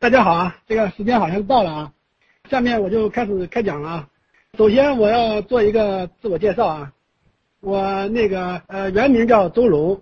[0.00, 1.92] 大家好啊，这个时间好像到了啊，
[2.48, 4.08] 下面我就开始开讲了啊。
[4.56, 6.92] 首先我要做一个自我介绍啊，
[7.60, 10.00] 我那个呃原名叫周龙，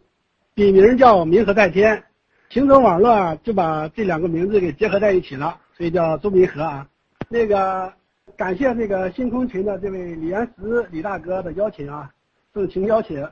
[0.55, 2.01] 笔名叫明和在天，
[2.49, 6.87] 形成网络啊就把这两个名字给结合在一起了，所以叫周明和啊。
[7.29, 7.93] 那个
[8.37, 12.09] 感谢那个星空群的这位李岩石李大哥的邀请啊，
[12.55, 13.29] 盛情邀请，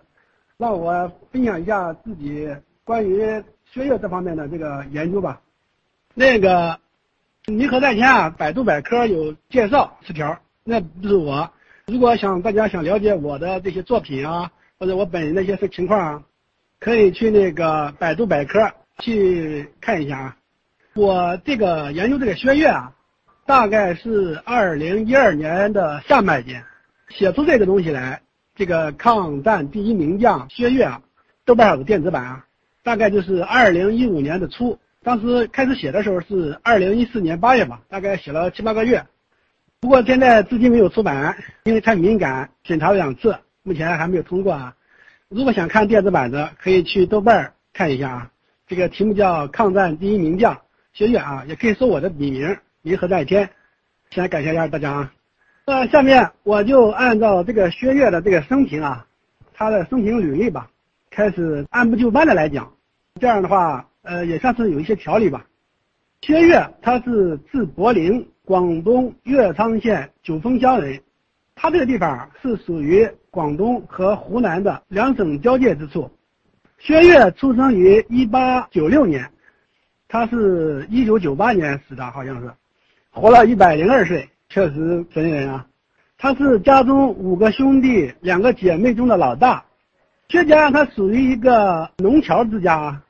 [0.56, 2.48] 让我分享一下自己
[2.82, 3.20] 关于
[3.66, 5.40] 薛岳这方面的这个研究吧。
[6.18, 6.80] 那个，
[7.44, 11.50] 你可在天啊，百度百科有介绍词条，那不是我。
[11.84, 16.22] 如果想大家想了解我的这些作品啊，或者我本人的一些情况啊，
[16.80, 20.36] 可以去那个百度百科去看一下啊。
[20.94, 22.94] 我这个研究这个薛岳啊，
[23.44, 26.64] 大概是二零一二年的下半年
[27.10, 28.22] 写出这个东西来。
[28.54, 31.02] 这个抗战第一名将薛岳啊，
[31.44, 32.46] 豆瓣上有电子版啊，
[32.82, 34.78] 大概就是二零一五年的初。
[35.06, 39.06] 当时开始写的时候是二零一四年八月吧，大概写了七八个月。
[39.78, 44.74] 不过现在至今没有出版，因为太敏感，审查了两次，目前还没有通过啊。
[45.28, 48.30] 如果想看电子版的，可以去豆瓣看一下啊。
[48.66, 50.60] 这个题目叫《抗战第一名将
[50.92, 53.48] 薛岳》啊，也可以搜我的笔名“银河在天”。
[54.10, 55.12] 先感谢一下大家啊。
[55.66, 59.06] 那下面我就按照这个薛岳的这个生平啊，
[59.54, 60.68] 他的生平履历吧，
[61.10, 62.72] 开始按部就班的来讲。
[63.20, 63.86] 这样的话。
[64.06, 65.44] 呃，也算是有一些条理吧。
[66.22, 71.00] 薛岳他是字伯龄，广东乐昌县九峰乡人。
[71.56, 76.10] 他这个地方是属于广东和湖南的两省交界之处。
[76.78, 79.28] 薛岳出生于一八九六年，
[80.06, 82.50] 他是一九九八年死的，好像是，
[83.10, 85.66] 活了一百零二岁，确实神人啊。
[86.18, 89.64] 他是家中五个兄弟、两个姐妹中的老大。
[90.28, 93.02] 薛家他属于一个农侨之家啊。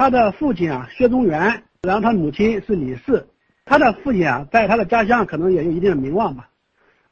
[0.00, 3.26] 他的父亲啊，薛中元，然后他母亲是李氏。
[3.66, 6.48] 他的父亲啊，在他的家乡可能也有一定的名望吧。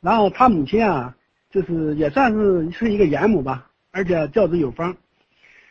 [0.01, 1.15] 然后他母亲啊，
[1.51, 4.97] 就是也算是是一个严母吧，而且教子有方。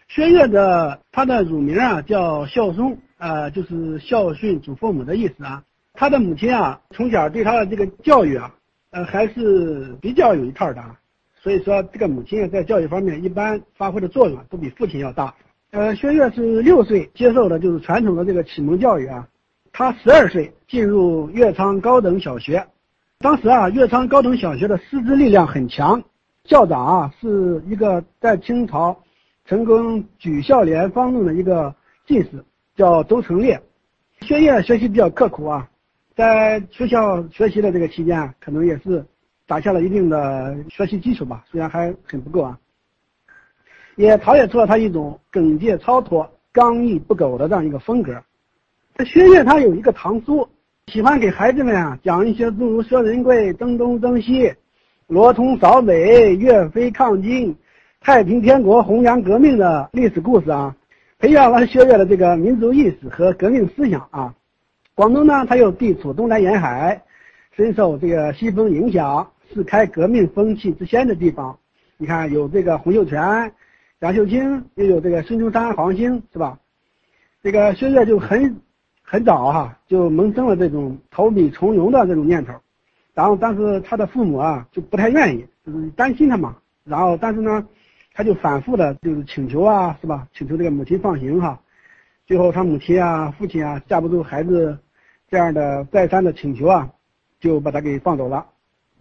[0.07, 5.63] 薛岳的他的乳名啊叫孝松，呃，就是孝顺祖父母的意思啊。
[5.95, 8.53] 他的母亲啊，从小对他的这个教育啊，
[8.91, 10.83] 呃，还是比较有一套的。
[11.41, 15.33] 所以说，这个母亲在教育方面一般发挥的作用都比父亲要大。
[15.71, 19.27] 呃，薛岳是六岁接受的就是传统的这个启蒙教育啊，
[19.73, 22.65] 他十二岁进入岳昌高等小学，
[23.19, 26.01] 当时啊，岳昌高等小学的师资力量很强，
[26.45, 28.97] 校长啊是一个在清朝
[29.45, 32.43] 成功举孝廉方论的一个进士，
[32.75, 33.61] 叫周成烈。
[34.21, 35.69] 薛岳学习比较刻苦啊，
[36.15, 39.05] 在学校学习的这个期间啊，可能也是
[39.45, 42.57] 打下了一定的学习基础吧，虽然还很不够啊。
[43.97, 48.15] 也陶冶出了他一种耿介超脱、刚毅不苟的这样一个风格。
[48.95, 50.47] 这薛岳他有一个堂叔，
[50.85, 54.53] 喜欢给孩子们啊讲一些诸如薛仁贵征东征西、
[55.07, 57.55] 罗通扫北、岳飞抗金、
[57.99, 60.75] 太平天国弘扬革命的历史故事啊，
[61.17, 64.35] 培养了薛岳的这个民族意识和革命思想啊。
[64.93, 67.01] 广东呢，它又地处东南沿海，
[67.55, 71.57] 深受这个西风影响，是开革命风气之先的地方。
[71.97, 73.51] 你看，有这个洪秀全。
[73.99, 76.59] 杨秀清又有这个孙中山、黄兴，是吧？
[77.41, 78.61] 这个薛岳就很
[79.01, 82.53] 很早哈，就萌生了这种投笔从戎的这种念头。
[83.15, 86.55] 然后，但是他的父母啊就不太愿意，就是担心他嘛。
[86.83, 87.67] 然后，但是呢，
[88.13, 90.27] 他就反复的就是请求啊，是吧？
[90.31, 91.59] 请求这个母亲放行哈。
[92.27, 94.77] 最后，他母亲啊、父亲啊架不住孩子
[95.27, 96.87] 这样的再三的请求啊，
[97.39, 98.45] 就把他给放走了。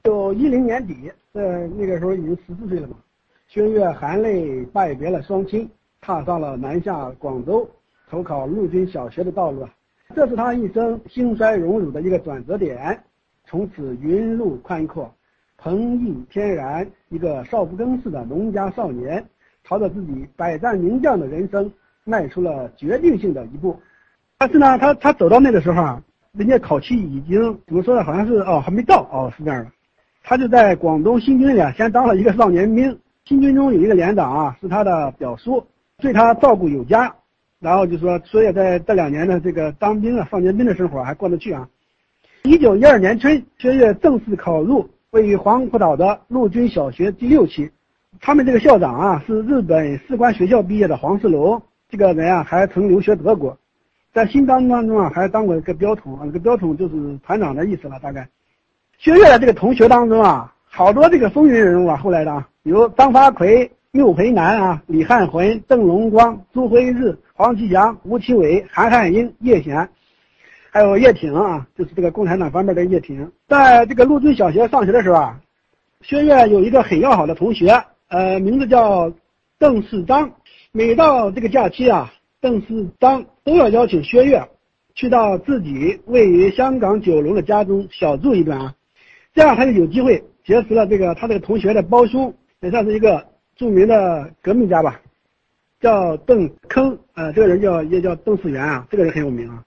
[0.05, 2.97] 就一零年底，呃，那个时候已经十四岁了嘛。
[3.49, 5.71] 薛岳含泪拜别了双亲，
[6.01, 7.69] 踏上了南下广州
[8.11, 9.65] 投考陆军小学的道路！
[10.15, 13.01] 这是他一生兴衰荣辱的一个转折点。
[13.45, 15.15] 从此云路宽阔，
[15.57, 19.25] 鹏毅天然，一个少不更事的农家少年，
[19.63, 23.79] 朝着自己百战名将的人生迈出了决定性的一步。
[24.39, 26.03] 但是呢，他他走到那个时候啊，
[26.33, 28.03] 人家考期已经怎么说呢？
[28.03, 29.71] 好像是哦，还没到哦，是这样的。
[30.25, 32.99] 他就在广东新军里啊先当了一个少年兵。
[33.27, 35.67] 新军中有一个连长啊，是他的表叔，
[35.99, 37.13] 对他照顾有加，
[37.59, 41.69] 然后就说，所以在这两年的这个当兵啊、放年兵的生活还过得去啊。
[42.45, 47.69] 一九一二年春，薛岳正式考入位于黄埔岛的陆军小学第六期，
[48.21, 53.59] 他们这个校长啊是日本士官学校毕业的黄世龙，这个人啊还曾留学德国，
[54.15, 58.29] 在新当当中啊还当过一个标统，这个标统就是团长的意思了，大概。
[58.99, 62.49] 薛岳的这个同学当中啊，好多这个风云人物啊，后来的啊。
[62.67, 69.89] 有张发奎、缪培南啊、李汉魂、邓荣光、朱辉日、黄其祥、吴奇伟、韩汉英、叶贤，
[70.73, 73.31] 还有叶挺啊，就是这个共产党方面的叶挺。
[73.47, 75.41] 在这个陆军小学上学的时候啊，
[76.01, 79.13] 薛岳有一个很要好的同学，呃，名字叫
[79.61, 80.33] 邓世章。
[80.73, 84.43] 每到这个假期啊，邓世章都要邀请薛岳
[84.97, 88.75] 去到自己位于香港九龙的家中小住一段啊，
[89.35, 95.01] 这样他就有机会结识了这个他这个同学的胞兄，也算是一个著名的革命家吧，
[95.81, 99.63] 叫邓铿，呃，这个人叫也叫邓世元啊，这个人很有名啊。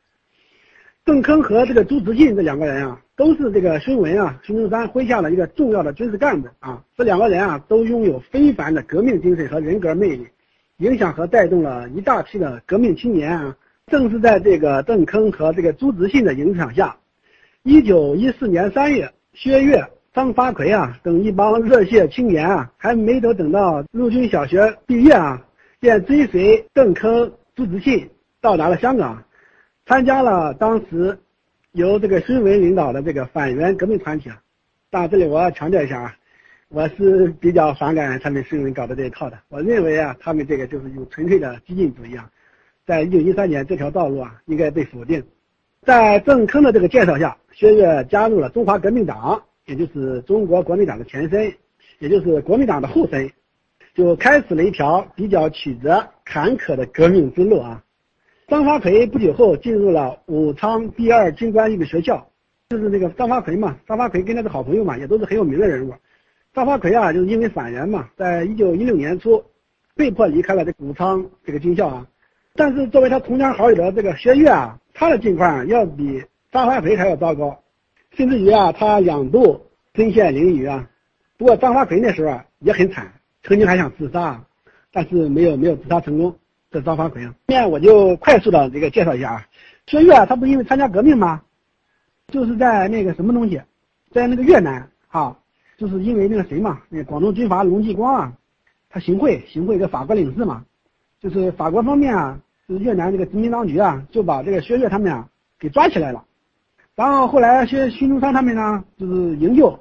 [1.05, 6.83] 邓铿和这个朱自信这两个人啊，都是这个孙文啊、孙中山麾下的一个重要的军事干部啊。
[6.95, 10.27] 这两个人啊，都拥有非凡的革命精神和人格魅力，
[10.77, 13.55] 影响和带动了一大批的革命青年啊。
[13.87, 16.95] 正是在这个邓铿和这个朱自信的影响下，
[17.63, 19.83] 一九一四年三月，薛岳、
[20.13, 25.45] 张发奎啊等一帮热血青年啊，还没等等到陆军小学毕业啊，
[25.79, 28.09] 便追随邓铿、朱自信
[28.41, 29.23] 到达了香港。
[29.85, 31.17] 参加了当时
[31.71, 34.41] 由这个孙文领导的这个反袁革命团体啊，
[34.89, 36.15] 但这里我要强调一下啊，
[36.69, 39.37] 我是比较反感他们孙文搞的这一套的。
[39.47, 42.29] 我认为啊，他们这个就是有纯粹的激进主义啊，
[42.85, 45.23] 在一九一三年这条道路啊应该被否定。
[45.83, 51.53] 在邓铿的这个介绍下，薛岳加入了中华革命党，也就是中国国民党的前身，
[51.99, 53.29] 也就是国民党的后身，
[53.93, 57.83] 就开始了一条比较曲折坎坷的革命之路啊。
[58.47, 62.27] 张发奎不久后进入了武昌第二军官艺术学校，
[62.69, 63.77] 就是那个张发奎嘛。
[63.87, 65.93] 张发奎跟他的好朋友嘛，也都是很有名的人物。
[66.51, 69.43] 张发奎啊，就是因为反袁嘛，在一九一六年初
[69.95, 72.07] 被迫离开了这武昌这个军校啊。
[72.55, 77.61] 但是作为他同乡好友的这个薛岳啊，他的境况要比张发奎还要糟糕，
[78.19, 80.89] 甚至于啊，他两度身陷囹圄啊。
[81.37, 83.09] 不过张发奎那时候啊也很惨，
[83.43, 84.43] 曾经还想自杀，
[84.91, 86.35] 但是没有没有自杀成功。
[86.69, 89.47] 这张发奎啊，下面我就快速的这个介绍一下啊。
[89.87, 91.41] 薛岳他不是因为参加革命吗？
[92.27, 93.61] 就是在那个什么东西，
[94.11, 95.37] 在那个越南啊，
[95.77, 98.33] 就是因为那个谁嘛，那广东军阀龙继光啊，
[98.89, 100.65] 他行贿行贿一个法国领事嘛，
[101.21, 102.37] 就是法国方面啊，
[102.67, 106.25] 就是越南这个殖民当局啊，就把这个薛岳他们啊给抓起来了。
[106.99, 109.79] 然后后来薛薛中山他们呢，就是营救，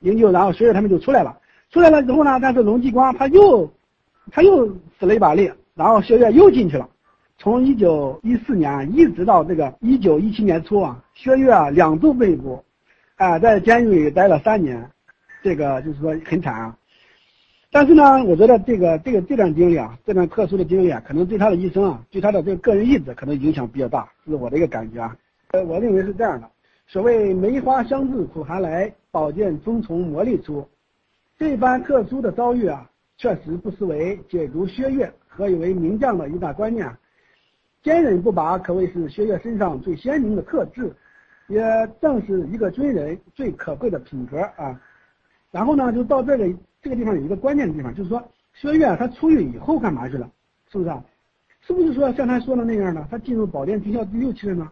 [0.00, 1.38] 营救，然后薛岳他们就出来了。
[1.70, 3.70] 出来了之后呢，但是龙继光他又
[4.32, 4.66] 他又
[4.98, 5.48] 使了一把力。
[5.76, 6.88] 然后薛岳又进去了，
[7.38, 12.64] 从一九一四年一直到这个一九一七年初啊，薛岳两度被捕，
[13.14, 14.90] 啊在监狱里待了三年，
[15.44, 16.76] 这个就是说很惨啊。
[17.70, 25.16] 但是呢，我觉得这个这个这段经历啊，这段特殊的经历啊，可能对他的一生啊，对他的这个个人意志可能影响比较大，这是我的一个感觉啊。
[25.52, 26.50] 呃，我认为是这样的，
[26.88, 30.68] 所谓梅花香自苦寒来，宝剑锋从磨砺出，
[31.36, 35.12] 这般特殊的遭遇啊，确实不失为解读薛岳。
[35.26, 36.90] 何以为名将的一大观念，
[37.82, 40.94] 坚韧不拔可谓是薛岳身上最鲜明的特质，
[41.48, 41.60] 也
[42.00, 44.80] 正是一个军人最可贵的品格啊。
[45.50, 46.48] 然后呢，就到这个
[46.80, 48.22] 这个地方有一个关键的地方，就是说
[48.54, 50.30] 薛岳他出狱以后干嘛去了？
[50.70, 50.90] 是不是？
[50.90, 51.04] 啊？
[51.60, 53.06] 是不是说像他说的那样呢？
[53.10, 54.70] 他进入保定军校第六期了呢？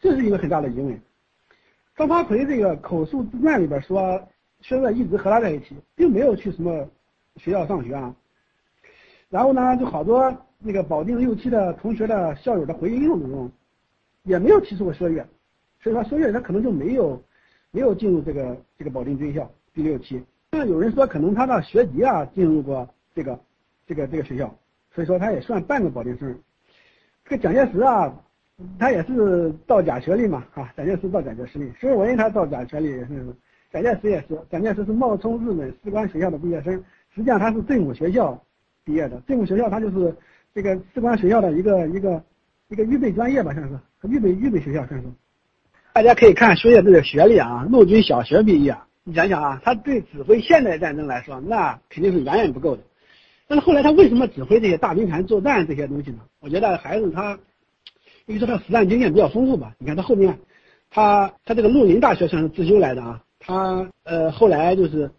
[0.00, 1.00] 这是一个很大的疑问。
[2.00, 4.26] 张发奎这个口述自传里边说，
[4.62, 6.88] 薛岳一直和他在一起，并没有去什么
[7.36, 8.16] 学校上学啊。
[9.28, 13.52] 然后呢，就好多那个保定六期的同学的校友的回忆录中，
[14.22, 15.26] 也没有提出过薛岳，
[15.82, 17.22] 所以说薛岳他可能就没有
[17.70, 20.24] 没有进入这个这个保定军校第六期。
[20.52, 23.38] 那有人说可能他的学籍啊进入过这个
[23.86, 24.46] 这个这个学校，
[24.94, 26.34] 所以说他也算半个保定生。
[27.26, 28.10] 这个蒋介石啊，
[28.78, 33.26] 他也是造假学历嘛啊，蒋介石造假学历，施文他造假学历也是，
[33.72, 36.72] 蒋介石也是，蒋介石是冒充日本士官学校的毕业生，
[37.14, 38.40] 实际上他是政府学校。
[38.82, 40.12] 毕业的政府学校，他就是
[40.54, 42.20] 这个士官学校的一个一个
[42.68, 45.06] 一个预备专业吧，算是预备预备学校，算是。
[45.92, 48.74] 大家可以看薛岳这个学历啊，陆军小学毕业，
[49.04, 52.82] 你想想啊，他对指挥现代战争来说，那肯定是远远不够的。
[53.46, 56.20] 但是后来他为什么指挥这些大兵团作战这些东西呢？
[56.40, 57.38] 我觉得还是他，
[58.26, 59.74] 因为说他实战经验比较丰富吧。
[59.78, 60.38] 你看他后面，
[60.90, 65.10] 他他这个陆林大学算是自修来的啊，他呃后来就是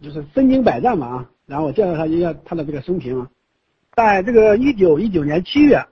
[0.00, 1.30] 就是身经百战嘛啊。
[1.46, 3.28] 然后我介绍他一下他的这个生平啊，
[3.94, 5.84] 在这个一九一九年七月，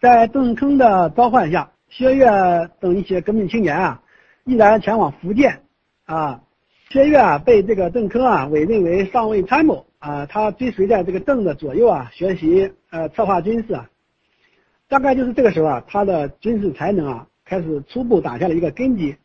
[0.00, 2.26] 在邓铿的召唤下，薛岳
[2.80, 4.02] 等一些革命青年啊，
[4.44, 5.62] 毅然前往福建
[6.04, 6.40] 啊。
[6.90, 13.88] 薛岳啊被这个邓铿啊委任为上尉参谋啊，他追随在这个邓的左右啊，学习呃策划军事啊。
[14.92, 19.16] 大概就是这个时候啊，他的军事才能啊开始初步打下了一个根基。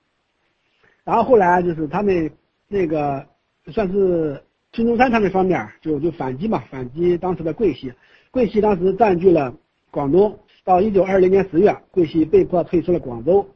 [1.03, 2.31] 然后后来就是他们
[2.69, 3.25] 那个
[3.67, 4.41] 算是。
[4.73, 7.91] 孙中山他们方面就就反击嘛，反击当时的桂系，
[8.29, 9.51] 桂系当时占据了
[9.89, 13.49] 广东，到一九二零年十月，桂系被迫退出了广州。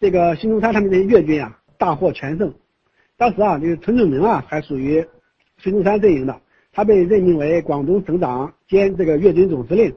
[0.00, 2.54] 这个孙中山他们这些粤军啊，大获全胜。
[3.18, 5.04] 当时啊，这个陈炯明啊，还属于
[5.58, 6.40] 孙中山阵营的，
[6.72, 9.94] 他被任命为广东省长兼这个粤军总司令。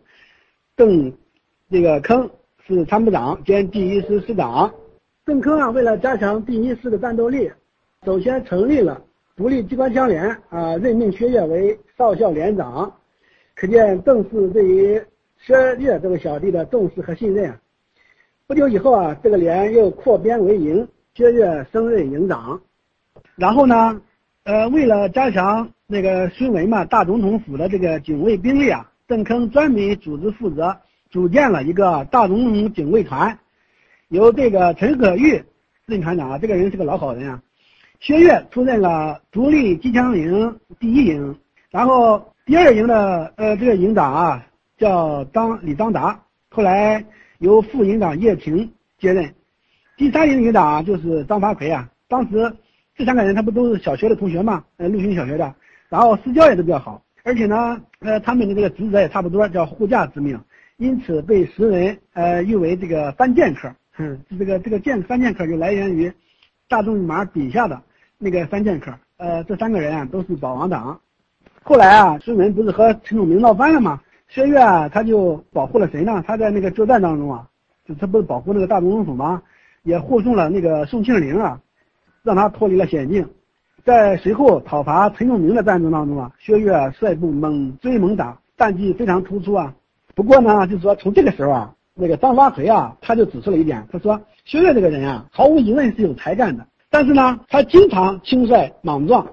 [0.76, 1.14] 邓
[1.72, 2.28] 这个坑
[2.66, 4.74] 是参谋长兼第一师师长。
[5.24, 7.52] 邓坑啊，为了加强第一师的战斗力，
[8.04, 9.00] 首先成立了
[9.36, 12.92] 独立机关枪连啊，任命薛岳为少校连长。
[13.54, 15.00] 可见邓氏对于
[15.38, 17.54] 薛岳这个小弟的重视和信任。
[18.48, 22.60] 不久以后啊，这个连又扩编为营，薛岳升任营长。
[23.36, 24.02] 然后呢，
[24.44, 28.92] 呃，为了加强那个孙文嘛大总统府的这个警卫兵力啊。
[29.06, 30.76] 邓坑专门组织负责，
[31.10, 33.40] 组建了一个大总统警卫团，
[34.10, 35.44] 由这个陈可玉
[35.86, 37.42] 任团长啊，这个人是个老好人啊。
[38.00, 41.38] 薛岳出任了独立机枪营第一营，
[41.72, 44.46] 然后第二营的呃这个营长啊
[44.78, 47.04] 叫张李张达，后来
[47.40, 49.34] 由副营长叶挺接任。
[49.98, 52.54] 第三营营长啊就是张发奎啊，当时
[52.96, 55.56] 这三个人他不都是小学的同学嘛，呃陆军小学的，
[55.90, 57.04] 然后私交也都比较好。
[57.24, 60.40] 而且呢，呃，他们的这个职责也差不多，叫护驾之命，
[60.80, 63.70] 因此被时人呃誉为这个三剑客。
[63.98, 66.10] 嗯，这个这个剑三剑客就来源于
[66.70, 67.82] 大仲马笔下的
[68.18, 68.90] 那个三剑客。
[69.18, 70.98] 呃，这三个人啊都是保王党。
[71.64, 74.00] 后来啊，孙文不是和陈炯明闹翻了吗？
[74.30, 76.24] 薛岳啊他就保护了谁呢？
[76.26, 77.46] 他在那个作战当中啊，
[77.86, 79.44] 就他不是保护那个大总统府吗？
[79.84, 81.60] 也护送了那个宋庆龄啊，
[82.24, 83.28] 让他脱离了险境。
[83.84, 89.76] 在随后讨伐陈炯明的战争当中啊，薛岳率部猛追猛打，战绩非常突出啊。
[90.20, 99.26] 不过呢，就是说从这个时候啊，那个张发奎啊，他就指出了一点，他说薛岳这个人啊，毫无疑问是有才干的，但是呢，他经常轻率莽撞，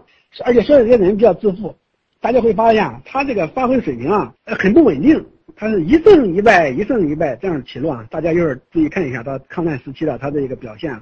[0.44, 1.74] 而且薛岳这个人比较自负。
[2.20, 5.26] 大家会发现他这个发挥水平啊，很不稳定，
[5.56, 8.06] 他是一胜一败，一胜一败这样起落啊。
[8.08, 10.94] 大家一会儿注意看一下他抗战时期的他的一个表现。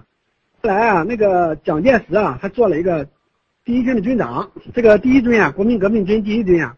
[0.62, 3.06] 后来啊，那个蒋介石啊，他做了一个。
[3.66, 6.74] 第一军的军长，这个第一军啊，国民革命军第一军啊，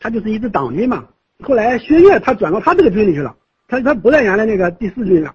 [0.00, 1.06] 他就是一支党军嘛。
[1.40, 3.34] 后来薛岳他转到他这个军里去了，
[3.68, 5.34] 他他不在原来那个第四军了，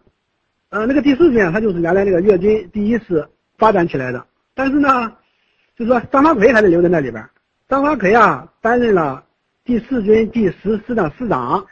[0.69, 3.27] 呃，那个第四军啊，他就是原来那个粤军第一师
[3.57, 4.25] 发展起来的。
[4.55, 5.11] 但是呢，
[5.75, 7.23] 就是说张发奎还是留在那里边。
[7.67, 9.23] 张发奎啊，担任了
[9.63, 11.65] 第四军第十师的师长，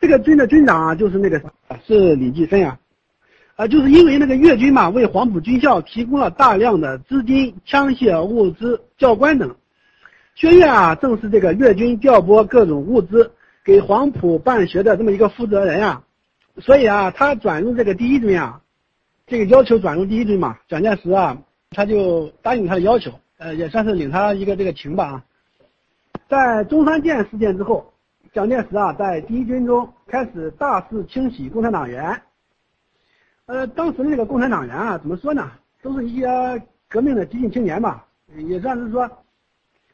[0.00, 1.40] 这个军的军长啊，就是那个
[1.86, 2.78] 是李济深啊。
[3.56, 9.54] 啊，就是因为那个粤军嘛，为黄埔军校提供了大量的资金、枪械、物资、教官等。
[10.34, 13.30] 薛岳啊，正是这个粤军调拨各种物资
[13.64, 16.04] 给黄埔办学的这么一个负责人啊。
[16.58, 18.60] 所以啊，他转入这个第一军啊，
[19.26, 21.40] 这个要求转入第一军嘛，蒋介石啊，
[21.70, 25.24] 他就答应他的要求，呃，也算是领他一个这个情吧啊。
[26.28, 27.92] 在中山舰事件之后，
[28.32, 32.20] 蒋介石啊，在第一军中开始大肆清洗共产党员。
[33.46, 35.50] 呃，当时的那个共产党员啊，怎么说呢？
[35.82, 36.28] 都是一些
[36.88, 39.10] 革命的激进青年吧，也算是说，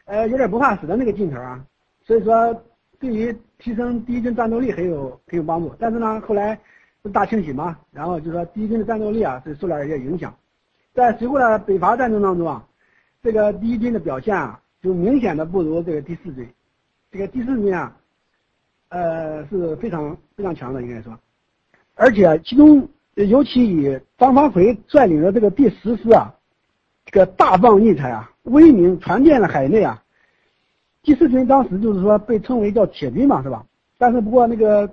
[0.06, 1.64] 呃，有点不怕死的那个劲头啊。
[2.04, 2.62] 所以说，
[2.98, 5.74] 对于提升第一军战斗力很有很有帮助。
[5.78, 6.58] 但是呢，后来
[7.02, 10.34] 是大清洗嘛，然后就说第一军的战斗力啊，是受了一些影响。
[10.94, 12.64] 在随后的北伐战争当中啊，
[13.22, 16.48] 这个第一军的表现啊，就明显的不如这个第四军。
[17.10, 17.96] 这个第四军啊，
[18.88, 21.18] 呃，是非常非常强的，应该说，
[21.94, 22.88] 而且其中。
[23.16, 26.30] 尤其以张发奎率领的这个第十师啊，
[27.06, 30.02] 这个大放异彩啊，威名传遍了海内啊。
[31.06, 33.64] 第四军当时就是说被称为叫铁军嘛，是吧？
[33.96, 34.90] 但是不过那个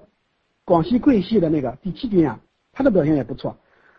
[0.64, 2.40] 广西桂系的那个第七军啊，
[2.72, 3.58] 他的表现也不错。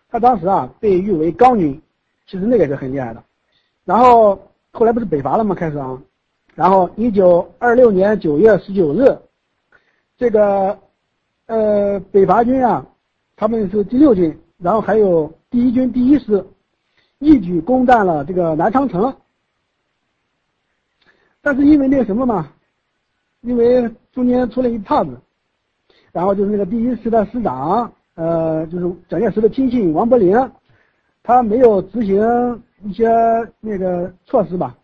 [0.09, 1.83] 他当时啊被誉为钢军，
[2.29, 3.21] 其实那个是很厉害的。
[3.85, 4.41] 然后
[4.71, 5.57] 后来不是北伐了吗？
[5.57, 6.01] 开始啊，
[6.55, 9.19] 然后一九二六年九月十九日，
[10.17, 10.79] 这个
[11.47, 12.87] 呃北伐军啊。
[13.35, 16.47] 他们是第六军，然后还有第一军第一师，
[17.19, 19.13] 一举攻占了这个南昌城。
[21.45, 22.51] 但是因为那个什么嘛，
[23.43, 25.11] 因为中间出了一岔子，
[26.11, 30.35] 然后就是那个第一师的师长，呃，就是蒋介石的亲信王伯林，
[31.23, 33.07] 他没有执行一些
[33.61, 34.75] 那个措施吧，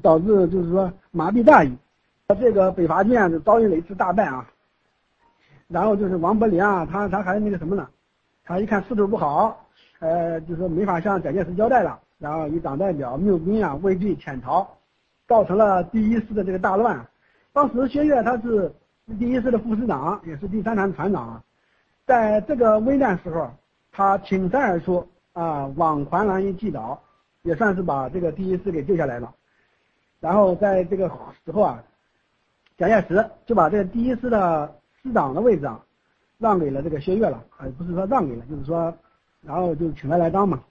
[0.00, 1.76] 导致就是说麻痹大意，
[2.40, 4.48] 这个北伐军就遭遇了一次大败啊。
[5.68, 7.86] 然后就是王伯林啊，他他还那个什么呢？
[8.42, 9.66] 他一看势头不好，
[9.98, 14.66] 呃，就说没法向蒋介石交代了，然后以党代表缪兵啊畏惧潜逃，
[15.26, 17.06] 造成了第一师的这个大乱。
[17.52, 18.72] 当时薛岳他是
[19.18, 21.42] 第一师的副师长，也是第三团团长，
[22.06, 23.50] 在这个危难时候，
[23.92, 27.00] 他挺身而出啊，往环兰一击倒，
[27.42, 29.34] 也算是把这个第一师给救下来了。
[30.20, 31.08] 然后在这个
[31.44, 31.82] 时候啊，
[32.76, 35.82] 蒋介石就把这个第一师的师长的位置啊。
[36.38, 38.94] 让给了这个薛岳了，啊，不是说让给了，就是说，
[39.40, 40.62] 然后就请他来当嘛。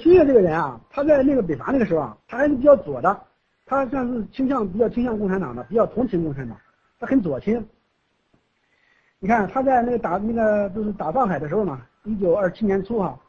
[0.00, 3.20] 薛岳这个人啊，他在那个北伐那个时候啊，他还是比较左的，
[3.66, 6.56] 他算是倾向比较倾向共产党的，比较同情共产党，
[6.98, 7.64] 他很左倾。
[9.18, 13.20] 你看他在那个打那个就是打上海的时候嘛，一九二七年初哈，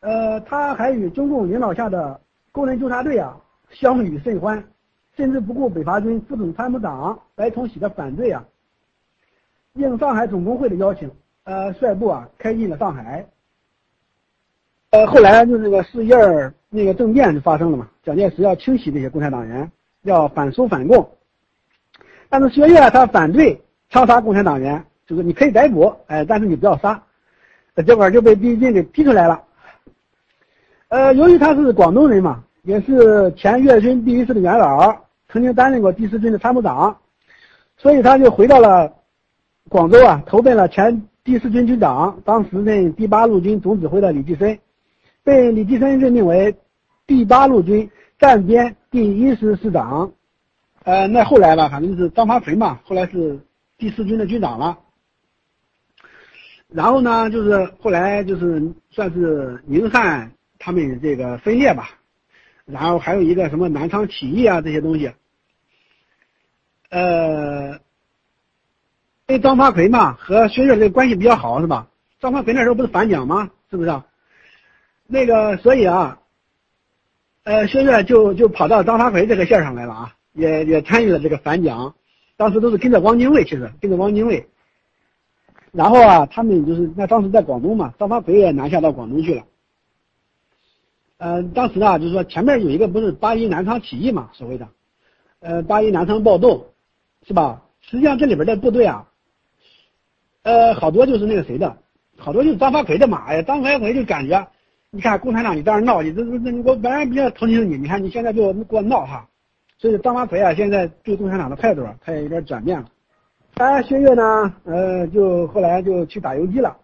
[0.00, 2.18] 呃，他还与中共领导下的
[2.52, 3.38] 工人纠察队啊
[3.68, 4.64] 相与甚欢，
[5.14, 8.42] 甚至不顾北伐军副总参谋长白崇禧的反对啊，
[9.74, 11.10] 应上海总工会的邀请，
[11.44, 13.26] 呃，率部啊开进了上海。
[14.90, 19.70] 呃，后来就是那个四一二那个政变就发生了嘛，蒋介石要清洗这些共产党员，
[20.02, 21.08] 要反苏反共，
[22.28, 23.60] 但是薛岳他反对。
[23.88, 27.00] 枪杀共产党员，就是你可以逮捕，哎，但是你不要杀，
[27.86, 29.40] 结果就被第一军给批出来了。
[30.88, 34.92] 呃，由于他是广东人嘛，也是前粤军第一师的元老，
[35.28, 36.98] 曾经担任过第四军的参谋长，
[37.76, 38.92] 所以他就回到了
[39.68, 44.58] 广州啊，投奔了前第四军军长，当时任第八路军总指挥的李济深，
[45.26, 46.56] 被李济深任命为
[47.06, 50.10] 第八路军战边第一师师长。
[50.84, 53.38] 呃，那后来吧，反正是张发奎嘛，后来是。
[53.78, 54.78] 第四军的军长了，
[56.66, 61.90] 然后呢，就是后来就是算是宁汉他们这个分裂吧，
[62.64, 65.12] 然后还有一个什么南昌起义啊这些东西，
[66.88, 67.72] 呃，
[69.26, 71.86] 因为张发奎嘛和薛岳这个关系比较好是吧？
[72.18, 73.50] 张发奎那时候不是反蒋吗？
[73.70, 73.90] 是不是？
[75.06, 76.20] 那个所以啊，
[77.44, 81.94] 呃，薛岳就就跑到张发奎这个线上来了啊，也也参与了这个反蒋。
[82.36, 84.48] 当时都是跟着汪精卫，其实跟着汪精卫。
[85.72, 89.44] 然后啊，他们就是那当时在广东嘛，张发奎也南下到广东去了。
[91.18, 94.68] 嗯，当时呢，就是说前面有一个不是八一南昌起义嘛，所谓的，
[95.40, 96.66] 呃，八一南昌暴动，
[97.26, 97.62] 是吧？
[97.80, 99.08] 实际上这里边的部队啊，
[100.42, 101.78] 呃，好多就是那个谁的，
[102.18, 103.24] 好多就是张发奎的嘛。
[103.26, 104.48] 哎呀，张发奎就感觉，
[104.96, 109.28] 你看共产党你在那闹，你这这这，我本来比较同情你，你看你现在就给我闹哈。
[109.76, 112.86] 所以张发奎啊，现在对共产党的态度，他也有点转变了。
[113.54, 116.74] 他薛岳呢，呃，就后来就去打游击了，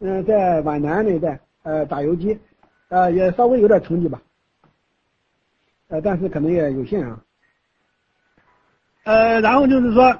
[0.00, 2.38] 嗯，在皖南那一带，呃，打游击，
[2.90, 4.20] 呃，也稍微有点成绩吧，
[5.88, 7.18] 呃，但是可能也有限啊。
[9.04, 10.14] 呃，然后就是说，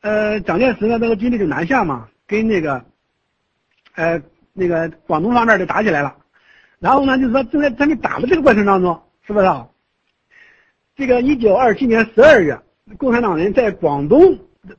[0.00, 2.84] 呃，蒋介石呢那个军队就南下嘛，跟那个，
[3.94, 4.20] 呃，
[4.52, 6.16] 那个广东方面就打起来了。
[6.82, 9.68] 然后呢，就是说正在他们打的这个过程当中，是不是啊？
[10.96, 12.58] 这个一九二七年十二月，
[12.98, 14.36] 共产党人在广东，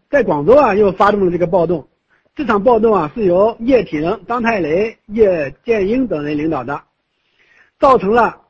[0.10, 1.88] 在广州啊，又发动了这个暴动。
[2.36, 6.82] 这场暴动啊，是由叶挺、张太雷、叶剑英等人领导的，
[7.80, 8.42] 造成了，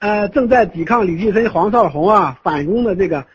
[0.00, 3.26] 呃，正在抵抗李济深、黄绍竑啊反攻的这个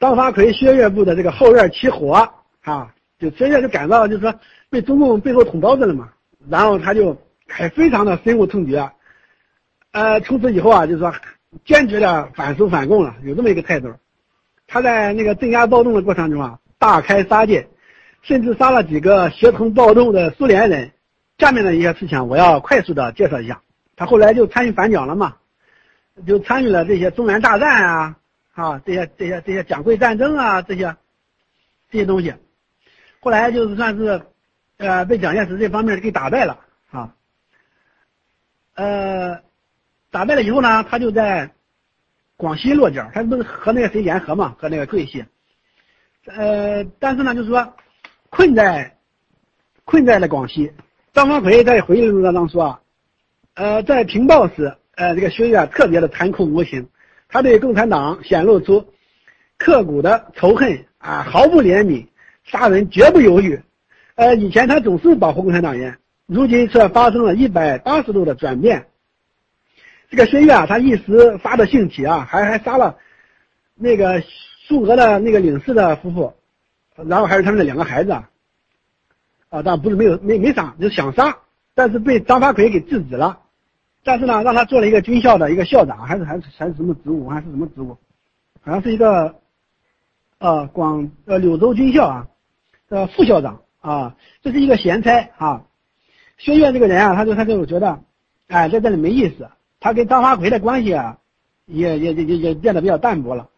[0.00, 2.28] 张发奎、薛岳部的这个后院起火
[2.62, 4.34] 啊，就薛岳就感到就是说
[4.70, 6.08] 被中共背后捅刀子了嘛，
[6.48, 7.16] 然后他就
[7.48, 8.92] 还非常的深恶痛绝，
[9.90, 11.12] 呃，从此以后啊，就是说。
[11.64, 13.90] 坚决的反苏反共了，有这么一个态度。
[14.66, 17.70] 他在那个镇压暴动的过程中啊，大开杀戒，
[18.20, 20.92] 甚至杀了几个协同暴动的苏联人。
[21.38, 23.62] 下面的一些事情，我要快速的介绍一下。
[23.96, 25.36] 他后来就参与反蒋了嘛，
[26.26, 28.16] 就参与了这些中原大战啊，
[28.52, 30.96] 啊，这些这些这些蒋桂战争啊，这些
[31.90, 32.34] 这些东西。
[33.20, 34.20] 后来就是算是，
[34.76, 36.60] 呃，被蒋介石这方面给打败了，
[38.82, 39.46] 呃。
[40.10, 41.50] 打败了以后呢，他就在
[42.34, 45.22] 广西落脚，他不是和那个谁联合嘛，和那个桂系。
[46.24, 47.74] 呃，但是呢，就是说
[48.30, 48.96] 困在
[49.84, 50.72] 困在了广西。
[51.12, 52.80] 张发奎在回忆录当中说啊，
[53.52, 56.88] 呃，在平报时，呃，这个薛岳特别的残酷无情，
[57.28, 58.90] 他对共产党显露出
[59.58, 62.06] 刻骨的仇恨啊，毫不怜悯，
[62.44, 63.60] 杀人绝不犹豫。
[64.14, 68.88] 呃，以前他总是保护共产党员，如今却发生了一百八十度的转变。
[70.10, 72.98] 这个薛岳啊，他一时发的兴起啊，还还杀了
[73.74, 74.22] 那个
[74.66, 76.34] 苏俄的那个领事的夫妇，
[76.96, 78.28] 然后还有他们的两个孩子啊，
[79.48, 81.38] 啊，但不是没有没没杀，就是想杀，
[81.74, 83.40] 但是被张发奎给制止了。
[84.04, 87.96] 但是呢，让他做了一个军校的一个校长，还是还是还是什么职务，还是什么职务，
[88.60, 89.34] 好像是一个
[90.38, 92.28] 呃广呃柳州军校啊
[92.90, 95.64] 的副校长啊，这是一个闲差啊。
[96.38, 98.00] 薛岳这个人啊，他就他就觉得，
[98.46, 99.48] 哎，在这里没意思。
[99.80, 101.18] 他跟张发奎的关系啊，
[101.66, 103.48] 也也也也也变得比较淡薄了。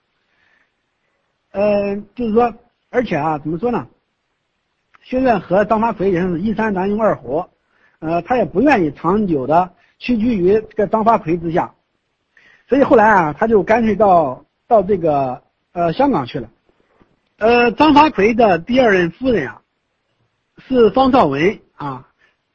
[1.52, 2.54] 呃，就是说，
[2.90, 3.86] 而且啊，怎么说呢？
[5.02, 7.46] 薛岳和张发奎也是一山难容二虎，
[8.00, 11.74] 呃，他也不愿意长久的屈居于这个张发奎之下，
[12.68, 16.50] 所以后来啊，他就干脆到到这个呃香港去了。
[17.38, 19.62] 呃，张发奎的第二任夫人啊，
[20.68, 22.06] 是方少文啊。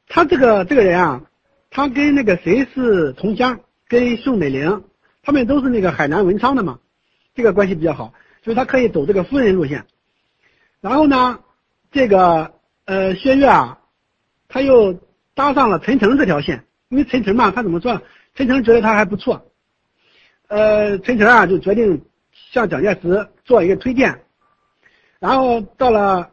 [0.08, 1.22] 他这个这个人啊，
[1.70, 4.84] 他跟那个谁是同乡，跟宋美龄，
[5.22, 6.78] 他们都是那个海南文昌的嘛，
[7.34, 9.84] 这个关系比较好，所以他可以走这个夫人路线。
[10.80, 11.40] 然后呢，
[11.90, 13.80] 这个呃薛岳啊，
[14.48, 15.00] 他又
[15.34, 18.00] 搭上了陈诚这条线，因为陈诚嘛，他怎么说？
[18.34, 19.50] 陈诚觉得他还不错，
[20.48, 22.04] 呃，陈诚啊就决定
[22.52, 24.22] 向蒋介石做一个推荐。
[25.18, 26.30] 然后到了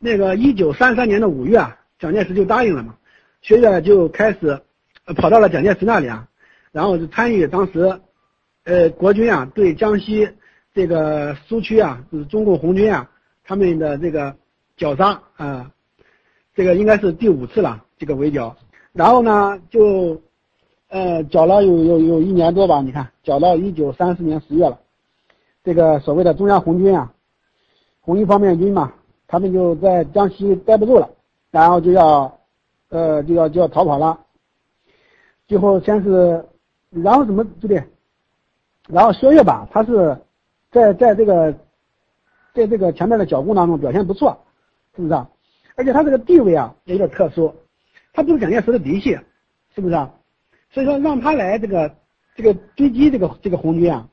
[0.00, 2.96] 那个一九三三年的五月啊，蒋介石就答应了嘛，
[3.46, 4.60] 薛岳就开始
[5.14, 6.26] 跑到了蒋介石那里啊，
[6.72, 8.00] 然后就参与当时
[8.64, 10.28] 呃国军啊对江西
[10.74, 13.08] 这个苏区啊，就是中共红军啊
[13.44, 14.34] 他们的这个
[14.76, 15.70] 绞杀啊，
[16.56, 18.56] 这个应该是第五次了这个围剿，
[18.92, 20.20] 然后呢就
[20.88, 24.80] 呃剿了有有有一年多吧，你看剿到一九三四年十月了，
[25.62, 27.12] 这个所谓的中央红军啊。
[28.00, 28.92] 红一方面军嘛，
[29.28, 31.10] 他们就在江西待不住了，
[31.52, 32.35] 然后就要，
[32.88, 34.18] 呃，就要就要逃跑了。
[35.46, 36.44] 最后先是，
[36.90, 37.84] 然后怎么对不对？
[38.88, 40.16] 然后薛岳吧，他是
[40.70, 41.52] 在在这个，
[42.54, 44.38] 在这个前面的剿共当中表现不错，
[44.94, 45.28] 是不是啊？
[45.74, 47.54] 而且他这个地位啊也有点特殊，
[48.12, 49.18] 他不是蒋介石的嫡系，
[49.74, 50.14] 是不是啊？
[50.70, 51.94] 所以说让他来这个
[52.34, 54.08] 这个追击这个这个红军啊，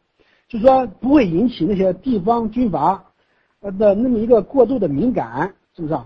[0.47, 3.03] 就说不会引起那些地方军阀。
[3.61, 6.05] 呃的那么一个过度的敏感，是不是啊？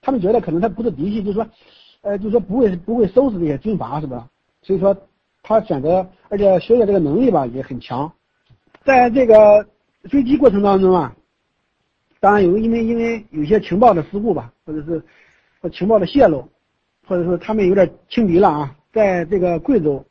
[0.00, 1.46] 他们觉得可能他不是嫡系，就是说，
[2.02, 4.28] 呃，就是说不会不会收拾这些军阀，是吧？
[4.62, 4.96] 所以说
[5.42, 8.12] 他选择，而且学姐这个能力吧也很强，
[8.84, 9.66] 在这个
[10.10, 11.16] 追击过程当中啊，
[12.20, 15.02] 当然有因为因为有些情报的失误吧，或者是
[15.60, 16.48] 或情报的泄露，
[17.06, 20.04] 或者说他们有点轻敌了啊，在这个贵州，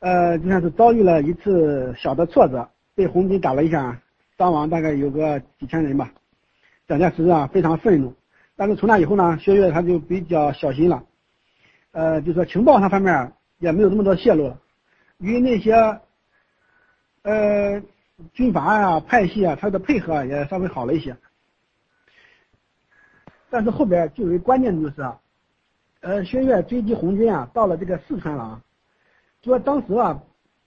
[0.00, 4.00] 呃，就像是遭遇了一次小的挫折，被红军打了一下。
[4.36, 6.12] 伤亡大概有个几千人吧，
[6.86, 8.14] 蒋介石啊非常愤怒，
[8.58, 11.04] 但是从那以后呢，薛岳他就比较小心了，
[11.92, 14.58] 呃，就说情报上方面也没有那么多泄露了，
[15.18, 15.72] 与那些
[17.22, 17.80] 呃
[18.32, 21.16] 军阀呀、派系啊，他的配合也稍微好了一些。
[23.48, 25.08] 但是后边最为关键的就是，
[26.00, 28.60] 呃，薛岳追击红军啊，到了这个四川了啊，
[29.42, 30.20] 说当时啊，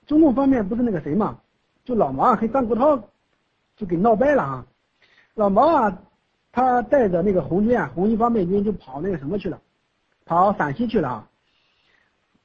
[0.08, 1.40] 中共方面不是那个谁嘛，
[1.84, 3.04] 就老毛啊和张国焘。
[3.78, 4.66] 就给闹掰了啊！
[5.34, 6.02] 老毛啊，
[6.52, 9.62] 他带着那个红军啊，红一方面军就跑那个什么去了，
[10.26, 11.28] 跑陕西去了啊。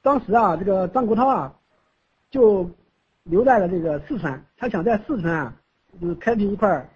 [0.01, 1.55] 当时啊，这个张国焘啊，
[2.31, 2.71] 就
[3.25, 5.55] 留在了这个四川，他想在四川啊，
[6.01, 6.89] 就是开辟一块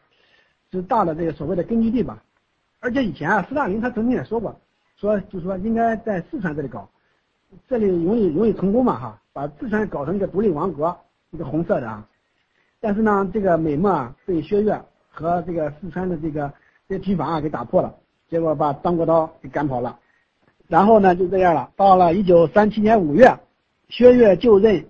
[0.70, 2.22] 就是大的这个所谓的根据地吧。
[2.78, 4.58] 而且以前啊，斯大林他曾经也说过，
[4.96, 6.88] 说就说应该在四川这里搞，
[7.66, 10.96] 这里容易容易成功嘛哈，把四川搞成一个独立王国，
[11.30, 12.06] 一个红色的啊。
[12.78, 16.50] 但是呢，这个美墨啊被薛岳和这个四川的这个
[16.90, 17.94] 这些军阀啊给打破了，
[18.28, 19.96] 结果把张国焘给赶跑了。
[20.66, 21.70] 然后呢就这样了。
[21.76, 23.32] 到了一九三七年五月，
[23.88, 24.84] 薛岳就任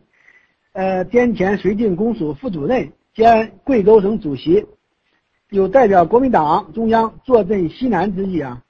[0.72, 4.64] 呃滇黔绥靖公署副主任兼贵州省主席，
[5.50, 8.62] 有代表国民党中央坐镇西南之意啊。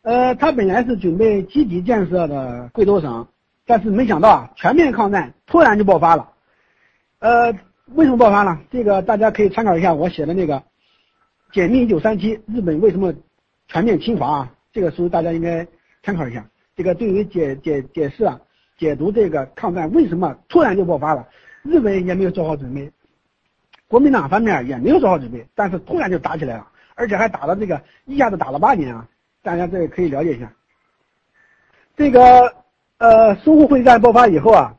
[0.00, 3.28] 呃，他本来是准备积极建设的贵州省，
[3.66, 6.30] 但是没想到啊，全面抗战突然就爆发了，
[7.18, 7.54] 呃。
[7.94, 8.58] 为什么爆发了？
[8.70, 10.54] 这个大家可以参考一下我写的那个
[11.52, 13.12] 《解密一九三七：日本为什么
[13.68, 15.66] 全面侵华》啊，这个书大家应该
[16.02, 16.42] 参考一下。
[16.74, 18.40] 这个对于解解解释啊，
[18.78, 21.28] 解读这个抗战为什么突然就爆发了，
[21.62, 22.90] 日本也没有做好准备，
[23.86, 29.06] 国民党方面也没有做好准备，但是突然就打起来了，而且还打了这个一下子打了八年啊，
[29.42, 30.50] 大家这个可以了解一下。
[31.94, 32.54] 这个
[32.96, 34.74] 呃，淞沪会战爆发以后啊。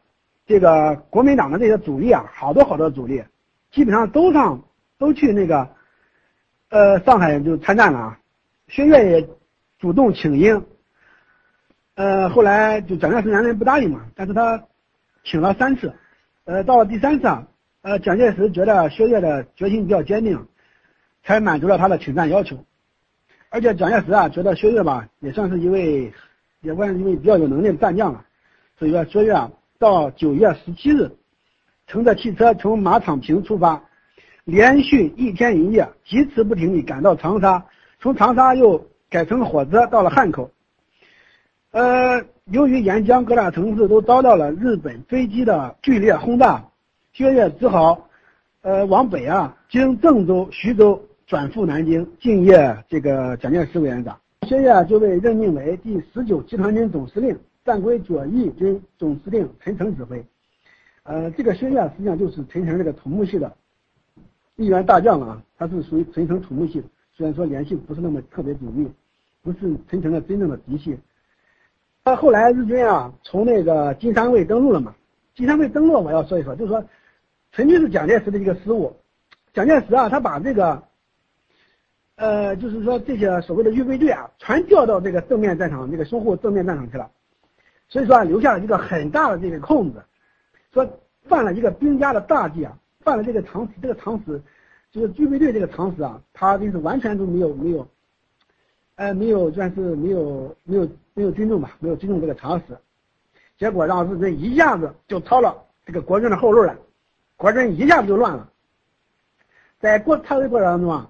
[0.46, 3.24] 这个国民党的这些主力啊，好多好多主力，
[3.72, 4.62] 基本上都上
[4.98, 5.70] 都去那个，
[6.74, 8.20] 呃，上海就参战了啊。
[8.68, 9.30] 薛岳也
[9.78, 10.60] 主动请缨，
[11.94, 14.64] 呃，后来就蒋介石原来不答应嘛，但是他
[15.24, 15.94] 请了三次，
[16.46, 17.48] 呃，到了第三次啊，
[17.84, 20.48] 呃，蒋介石觉得薛岳的决心比较坚定，
[21.24, 22.58] 才满足了他的请战要求。
[23.50, 26.12] 而且蒋介石啊，觉得薛岳吧，也算是一位，
[26.62, 28.26] 也算是一位比较有能力的战将了，
[28.80, 29.52] 所以说薛岳啊。
[29.78, 31.12] 到九月十七日，
[31.86, 33.84] 乘着汽车从马场坪出发，
[34.46, 37.64] 连续一天一夜，疾驰不停地赶到长沙，
[38.00, 40.50] 从长沙又改乘火车到了汉口。
[41.72, 46.64] 呃，由于沿江各大城市都遭到了日本飞机的剧烈轰炸，
[47.14, 48.10] 薛岳只好
[48.62, 54.20] 呃往北啊，经郑州、徐州转赴南京，敬业这个蒋介石委员长。
[54.48, 57.38] 薛岳就被任命为第十九集团军总司令。
[57.66, 60.22] 暂归左翼军总司令陈诚指挥，
[61.04, 63.50] 呃，这个薛岳实际上就是陈诚这个土木系的
[64.56, 68.92] 一员大将了啊，他是属于陈诚土木系的，虽然说联系不是那么特别紧密，
[69.42, 70.98] 不是陈诚的真正的嫡系。
[72.04, 74.94] 他后来日军啊从那个金山卫登陆了嘛，
[75.34, 76.84] 金山卫登陆我要说一说，就是说，
[77.52, 78.96] 曾经是蒋介石的一个失误。
[79.54, 80.84] 蒋介石啊，他把这个，
[82.16, 87.10] 呃，就是说这些所谓的预备队啊，全调到这个正面战场，这个淞沪正面战场去了，
[87.88, 90.04] 所以说啊，留下了一个很大的这个空子，
[90.74, 90.88] 说
[91.24, 94.42] 犯了一个兵家的大忌啊，犯了这个常识，这个常识
[94.92, 97.88] 就是预备队这个常识啊，他就是完全都没有没有，
[98.96, 102.78] 呃，没有算是没有没有没有尊重吧，没有尊重这个常识，
[103.58, 106.76] 结果让日军一下子就抄了这个国军的后路了，
[107.36, 108.50] 国军一下子就乱了。
[109.80, 111.10] 在过撤退过程当中啊，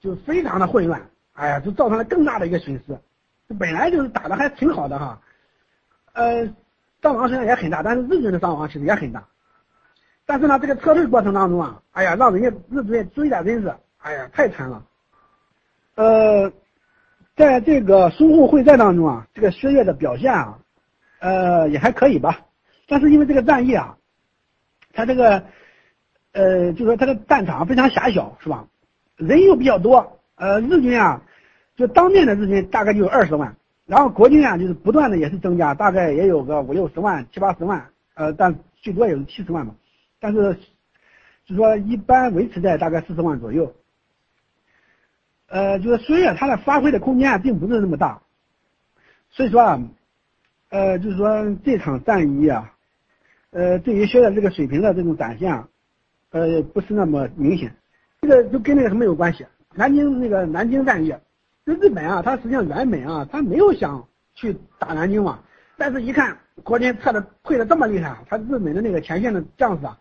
[0.00, 1.00] 就非常的混乱，
[1.32, 2.98] 哎呀，就造成了更大的一个损失。
[3.58, 5.20] 本来就是打的还挺好的哈，
[6.12, 6.44] 呃，
[7.00, 9.26] 伤亡虽然也很大，但是日军的伤亡其实也很大。
[10.30, 14.80] 但是呢，这个撤退过程当中啊，哎呀，让人家日军追的真是，哎呀，太惨了。
[15.96, 16.52] 呃，
[17.34, 20.56] 在这个淞沪会战当中啊，这个薛岳的表现啊，
[21.18, 22.42] 呃，也还可以吧。
[22.86, 23.96] 但是因为这个战役啊，
[24.92, 25.42] 他这个。
[26.32, 28.64] 呃，就说他的战场非常狭小，是吧？
[29.16, 31.20] 人又比较多，呃，日军啊，
[31.74, 39.74] 就当面的日军大概就有二十万，然后国军啊，就是不断的也是增加，大概也有个五六十万、七八十万，呃，但最多也是七十万吧。
[40.20, 40.56] 但是，
[41.44, 43.74] 就说一般维持在大概四十万左右。
[45.48, 48.22] 呃，就是虽然他的发挥的空间并不是那么大，
[49.30, 49.82] 所以说啊，
[50.68, 52.72] 呃，就是说这场战役啊，
[53.50, 55.66] 呃，对于薛岳这个水平的这种展现啊。
[56.32, 57.74] 呃，不是那么明显，
[58.20, 59.44] 这个就跟那个什么有关系？
[59.74, 61.12] 南京那个南京战役，
[61.66, 64.06] 就日本啊，他实际上原本啊，他没有想
[64.36, 65.40] 去打南京嘛，
[65.76, 69.98] 但是一看国军撤的退的这么厉害，他日本的那个前线的将士啊，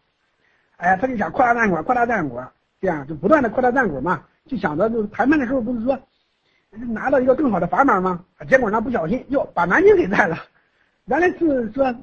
[0.80, 2.46] 哎，他就想扩大战果，扩大战果，
[2.82, 5.98] 这样就不断的扩大战果嘛，就想着就是谈判的时候不是说
[6.72, 8.24] 拿到一个更好的砝码吗？
[8.50, 10.38] 结果呢不小心又把南京给占了，
[11.06, 11.96] 原来是说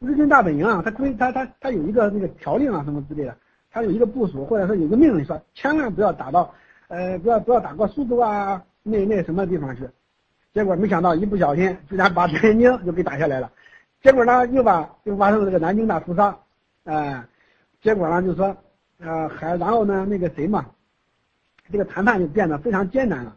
[0.00, 3.36] 日军大本营啊，他规他他他有一个那个条令啊什么之类的。
[3.76, 6.54] 他有一个部署，或者说有个命令，说千万不要打到，
[6.86, 9.82] 呃，不要不要打过苏州啊，那那什么地方去。
[10.52, 13.50] 结果没想到一不小心，居然把 南京就给打下来了。
[14.00, 16.36] 结果呢，又把又发生了这个南京大屠杀，
[16.84, 17.20] 哎，
[17.84, 18.56] 结果呢就说，
[18.98, 20.66] 呃，还然后呢那个谁嘛，
[21.70, 23.36] 这个谈判就变得非常艰难了。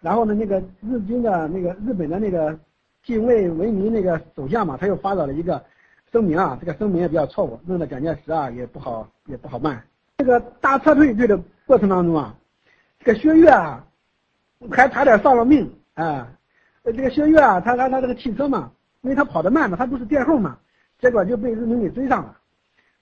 [0.00, 2.58] 然后呢，那个日军的那个日本的那个
[3.04, 5.64] 近卫文民那个首相嘛，他又发表了一个。
[6.12, 9.82] 声明啊，这个声明也比较错误，弄得蒋介石啊也不好也不好办。
[10.18, 12.34] 这个大撤退这个过程当中啊，
[13.00, 13.84] 这个薛岳啊
[14.70, 16.32] 还差点丧了命啊。
[16.84, 18.70] 这个薛岳啊，他他他这个汽车嘛，
[19.02, 20.56] 因为他跑得慢嘛，他不是殿后嘛，
[21.00, 22.38] 结果就被日军给追上了。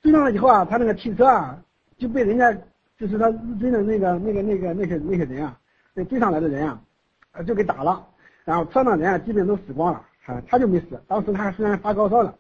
[0.05, 1.61] 追上了以后啊，他那个汽车啊
[1.99, 2.53] 就被人家
[2.97, 5.59] 就是他日军的那个那个那个那些那些人啊，
[5.95, 8.07] 那追上来的人啊，就给打了。
[8.45, 11.03] 然后车上人啊基本都死光了，啊，他就没死。
[11.09, 12.33] 当时他还虽然发高烧了。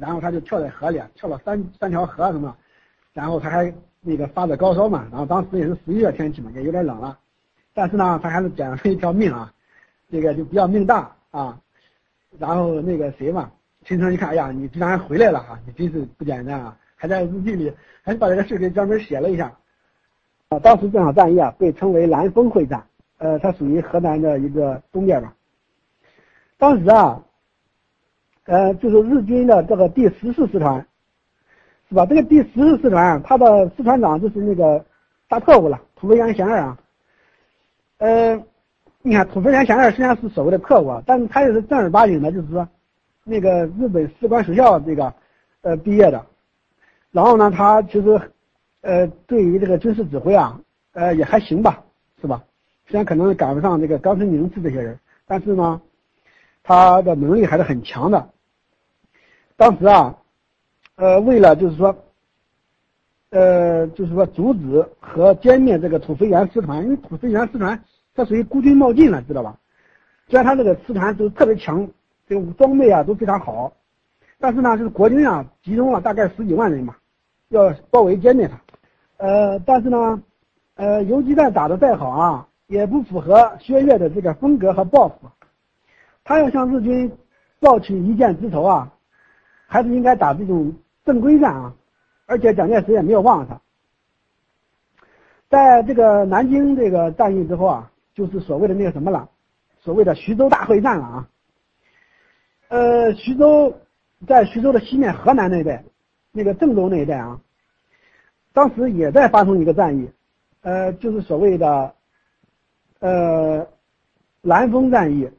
[0.00, 2.56] 然后他就跳在河里，跳了三三条河什么，
[3.12, 7.18] 然后他还那个发着高烧嘛，然后当时也是十一月天气嘛，也有点冷了，
[7.74, 9.52] 但是呢，他还是捡了一条命啊，
[10.08, 11.60] 这个就比较命大啊。
[12.38, 13.50] 然后那个谁嘛，
[13.84, 19.50] 秦城一看，哎呀，你居然回来了哈，你真是不简单啊，还在日记里还把这个事给专门写了一下。
[20.50, 22.84] 啊，当时这场战役啊，被称为兰峰会战，
[23.16, 25.32] 呃，它属于河南的一个东边吧。
[26.58, 27.24] 当时啊。
[28.50, 30.86] 呃，就是日军的这个第十四师团，
[31.90, 32.06] 是吧？
[32.06, 34.82] 这个第十四师团，他的师团长就是那个
[35.28, 36.78] 大特务了，土肥原贤二啊。
[37.98, 38.42] 呃，
[39.02, 42.66] 你看土肥原贤二虽然是所谓的特务，但是他也是正儿八经的，就是说，
[43.22, 45.12] 那个日本士官学校这个
[45.60, 46.24] 呃毕业的。
[47.10, 48.20] 然后呢，他其实
[48.82, 50.60] 呃对于这个军事指挥啊，
[50.92, 51.82] 呃也还行吧，
[52.20, 52.44] 是吧？
[52.86, 55.80] 虽然可能赶不上这个冈村宁次这些人，但是呢，
[56.62, 58.30] 他的能力还是很强的。
[59.56, 60.16] 当时啊，
[60.96, 61.96] 呃，为了就是说，
[63.30, 67.82] 呃，就是说阻止和歼灭这个土肥原师团，因为土肥原师团
[68.14, 69.58] 它属于孤军冒进了，知道吧？
[70.28, 71.88] 虽然他这个师团都特别强，
[72.26, 73.72] 这个装备啊都非常好，
[74.38, 76.96] 但是呢，就是国军啊集中了大概十几万人嘛，
[77.48, 78.60] 要包围歼灭他。
[79.18, 80.22] 呃，但是呢，
[80.76, 85.16] 呃，游击战打得再好啊，也不符合薛岳的这个风格和抱负。
[86.24, 87.10] 他要向日军
[87.60, 88.92] 报取一箭之仇啊。
[89.70, 90.74] 还是应该打这种
[91.04, 91.74] 正规战啊，
[92.24, 93.60] 而且蒋介石也没有忘了他。
[95.50, 99.28] 在这个南京这个战役之后啊，就是所谓的那个什么了，
[99.78, 101.28] 所谓的徐州大会战了啊。
[102.68, 103.78] 呃，徐州
[104.26, 105.84] 在徐州的西面河南那一带，
[106.32, 107.40] 那个郑州那一带啊，
[108.52, 110.10] 当时也在发生一个战役，
[110.62, 111.94] 呃，就是所谓的
[112.98, 113.66] 呃
[114.42, 115.30] 兰峰战役、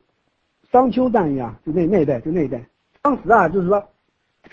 [0.71, 2.63] 商丘战役啊，就那那一带，就那一带。
[3.01, 3.85] 当时啊，就是说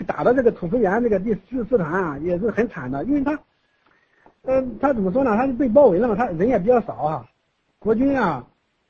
[0.05, 3.39] 打的这个土肥原这个第四师团啊，也是很惨的，因为他，
[4.43, 5.35] 嗯，他怎么说呢？
[5.37, 7.25] 他是被包围了嘛，他人也比较少啊，
[7.79, 8.45] 国军啊，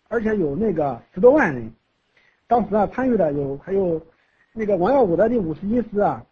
[0.08, 1.72] 而且有那个十多万人。
[2.48, 4.02] 当时啊，参与的有还有
[4.58, 6.26] 那个王耀武的第五十一师啊，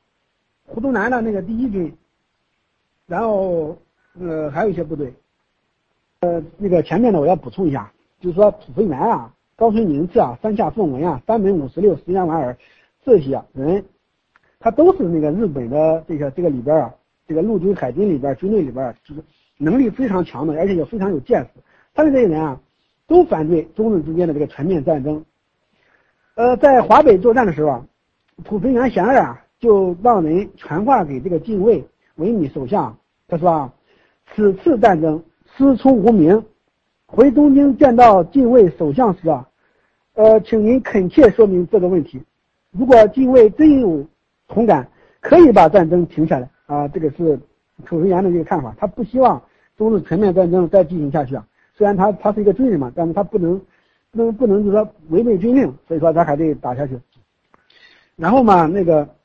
[0.66, 1.96] 胡宗南的那个第一军，
[3.06, 3.78] 然后
[4.20, 5.14] 呃还有一些部队，
[6.22, 12.58] 呃那个前面呢我要补充一下，就是说土肥原啊、高村宁次啊、山下奉文啊、山本五十六、石原莞尔
[13.04, 13.86] 这些人，
[14.60, 16.96] 他都是那个日本的这个这个里边啊，
[17.28, 19.24] 这个陆军、海军里边军队里边就是
[19.60, 21.50] 能力非常强的，而且也非常有见识。
[21.94, 22.60] 他们这些人啊，
[23.06, 25.24] 都反对中日之间的这个全面战争。
[26.34, 27.86] 呃，在华北作战的时候啊，
[28.44, 31.84] 土肥原贤二啊就让人传话给这个近卫
[32.16, 32.96] 文米首相，
[33.28, 33.74] 他说啊，
[34.34, 35.24] 此次战争
[35.56, 36.44] 师出无名，
[37.06, 39.48] 回东京见到近卫首相时啊，
[40.16, 42.22] 呃，请您恳切说明这个问题。
[42.72, 44.06] 如果近卫真有
[44.48, 44.88] 同感，
[45.22, 46.88] 可以把战争停下来啊。
[46.90, 47.40] 这个是
[47.86, 49.42] 土肥原的这个看法，他不希望
[49.78, 51.48] 中日全面战争再进行下去啊。
[51.74, 53.60] 虽然他他是一个军人嘛，但是他不能。
[54.12, 56.98] 不能不能就是说违背军令，所以说他还得打下去。
[58.16, 59.16] 然后嘛，那个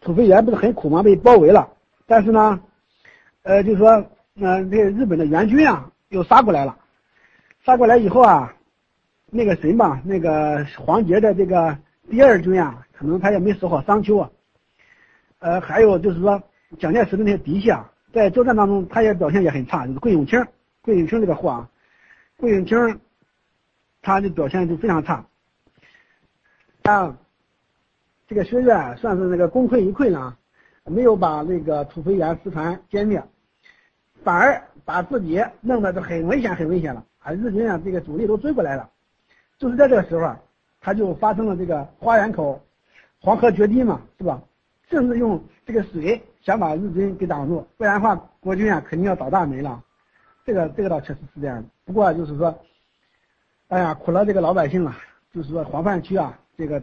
[0.00, 1.02] 土肥原不是很苦吗？
[1.02, 1.68] 被包围了。
[2.06, 2.60] 但是呢，
[3.42, 6.78] 呃，就是说，那那日本的援军啊，又杀过来了。
[7.64, 8.54] 杀过来以后啊，
[9.30, 11.76] 那个谁嘛，那个黄杰的这个
[12.10, 14.30] 第二军啊，可能他也没守好商丘啊。
[15.40, 16.42] 呃，还有就是说，
[16.78, 20.42] 蒋介石的那些嫡系啊，在作战当中，他也表现也很差，就是桂永清，
[20.82, 21.68] 桂永清这个货啊，
[22.36, 23.00] 桂永清。
[24.00, 25.26] 他的表现就非常差，
[26.84, 27.18] 啊，
[28.28, 30.36] 这个薛岳算是那个功亏一篑了，
[30.84, 33.20] 没有把那个土肥原师团歼灭，
[34.22, 37.02] 反而把自己弄得就很危险，很危险了。
[37.20, 38.90] 啊，日军啊，这个主力都追过来了，
[39.58, 40.40] 就是在这个时候啊，
[40.78, 42.62] 他就发生了这个花园口
[43.18, 44.42] 黄河决堤嘛，是吧？
[44.90, 49.82] 甚至用这个水想把日军给挡住，不然的话国军啊肯定要倒大霉了。
[50.44, 52.54] 这个这个倒确实是这样的，不过就是说。
[53.68, 54.94] 哎呀，苦了这个老百姓了。
[55.30, 56.82] 就是说，黄泛区啊，这个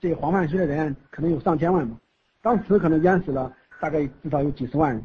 [0.00, 1.96] 这个黄泛区的人可能有上千万吧，
[2.40, 5.04] 当时可能淹死了大概至少有几十万人。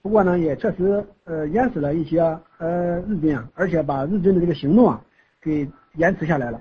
[0.00, 2.20] 不过呢，也确实呃淹死了一些
[2.58, 5.02] 呃日军啊，而且把日军的这个行动啊
[5.40, 6.60] 给延迟下来了。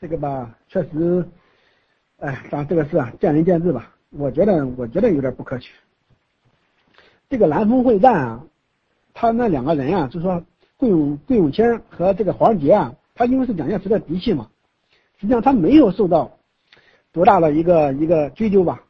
[0.00, 1.26] 这个吧，确实，
[2.18, 3.94] 哎，反正这个事啊见仁见智吧。
[4.10, 5.72] 我觉得我觉得有点不可取。
[7.28, 8.44] 这个南丰会战啊，
[9.14, 10.44] 他那两个人啊，就说。
[10.78, 14.50] 桂永桂永清和这个黄杰啊，他因为是蒋介石的嫡系嘛，
[15.18, 16.38] 实际上他没有受到
[17.12, 18.82] 多大的一个一个追究吧。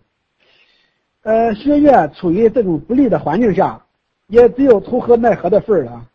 [1.23, 3.85] 呃，薛岳处于这种不利的环境下，
[4.29, 6.09] 也只有投河奈何的份儿了。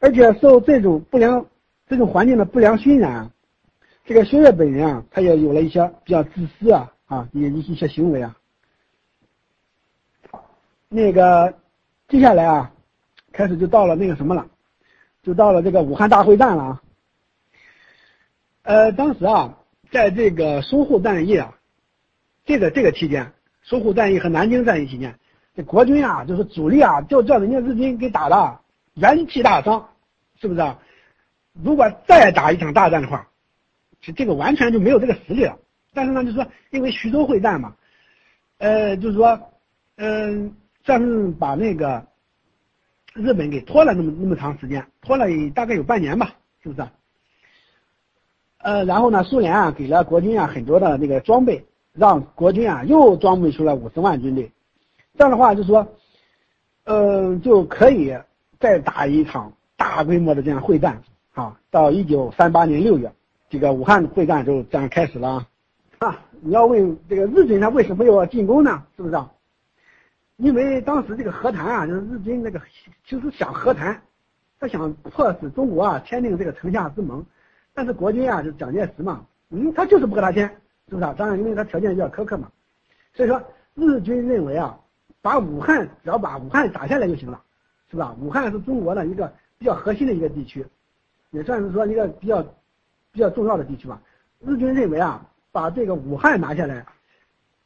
[0.00, 1.44] 而且受这种不良
[1.86, 3.30] 这种环境的不良熏染，
[4.04, 8.36] 这个薛岳本人啊，他也有了一些比较自私啊啊一一些行为啊。
[10.88, 11.54] 那个
[12.08, 12.72] 接下来啊，
[13.32, 14.46] 开始就到了那个什么了。
[15.22, 16.82] 就到了这个武汉大会战了啊，
[18.66, 19.56] 呃，当时啊，
[19.92, 21.56] 在这个淞沪战役啊，
[22.44, 23.32] 这个这个期间，
[23.64, 25.16] 淞沪战役和南京战役期间，
[25.54, 28.60] 这国军啊，就是主力啊，就叫人家日军给打的
[28.94, 29.88] 元气大伤，
[30.40, 30.60] 是不是？
[30.60, 30.76] 啊？
[31.62, 33.28] 如果再打一场大战的话，
[34.00, 35.56] 这这个完全就没有这个实力了。
[35.94, 37.76] 但是呢，就是说，因为徐州会战嘛，
[38.58, 39.40] 呃，就是说，
[39.94, 42.04] 嗯，算是把那个。
[43.14, 45.24] 日本给拖了那么那么长时间，拖了
[45.54, 46.82] 大概有半年吧，是不是？
[46.82, 46.92] 啊
[48.66, 54.50] 呃，然后呢，苏联啊给了国军啊很多的那个装备，让国军啊又装备出了五十万军队，
[55.16, 55.86] 这样的话就是说，
[56.82, 58.12] 呃，就可以
[58.58, 61.00] 再打一场大规模的这样会战
[61.32, 61.56] 啊。
[61.70, 63.12] 到一九三八年六月，
[63.48, 65.46] 这个武汉会战就这样开始了
[65.98, 66.18] 啊。
[66.40, 68.82] 你要问这个日军他为什么要进攻呢？
[68.96, 69.14] 是不是？
[69.14, 69.30] 啊
[70.38, 72.60] 因为当时这个和谈啊，就是日军那个
[73.06, 74.02] 其实想和谈，
[74.58, 77.24] 他想迫使中国啊签订这个城下之盟，
[77.76, 80.48] 但是国军啊，就是蒋介石嘛，嗯，他就是不和他签，
[80.88, 81.14] 是不是啊？
[81.14, 82.50] 当然，因为他条件比较苛刻嘛，
[83.12, 83.38] 所以说
[83.74, 84.80] 日军认为啊，
[85.20, 87.38] 把武汉只要把武汉打下来就行了，
[87.90, 88.16] 是吧？
[88.18, 90.66] 武汉是中国的一个比较核心的一个地区，
[91.32, 92.42] 也算是说一个比较
[93.12, 94.00] 比较重要的地区吧。
[94.40, 96.86] 日军认为啊，把这个武汉拿下来，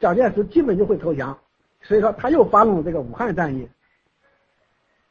[0.00, 1.38] 蒋介石基本就会投降。
[1.82, 3.66] 所以说，他又发动了这个武汉战役。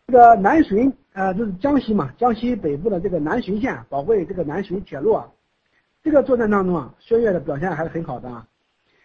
[0.06, 5.28] 这个南浔，呃，就是江西嘛，江西北部的这个南浔县保卫这个南浔铁路啊。
[6.02, 8.48] 这个作战当中啊，薛岳的表现还是很好的啊。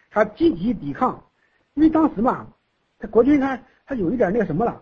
[0.09, 1.21] 他积极抵抗，
[1.73, 2.47] 因为当时嘛，
[2.99, 4.81] 他国军他他有一点那个什么了，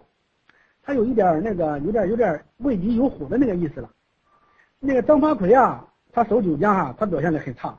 [0.83, 3.89] 他有一点那个有点有点畏敌有虎的那个意思了。
[4.79, 7.75] 那个张发奎啊，他守九江哈，他表现的很差，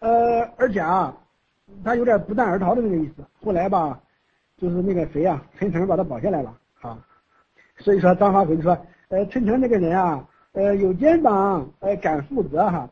[0.00, 1.16] 呃，而且啊，
[1.82, 3.24] 他有点不战而逃的那个意思。
[3.42, 3.98] 后来吧，
[4.58, 6.54] 就是那个谁呀，陈诚把他保下来了。
[7.80, 8.78] 所以说张发奎说，
[9.08, 12.88] 呃，陈诚这个人啊，呃，有肩膀，呃，敢负责哈。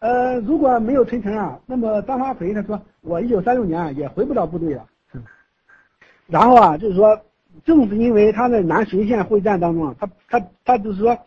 [0.00, 4.86] 呃，如果没有陈诚啊，那么张发奎他说，我一九三六年也回不了部队了。
[6.26, 7.20] 然后啊，就是说，
[7.64, 11.18] 正是因为他在南浔县会战当中，他他他就是说，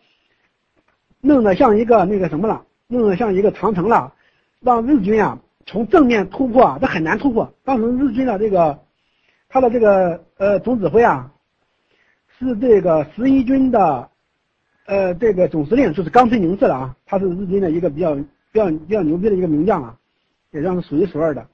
[1.20, 4.14] 弄得像一个那个什么了，弄得像一个长城了，
[4.60, 7.52] 让日军啊从正面突破，这很难突破。
[7.64, 8.78] 当时日军的这个
[9.48, 11.30] 他的这个呃总指挥啊，
[12.42, 14.10] 是这个十一军的
[14.86, 18.16] 呃这个总司令，就是冈村宁次了啊，他是日军的一个比较。
[18.52, 19.96] 比较比较牛逼的一个名将啊，
[20.50, 21.48] 也算是数一数二的。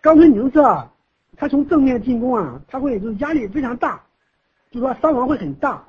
[0.00, 0.92] 冈村宁次啊，
[1.36, 4.02] 他从正面进攻啊，他会就是压力非常大，
[4.72, 5.86] 就说伤亡会很大。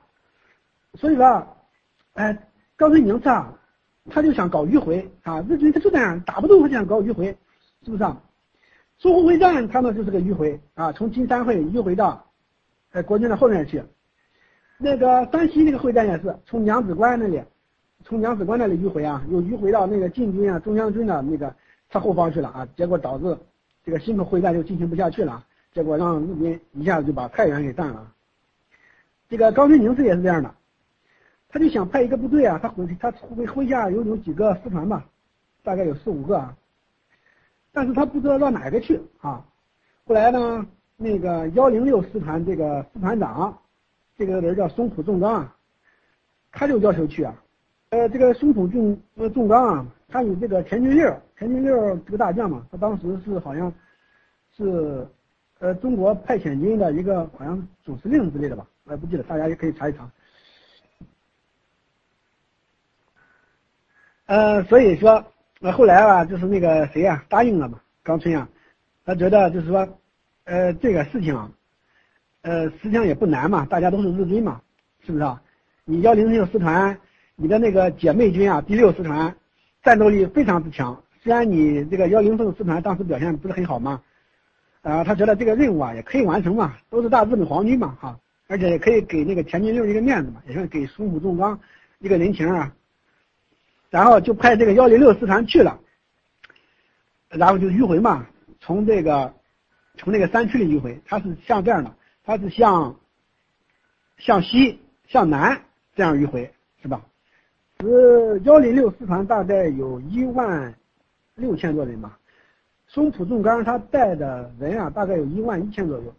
[0.93, 1.57] 所以说，
[2.13, 2.37] 哎，
[2.75, 3.51] 冈村宁次啊，
[4.11, 7.35] 他就想搞迂回啊，日军他就这样打不动，他就想搞迂回，
[7.83, 8.21] 是不是啊？
[9.01, 12.23] 淞沪会战他呢就是个迂回啊，从金山会迂回到
[12.93, 13.83] 在国军的后面去。
[14.77, 17.41] 那个山西那个会战也是从娘子关那里。
[18.05, 21.55] 从娘子关那里迂回啊，又迂回到那个晋军啊、中央军的那个
[21.89, 23.37] 侧后方去了啊，结果导致
[23.85, 25.41] 这个新口会战就进行不下去了，
[25.71, 28.11] 结果让日军一下子就把太原给占了。
[29.29, 30.53] 这个高春宁是也是这样的，
[31.47, 35.05] 他就想派一个部队啊，他麾他麾麾下有有几个师团吧，
[35.63, 36.57] 大概有四五个，啊，
[37.71, 39.45] 但是他不知道到哪个去啊。
[40.05, 40.67] 后来呢，
[41.03, 43.59] 那个幺零六师团这个师团长，
[44.17, 45.55] 这个人叫松浦重刚啊，
[46.49, 47.35] 他就要求去啊。
[47.89, 48.97] 呃，这个松浦重
[49.33, 53.71] 重刚啊，他有这个田军六，田军六这个大将嘛，他当时是好像
[54.55, 55.05] 是
[55.59, 60.09] 呃中国派遣军的一个好像总司令之类的吧，我也不记得，大家也可以查一查。
[64.27, 65.25] 呃，所以说
[65.59, 68.47] 呃后来啊，就是那个谁呀答应了嘛，冈村啊，
[69.05, 69.99] 他觉得就是说
[70.45, 71.51] 呃这个事情啊，
[72.41, 74.61] 呃实际上也不难嘛，大家都是日军嘛，
[75.05, 75.41] 是不是啊？
[75.85, 76.97] 你幺零六师团。
[77.35, 79.35] 你的那个姐妹军啊，第六师团
[79.81, 81.03] 战斗力非常之强。
[81.23, 83.99] 虽然你这个幺零六师团当时表现不是很好嘛，
[84.83, 91.59] 啊，他觉得这个任务啊也可以完成嘛，都是大日本皇军嘛哈，而且也可以给那个田径六一个面子嘛，也算给松浦重刚
[91.97, 92.71] 一个人情啊。
[93.89, 95.79] 然后就派这个幺零六师团去了，
[97.29, 98.27] 然后就迂回嘛，
[98.59, 99.33] 从这个
[99.97, 102.95] 从那个山区里迂回，他是像这样的，他是向
[104.17, 105.61] 向西向南
[105.95, 107.01] 这样迂回，是吧？
[107.79, 110.73] 是幺零六师团大概有一万
[111.35, 112.17] 六千多人吧，
[112.87, 116.15] 松浦重刚他带的人啊，大概有一万一千左右。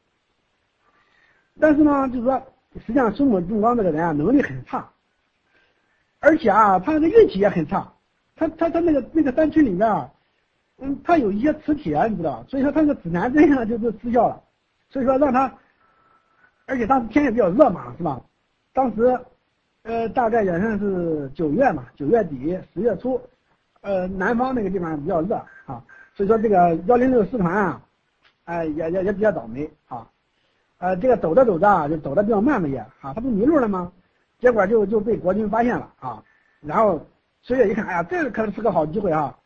[1.58, 2.42] 但是呢，就是说，
[2.74, 4.90] 实际上松浦重刚这个人啊，能力很差，
[6.20, 7.92] 而且啊，他那个运气也很差。
[8.36, 10.12] 他他他那个那个山区里面啊，
[10.78, 14.42] 嗯，他有一些磁铁，你知道，所以说他那个指南针啊就就失效了。
[14.90, 15.52] 所以说让他，
[16.66, 18.20] 而且当时天也比较热嘛，是吧？
[18.72, 19.18] 当时。
[19.86, 23.20] 呃，大概也算是九月嘛，九月底十月初，
[23.82, 25.34] 呃，南方那个地方比较热
[25.66, 27.82] 啊，所以说这个幺零六师团啊，
[28.44, 30.08] 哎，也也也比较倒霉啊，
[30.78, 33.92] 呃，这个走着走着啊，就走的比较慢了也啊，他不迷路了吗？
[34.38, 36.24] 结果就就被国军发现了啊，
[36.62, 37.06] 然后
[37.42, 39.36] 十月一看，哎呀，这个可是个好机会啊，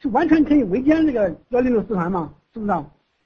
[0.00, 2.72] 就完全可以围歼这个幺零六师团嘛，是不是？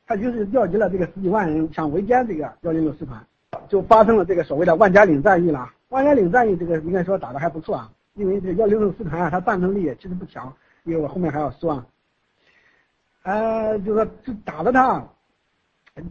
[0.07, 3.25] 他就是调集了这个十几万人，想围歼这个幺零六师团，
[3.69, 5.67] 就发生了这个所谓的万家岭战役了。
[5.89, 10.53] 万家岭战役这个应该说打的还不错啊，因为这幺零六师团啊，它战斗力其实不强，
[10.83, 11.87] 因为我后面还要说啊，
[13.23, 15.03] 呃，就是说就打的他，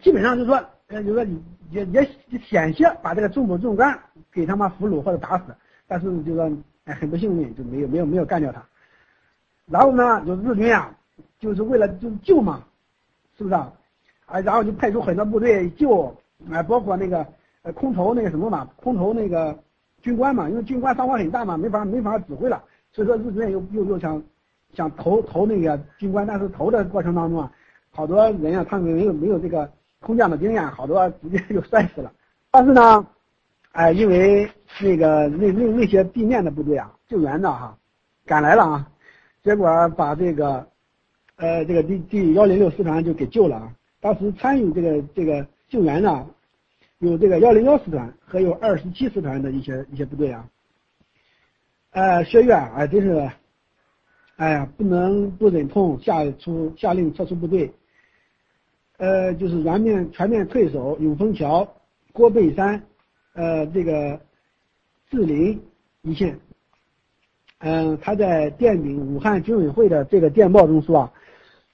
[0.01, 0.55] 基本上就说，
[0.87, 1.23] 呃，就说
[1.69, 2.09] 也也
[2.41, 3.99] 险些把这个重浦重刚
[4.31, 5.53] 给他妈俘虏或者打死，
[5.87, 6.49] 但是就说
[6.85, 8.65] 哎很不幸运就没有没有没有干掉他，
[9.67, 10.95] 然后呢，就日军啊，
[11.39, 12.63] 就是为了就救嘛，
[13.37, 13.71] 是不是啊？
[14.25, 16.15] 啊，然后就派出很多部队救，
[16.51, 17.25] 哎，包括那个
[17.63, 19.57] 呃空投那个什么嘛，空投那个。
[20.03, 22.61] 军官嘛，因为军官伤亡很大嘛，没法没法指挥了，
[22.91, 24.21] 所以说日军又又又想
[24.73, 27.49] 想投投那个军官，但是投的过程当中啊，
[27.89, 32.11] 好多人啊，他们没有没有这个空降的经验，好多直接就摔死了。
[32.51, 33.07] 但是呢，
[33.71, 34.51] 哎，因为
[34.81, 37.73] 那个那那那些地面的部队啊，救援的哈，
[38.25, 38.89] 赶来了啊，
[39.43, 40.67] 结果把这个
[41.35, 43.75] 呃这个第第幺零六师团就给救了啊。
[43.99, 46.27] 当时参与这个这个救援的。
[46.99, 50.49] 有这个幺零幺师团和有二十七师团的一些一些部队啊，
[51.89, 53.29] 呃，薛岳啊，真是，
[54.37, 57.73] 哎呀，不能不忍痛下出下令撤出部队，
[58.99, 61.67] 呃，就是全面全面退守永丰桥、
[62.13, 62.81] 郭背山，
[63.33, 64.17] 呃，这个
[65.11, 65.61] 志林
[66.03, 66.39] 一线。
[67.65, 71.11] 嗯，他在电禀武汉军委会的这个电报中说啊，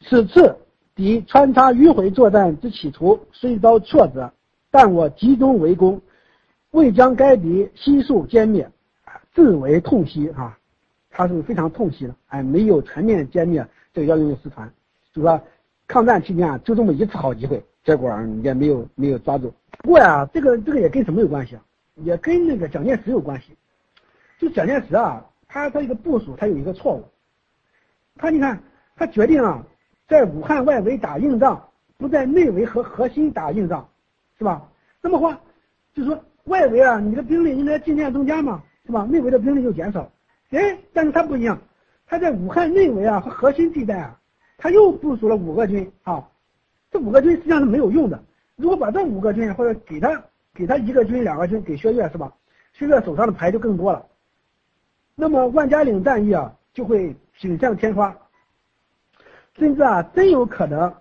[0.02, 0.56] 此次
[0.94, 4.32] 敌穿插迂回作战之企图虽遭挫折，
[4.70, 6.00] 但我集中围攻，
[6.72, 8.70] 未将该敌悉数歼灭，
[9.34, 10.56] 自为痛惜啊。
[11.10, 14.72] 他是非常痛惜的，哎，没有全面歼灭这个幺零六师团，
[15.12, 15.42] 就说
[15.88, 18.12] 抗战期间啊，就这么一次好机会，结果
[18.44, 19.52] 也没有没有抓住。
[19.80, 21.64] 不过呀，这个这个也跟什么有关系啊？
[21.96, 23.58] 也跟那个蒋介石有关系。
[24.38, 27.04] 就蒋介石啊，他他一个部署他有一个错误，
[28.16, 28.62] 他你看
[28.96, 29.62] 他决定啊，
[30.08, 31.62] 在武汉外围打硬仗，
[31.98, 33.90] 不在内围和核心打硬仗，
[34.38, 34.66] 是吧？
[35.02, 35.38] 那么话
[35.94, 39.06] 就是说外围啊，你的兵力应该尽量增加嘛，是吧？
[39.06, 40.10] 内围的兵力就减少。
[40.52, 41.60] 哎，但是他不一样，
[42.06, 44.20] 他在武汉内围啊和核心地带啊，
[44.58, 46.28] 他又部署了五个军啊，
[46.92, 48.24] 这五个军实际上是没有用的。
[48.56, 50.24] 如果把这五个军或者给他
[50.54, 52.32] 给他一个军两个军给薛岳是吧？
[52.74, 54.06] 薛岳手上的牌就更多了，
[55.20, 58.16] 那么万家岭战役啊就会锦上添花，
[59.56, 60.94] 甚至啊真有可能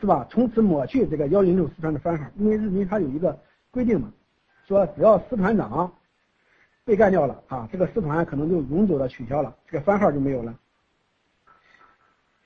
[0.00, 0.26] 是吧？
[0.28, 3.38] 从此抹去这个幺零六师团的番号，因为日军他有一个
[3.70, 4.12] 规定嘛，
[4.66, 5.90] 说只要师团长。
[6.84, 7.68] 被干掉了啊！
[7.70, 10.58] 这个师团可能就永久的取消了，这个番号就没有了。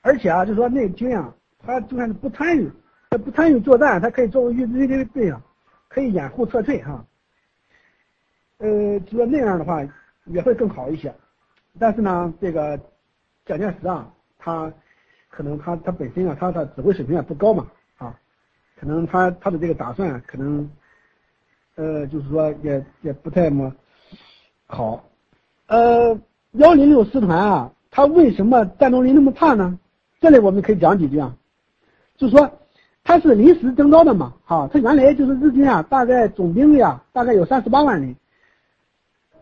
[0.01, 2.69] 而且啊，就说内军啊，他就算是不参与，
[3.09, 5.41] 不参与作战，他可以作为预备队啊，
[5.87, 7.05] 可以掩护撤退哈。
[8.57, 9.81] 呃，就说那样的话
[10.25, 11.13] 也会更好一些。
[11.79, 12.79] 但是呢，这个
[13.45, 14.71] 蒋介石啊，他
[15.29, 17.67] 可能他他本身啊，他的指挥水平也不高嘛
[17.97, 18.17] 啊，
[18.79, 20.69] 可能他他的这个打算可能
[21.75, 23.73] 呃，就是说也也不太么。
[24.67, 25.03] 好，
[25.67, 26.17] 呃，
[26.51, 29.79] 幺零六师团啊，他为什么战斗力那么差呢？
[30.21, 31.35] 这里我们可以讲几句啊，
[32.15, 32.59] 就是说
[33.03, 38.15] 他是临时征召的嘛，哈，他原来就是日军啊，大概总兵力啊，大概有三十八万人，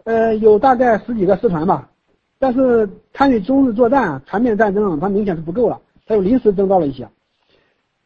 [0.04, 1.90] 呃，有大概十几个师团吧，
[2.40, 7.10] 但是参与中日作战、全面战争，他明显是不够了，他又临时征召了一些，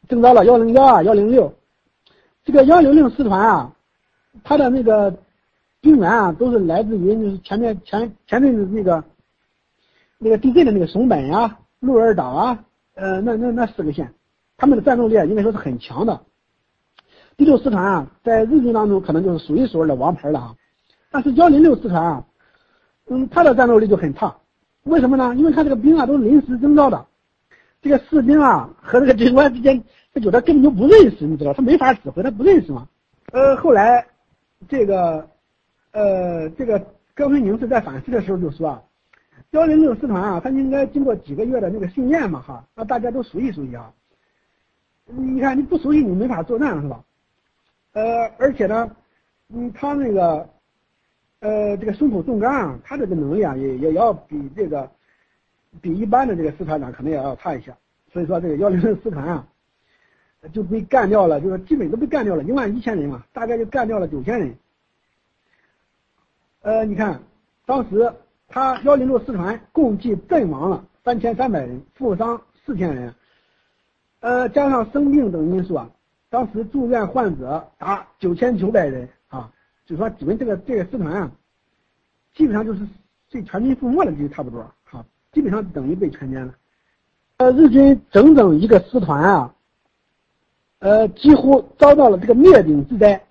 [0.08, 1.54] 征召了幺零幺啊、幺零六，
[2.44, 3.76] 这个幺零六师团啊，
[4.44, 5.14] 他的那个。
[5.82, 9.04] 兵员啊，都是来自于就是前面前前阵子那个
[10.18, 12.66] 那个地震的那个松本啊、鹿儿岛啊，
[12.96, 14.12] 呃，那那那四个县，
[14.58, 16.20] 他们的战斗力应该说是很强的。
[17.38, 20.56] 第六师团啊，在日军当中可能就是数一数二的王牌了啊。
[21.16, 22.26] 但是幺零六师团啊，
[23.08, 24.36] 嗯，他的战斗力就很差。
[24.84, 25.34] 为什么呢？
[25.36, 27.06] 因为他这个兵啊都是临时征召的，
[27.82, 29.82] 这个士兵啊和这个军官之间，
[30.14, 32.86] 他有的根本就不认识，你知道，他没法指挥，他不认识嘛。
[33.32, 34.06] 呃，后来
[34.68, 35.26] 这个。
[35.98, 36.78] 呃，这个
[37.14, 38.84] 高春宁是在反思的时候就说啊，
[39.52, 43.94] 幺零六师团啊，他应该经过几个月的那个训练嘛，哈，让大家都熟悉熟悉啊。
[45.06, 47.02] 你看你不熟悉，你没法作战是吧？
[47.94, 48.92] 呃，而且呢，
[49.54, 50.50] 嗯，他那个，
[51.46, 54.90] 呃，这个胸口纵钢啊，他这个能力啊，也也要比这个，
[55.80, 57.72] 比一般的这个师团长可能也要差一些。
[58.12, 59.48] 所以说这个幺零六师团啊，
[60.52, 64.58] 就被干掉了，就是基本都被干掉了，一万一千人嘛，大概就干掉了九千人。
[66.64, 67.22] 呃，你看，
[67.68, 68.12] 当时
[68.48, 73.14] 他幺零六师团共计阵亡了三千三百人，负伤四千人，
[74.22, 75.92] 呃，加上生病等因素啊，
[76.32, 79.08] 当时住院患者达九千九百人，
[79.86, 81.32] 就说你们这个这个师团啊，
[82.36, 82.88] 基本上就是
[83.32, 86.54] 被全军覆没了就差不多啊，基本上等于被全歼了。
[87.38, 89.56] 呃，日军整整一个师团啊，
[90.80, 93.22] 呃，几乎遭到了这个灭顶之灾，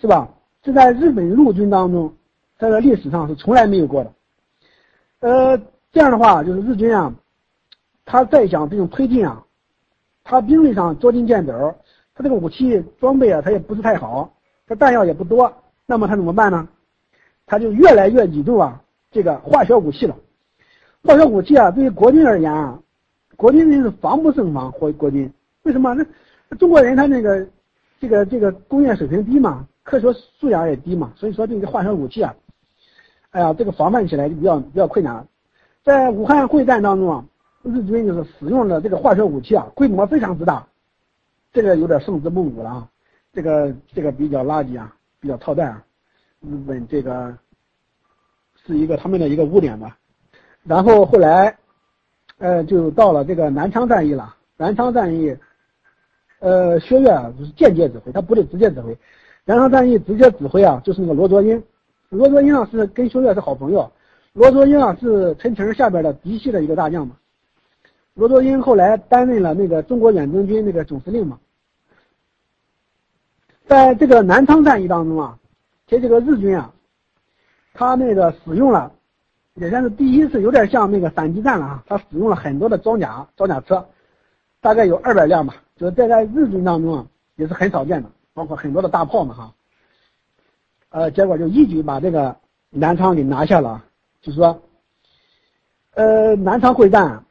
[0.00, 0.28] 是吧？
[0.62, 2.14] 这在日本陆军当中。
[2.58, 4.12] 在这历史上是从来没有过的，
[5.20, 5.56] 呃，
[5.92, 7.10] 这样的话就是日军啊，
[8.04, 9.42] 他再想这种推进啊，
[10.22, 11.74] 他兵力上捉襟见肘，
[12.14, 14.34] 他这个武器装备啊，他也不是太好，
[14.66, 15.50] 他弹药也不多，
[15.90, 16.68] 那么他怎么办呢？
[17.46, 18.80] 他就越来越倚重啊
[19.10, 20.16] 这个化学武器了。
[21.02, 22.80] 化学武器啊，对于国军而言啊，
[23.34, 25.28] 国军人是防不胜防，国国军
[25.64, 25.92] 为什么？
[26.48, 27.44] 那中国人他那个
[27.98, 32.32] 这个这个工业水平低嘛，科学素养也低嘛，所以说这个化学武器啊。
[33.30, 35.26] 哎呀，这个防范起来就比较比较困难了。
[35.82, 37.24] 在武汉会战当中啊，
[37.64, 40.64] 日军就是使用的这个化学武器啊，规模非常之大，
[41.52, 42.88] 这个有点胜之不武了啊。
[43.32, 45.84] 这个这个比较垃圾啊，比较操蛋啊。
[46.40, 47.36] 日本这个
[48.66, 49.96] 是一个他们的一个污点吧。
[50.64, 51.56] 然后后来，
[52.38, 54.34] 呃，就到了这个南昌战役了。
[54.56, 55.36] 南昌战役，
[56.40, 57.06] 呃，薛岳
[57.38, 58.96] 就是间接指挥，他不是直接指挥。
[59.44, 61.62] 南昌战役直接指挥啊，就是那个罗卓英。
[62.10, 63.90] 罗卓英啊是跟薛岳是好朋友，
[64.32, 67.16] 罗卓英啊是陈诚下边的嫡系的一个大将嘛。
[68.14, 71.38] 罗卓英后来担任了那个中国远征军那个总司令嘛。
[73.70, 75.38] 在这个南昌战役当中啊，
[75.86, 76.72] 其实这个日军啊，
[77.72, 78.90] 他那个使用了，
[79.54, 81.84] 也算是第一次，有点像那个反击战了啊。
[81.86, 83.86] 他使用了很多的装甲装甲车，
[84.60, 87.06] 大概有二百辆吧，就是在在日军当中啊，
[87.36, 89.54] 也是很少见的，包括很多的大炮嘛哈。
[90.88, 92.34] 呃，结果就一举把这个
[92.70, 93.84] 南昌给拿下了，
[94.20, 94.60] 就是说，
[95.94, 97.24] 呃，南昌会战，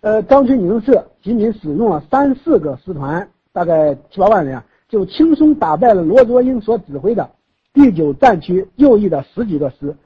[0.00, 4.64] 呃，张群宁是仅仅使用了三四个师团，大概七八万人啊。
[4.90, 7.30] 就轻松打败了罗卓英所指挥的
[7.72, 9.96] 第九战区右翼的十几个师，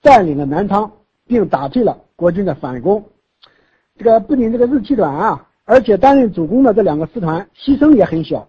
[0.00, 0.92] 占领了南昌，
[1.26, 3.04] 并打退了国军的反攻。
[3.98, 8.48] 这个不仅这个日期短啊，而且担任主攻的这两个师团牺牲也很小。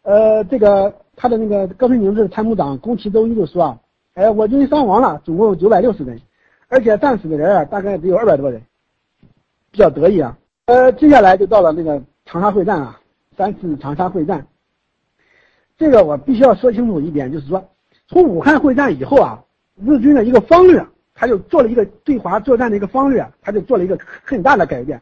[0.00, 3.78] 呃，这个他的那个高春宁这参谋长宫崎周一就说啊，
[4.14, 6.18] 哎，我军伤亡了总共九百六十人，
[6.68, 8.62] 而且战死的人啊大概只有二百多人，
[9.70, 10.38] 比较得意啊。
[10.64, 12.98] 呃，接下来就到了那个长沙会战啊，
[13.36, 14.46] 三次长沙会战。
[15.80, 17.66] 这个我必须要说清楚一点，就是说，
[18.06, 19.42] 从武汉会战以后啊，
[19.82, 25.00] 日军的一个方略，他就做了一个对华作战的一个方略，他就做了一个很大的改变，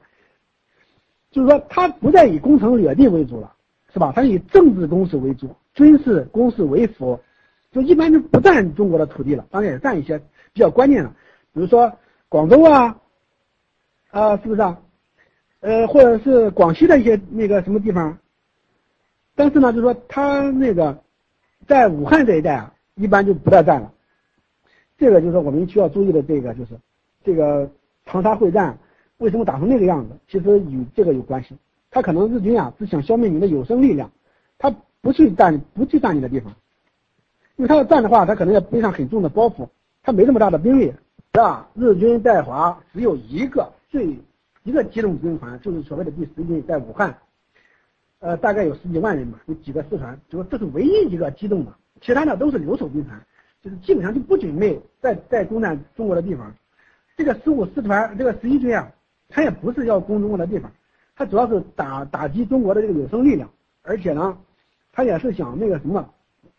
[1.32, 3.52] 就是说，他不再以攻城掠地为主了，
[3.92, 4.12] 是吧？
[4.14, 7.18] 他以政治攻势为主，军事攻势为辅，
[7.72, 10.16] 就一般就不占中国的土地了，当然也占一些
[10.52, 11.10] 比较关键的，
[11.52, 11.92] 比如说
[12.28, 12.96] 广州啊，
[14.10, 14.78] 啊，是不是啊？
[15.58, 18.16] 呃，或者是广西的一些那个什么地方。
[19.38, 20.98] 但是呢，就是说他那个
[21.68, 23.92] 在武汉这一带啊，一般就不再战了。
[24.98, 26.70] 这个就是我们需要注意的，这个就是
[27.22, 27.70] 这个
[28.04, 28.76] 长沙会战
[29.18, 31.56] 为什么打成那个样子，其实与这个有关系。
[31.88, 34.10] 他可能日军啊只想消灭你的有生力量，
[34.58, 36.52] 他不去占不去占你的地方，
[37.54, 39.68] 因为他要占的话，他可能要背上很重的包袱，
[40.02, 40.86] 他没那么大的兵力，
[41.32, 41.68] 是吧？
[41.74, 44.18] 日军在华只有一个最
[44.64, 47.16] 一个机动军团，就是所谓的第十军，在武汉。
[48.20, 53.20] 呃，大概有十几万人吧，有几个师团，就说这是唯一一个机动的，其他的都是留守兵团，
[53.62, 56.52] 就是基本上就不准备再再攻占中国的地方。
[57.16, 58.90] 这个十五师团，这个十一军啊，
[59.28, 60.72] 他也不是要攻中国的地方，
[61.14, 63.48] 他主要是打打击中国的这个有生力量，
[63.82, 64.36] 而且呢，
[64.92, 66.12] 他也是想那个什么，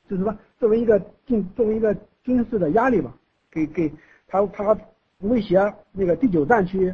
[0.09, 1.93] 就是说作为一个军作为一个
[2.23, 3.13] 军事的压力吧，
[3.51, 3.91] 给给
[4.27, 4.77] 他他
[5.19, 6.93] 威胁那个第九战区，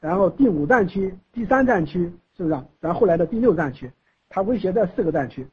[0.00, 2.60] 然后第五战区、第三战区，是不是？
[2.80, 3.88] 然后后来的第六战区。
[4.32, 5.48] 他威胁这四个战区，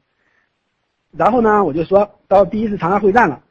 [1.10, 3.42] 然后呢，我就说到第一次长沙会战了，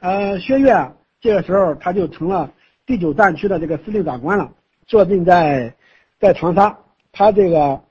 [0.00, 2.50] 呃，薛岳这个时候他就成了
[2.86, 4.54] 第九战区的这个司令长官了，
[4.86, 5.74] 坐镇在
[6.18, 6.78] 在长沙，
[7.12, 7.82] 他这个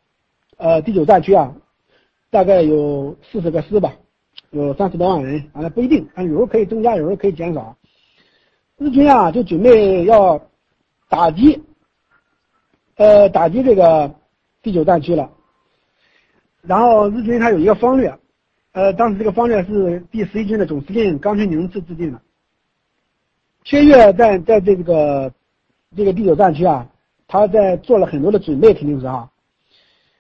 [0.58, 1.54] 呃第九战区啊，
[2.32, 3.94] 大概有四十个师吧，
[4.50, 7.78] 有三十多万人，啊不一定，啊有时候可以增加，有时候可以减少。
[8.80, 10.42] 日军啊就准备要
[11.10, 11.64] 打击，
[12.96, 14.16] 呃打击这个
[14.64, 15.30] 第九战区了。
[16.68, 18.18] 然后日军他有一个方略，
[18.72, 22.20] 呃，当时这个方略是第十一军的总司令冈村宁次制定的。
[23.64, 25.32] 薛岳在在这个
[25.96, 26.88] 这个第九战区啊，
[27.28, 29.30] 他在做了很多的准备，肯定是啊，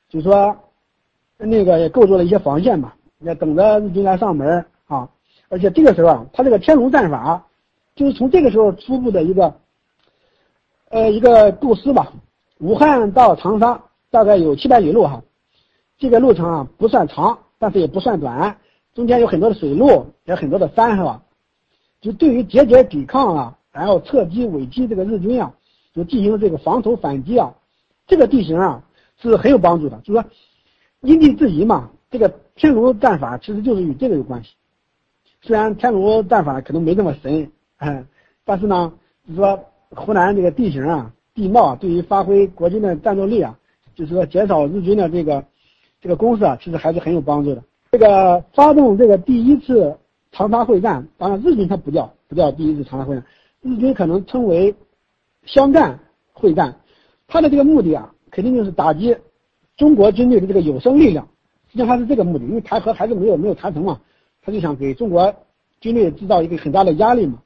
[0.07, 0.55] 就是说
[1.37, 5.09] 那个也构筑了一些防线嘛，也等着日军来上门啊。
[5.49, 7.43] 而且这个时候啊，他这个天龙战法，
[7.95, 9.53] 就是从这个时候初步的一个
[10.89, 12.13] 呃一个构思吧。
[12.59, 15.21] 武汉到长沙大概有七百里路哈。
[15.97, 18.57] 这个路程啊不算长，但是也不算短，
[18.93, 21.23] 中间有很多的水路，也很多的山，是吧？
[22.01, 25.53] 就对于节节抵抗啊，然后侧击尾击这个日军啊，
[25.93, 27.55] 就进行这个防守反击啊，
[28.07, 28.83] 这个地形啊
[29.21, 29.99] 是很有帮助的。
[30.03, 30.23] 就说
[30.99, 34.51] 因地制宜嘛，这个天炉战法其实就是与这个有关系。
[35.41, 38.05] 虽然天炉战法可能没那么神，嗯，
[38.43, 38.93] 但是呢，
[39.25, 43.57] 就是说湖南这个地形啊、地貌啊，对于发挥国军的战斗力啊，
[43.95, 45.45] 就是说减少日军的这个。
[46.05, 47.63] 这个公式啊，其实还是很有帮助的。
[47.91, 49.97] 这个发动这个第一次
[50.31, 53.25] 长沙会战，当然日军他不叫不叫第一次长沙会战，
[53.63, 54.75] 日军可能称为
[55.47, 55.97] 湘赣
[56.31, 56.75] 会战。
[57.25, 59.17] 他的这个目的啊，肯定就是打击
[59.77, 61.27] 中国军队的这个有生力量。
[61.71, 63.99] 实际上他是这个目的，因为台河还是没有没有谈成嘛，
[64.43, 65.33] 他就想给中国
[65.81, 67.41] 军队制造一个很大的压力嘛。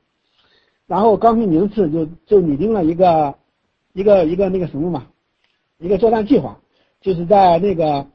[0.86, 3.36] 然后冈村宁次就就拟定了一个
[3.94, 5.08] 一个一个那个什么嘛，
[5.78, 6.60] 一个作战计划，
[7.00, 8.06] 就是在那个。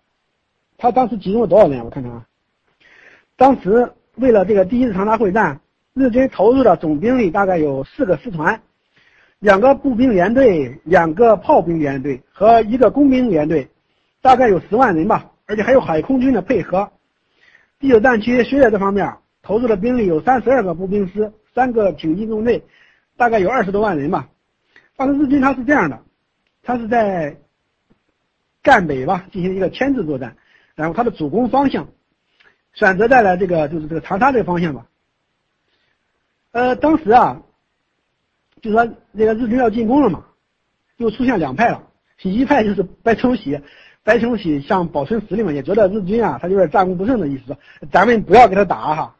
[0.84, 1.82] 他当时集中了多少人？
[1.82, 2.26] 我看看啊，
[3.36, 5.58] 当时为了这个第一次长沙会战，
[5.94, 8.60] 日军投入的总兵力大概有四个师团，
[9.38, 13.66] 两个步兵连队，两个炮兵连队和一个工兵连队，
[14.20, 16.90] 大概有十万人吧，而且还有海空军的配合。
[17.78, 19.10] 第九战区薛岳这方面
[19.40, 22.62] 投入的兵力有三十二个步兵师，三个挺进纵队，
[23.16, 24.28] 大概有二十多万人吧。
[24.98, 25.98] 但是日军他是这样的，
[26.62, 27.34] 他是在
[28.62, 30.36] 赣北吧进行一个牵制作战，
[30.74, 31.88] 然后他的主攻方向
[32.72, 34.86] 选择在了这个就是这个长沙这个方向吧。
[36.52, 37.42] 呃，当时啊，
[38.62, 40.24] 就说那个日军要进攻了嘛，
[40.96, 41.82] 就出现两派了，
[42.22, 43.60] 一派就是白崇禧，
[44.02, 47.56] 白崇禧想保存实力嘛，也觉得日军啊他有点战功不胜的意思，
[47.90, 49.16] 咱们不要给他打哈，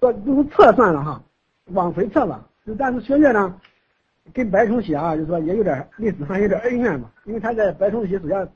[0.00, 1.22] 说就是撤算了哈，
[1.66, 2.46] 往回撤吧。
[2.78, 3.60] 但是薛岳呢？
[4.32, 8.48] 跟白崇禧啊，就是说也有点历史上有点恩怨嘛，因为他在白崇禧手下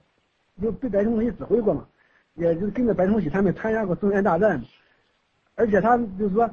[0.60, 1.86] 就被白崇禧指挥过嘛，
[2.34, 4.62] 也就是跟着白崇禧他们参加过中原大战，
[5.54, 6.48] 而且他就是说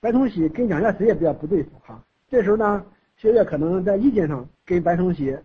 [0.00, 2.02] 白崇禧跟蒋介石也比较不对付哈。
[2.28, 2.84] 这时候呢，
[3.16, 5.36] 薛岳可能在意见上跟白崇禧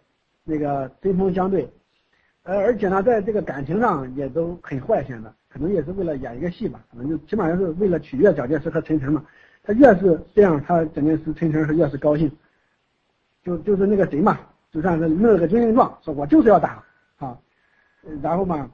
[0.43, 1.70] 那个针锋相对，
[2.43, 9.26] 呃，而且呢，在这个感情上也都很坏，现在可能也是为了演一个戏吧，可能就起码也是为了取悦蒋介石和陈诚嘛。
[9.63, 12.32] 他越是这样，他蒋介石、陈诚是越是高兴。
[13.43, 14.39] 就就是那个谁嘛，
[14.72, 16.84] 就算是弄了个军令状，说我就是要打，
[18.21, 18.69] 然后嘛，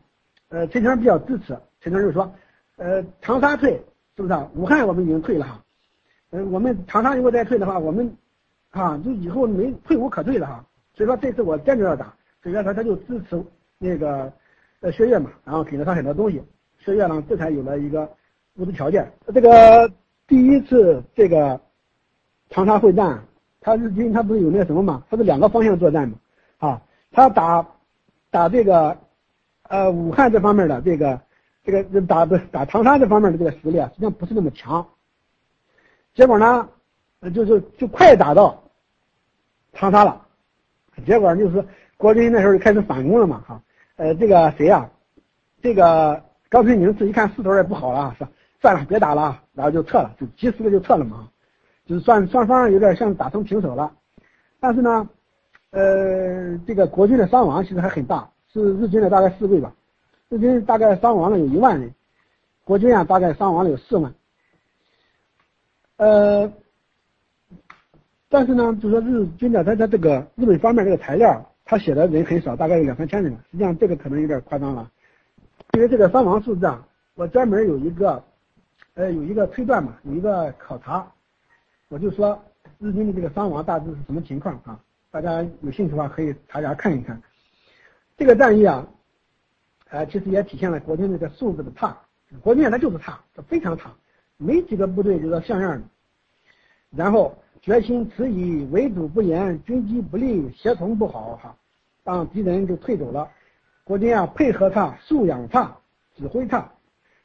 [0.50, 2.32] 呃，陈诚比较支持，陈诚就说，
[2.78, 3.74] 呃，长沙退
[4.16, 4.50] 是不是啊？
[4.56, 5.64] 武汉我们已经退了哈，
[6.32, 8.16] 呃，我们长沙如果再退的话，我们
[8.72, 10.66] 啊，就以后没退无可退了哈。
[10.94, 12.14] 所以说这次我坚决要打，
[12.44, 13.44] 所以说他就支持
[13.78, 14.32] 那个
[14.82, 16.42] 呃薛岳嘛，然后给了他很多东西，
[16.80, 18.10] 薛岳呢这才有了一个
[18.58, 19.12] 物质条件。
[19.34, 19.92] 这个
[20.28, 21.60] 第一次这个
[22.50, 23.24] 长沙会战。
[23.64, 25.04] 他日军他不是有那个什么嘛？
[25.08, 26.16] 他是两个方向作战嘛，
[26.58, 27.64] 啊，他打
[28.32, 28.98] 打这个
[29.72, 31.22] 呃武汉这方面的这个
[31.64, 34.86] 这个打不打长沙这方面的这个实力啊，实际上不是那么强。
[36.14, 36.68] 结果呢，
[37.22, 38.62] 呃就是就快打到
[39.72, 40.22] 长沙了，
[41.06, 41.66] 结果就是
[41.96, 43.62] 国军那时候就开始反攻了嘛，哈，
[43.96, 44.90] 呃，这个谁呀？
[45.62, 48.28] 这个高春宁是一看势头也不好了，说
[48.60, 51.30] 算了别打了，然后就撤了，就及时的就撤了嘛。
[51.86, 53.90] 就是算双方有点像打成平手了，
[54.60, 55.08] 但是呢，
[55.70, 59.74] 呃，这个国军的伤亡其实还很大，是日军的大概四倍吧，
[60.30, 61.94] 日军大概伤亡了有一万人，
[62.64, 64.14] 国军啊大概伤亡了有四万，
[65.98, 66.52] 呃，
[68.28, 74.92] 但是呢，就说日军的他他这个日本方面这个材料，他写的人很少，大概有两三千人，实际上这个可能有点夸张了，
[75.74, 76.86] 因为这个伤亡数字啊，
[77.16, 78.24] 我专门有一个，
[78.96, 81.10] 呃，有一个推断嘛，有一个考察。
[81.88, 82.42] 我就说
[82.80, 84.80] 日军的这个伤亡大致是什么情况啊？
[85.10, 87.22] 大家有兴趣的话可以查查看一看。
[88.22, 88.88] 这个战役啊，
[89.90, 91.98] 呃，其实也体现了国军这个素质的差。
[92.44, 93.92] 国军它就是差，它非常差，
[94.38, 95.82] 没几个部队就是像样的。
[96.92, 101.58] 然后决心迟疑，围堵不严，军机不利，协同不好哈，
[102.04, 103.28] 让敌人就退走了。
[103.84, 105.76] 国军啊，配合差，素养差，
[106.16, 106.72] 指挥差，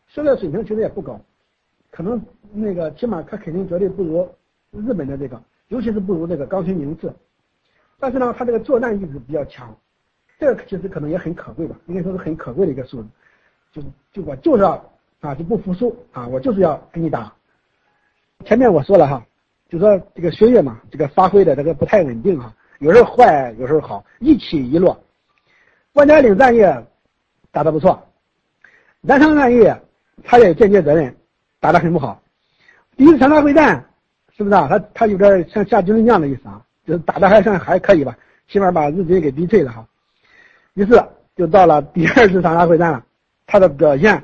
[0.06, 1.20] 训练水平其实也不高，
[1.90, 2.18] 可能
[2.54, 4.26] 那个起码他肯定绝对不如。
[4.70, 7.14] 日本的这个，尤其是不如这个冈村宁次，
[7.98, 9.76] 但是呢，他这个作战意志比较强，
[10.38, 13.08] 这个其实可能也很可贵吧，应该说是很可贵的一个素质，
[13.72, 13.82] 就
[14.12, 17.32] 就我就是要啊就不服输啊，我就是要跟你打。
[18.44, 19.24] 前面我说了哈，
[19.68, 24.98] 就说这个薛岳嘛，这个发挥的这个不太稳定哈，有时候坏，有时候好，一起一落。
[25.94, 26.60] 万家岭战役
[27.50, 28.06] 打得不错，
[29.00, 29.72] 南昌战役
[30.22, 31.16] 他也间接责任，
[31.60, 32.22] 打得很不好。
[32.96, 33.84] 第一次长沙会战。
[34.38, 34.68] 是不是啊？
[34.68, 38.14] 他他有点像下军令状的意思啊，就是打的还算还可以吧，
[38.46, 39.88] 起码把日军给逼退了哈。
[40.76, 41.02] 于是
[41.34, 43.02] 就到了第二次长沙会战了，
[43.46, 44.22] 他的表现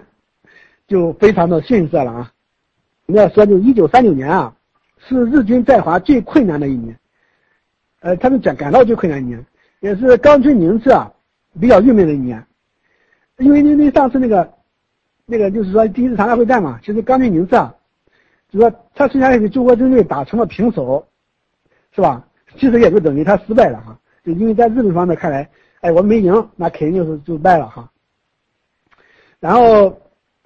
[0.87, 2.33] 就非常的逊色了啊。
[3.07, 4.55] 你要说就一九三九年啊，
[4.99, 6.95] 是日军在华最困难的一年，
[8.01, 9.43] 呃，他们感感到最困难一年，
[9.81, 11.11] 也是冈村宁次啊
[11.59, 12.47] 比较郁闷的一年，
[13.39, 14.53] 因为因为上次那个
[15.25, 17.75] 那个就是说第一次长沙会战嘛，其实冈村宁次啊。
[18.51, 21.07] 就说他虽然与中国军队打成了平手，
[21.95, 22.23] 是吧？
[22.59, 23.99] 其实也就等于他失败了哈。
[24.23, 25.49] 就因为在日本方面看来，
[25.83, 27.91] 哎，我没赢，那肯定就是就败了哈。
[29.41, 29.99] 然后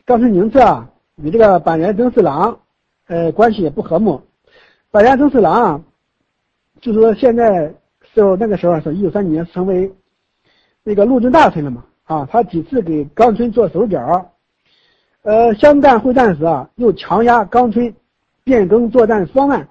[0.07, 2.59] 冈村宁次啊，与这个板垣征四郎，
[3.07, 4.23] 呃，关系也不和睦。
[4.91, 5.81] 板垣征四郎啊，
[6.81, 7.75] 就是说现在
[8.15, 9.93] 时候那个时候是一九三九年成为
[10.83, 14.33] 那个陆军大臣了嘛啊，他几次给冈村做手脚。
[15.21, 17.95] 呃，湘赣会战时啊，又强压冈村，
[18.43, 19.69] 变更作战方案，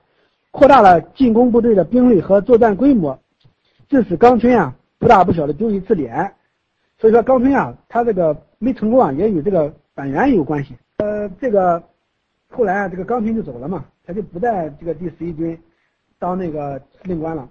[0.52, 3.20] 扩大了进攻部队的兵力和作战规模，
[3.90, 6.34] 致使冈村啊不大不小的丢一次脸。
[6.98, 10.76] 所以说冈村啊，他这个没成功啊，也与这个板垣有关系。
[10.98, 11.84] 呃，这个
[12.48, 15.60] 后来啊，这个冈村就走了嘛，他就不在这个第十一军
[16.18, 17.50] 当那个司令官了。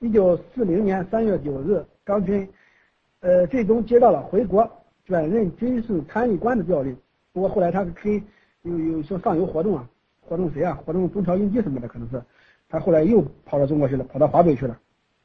[0.00, 2.48] 一九四零年三月九日，冈村
[3.20, 4.68] 呃最终接到了回国
[5.04, 6.96] 转任军事参议官的调令。
[7.32, 8.22] 不过后来他可以
[8.62, 9.86] 有有说上游活动啊，
[10.22, 10.78] 活动谁啊？
[10.84, 12.22] 活动中条英机什么的，可能是
[12.70, 14.78] 他后来又跑到中国去了，跑到华北去了。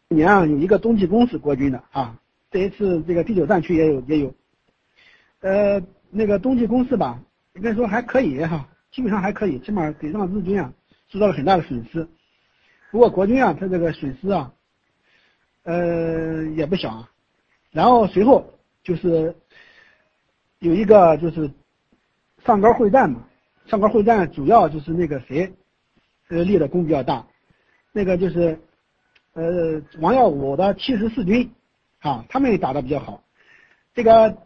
[0.10, 2.20] 年啊有一个冬季攻势国军的啊，
[2.52, 4.34] 这一次这个第九战区也有也有，
[5.42, 5.82] 呃，
[6.12, 7.20] 那个冬季攻势吧，
[7.56, 10.72] 应该说还可以哈，基本上还可以，起码给让日军啊
[11.10, 12.08] 受到了很大的损失。
[12.92, 14.54] 不过国军啊，他这个损失啊，
[15.64, 17.10] 呃也不小啊。
[17.72, 19.36] 然后随后就是
[20.60, 21.50] 有一个就是
[22.46, 23.28] 上高会战嘛，
[23.66, 25.52] 上高会战主要就是那个谁，
[26.30, 27.26] 呃立的功比较大，
[27.92, 28.60] 那个就是
[29.34, 31.52] 呃王耀武的七十四军
[32.00, 33.24] 啊，他们打的比较好。
[33.96, 34.38] 这个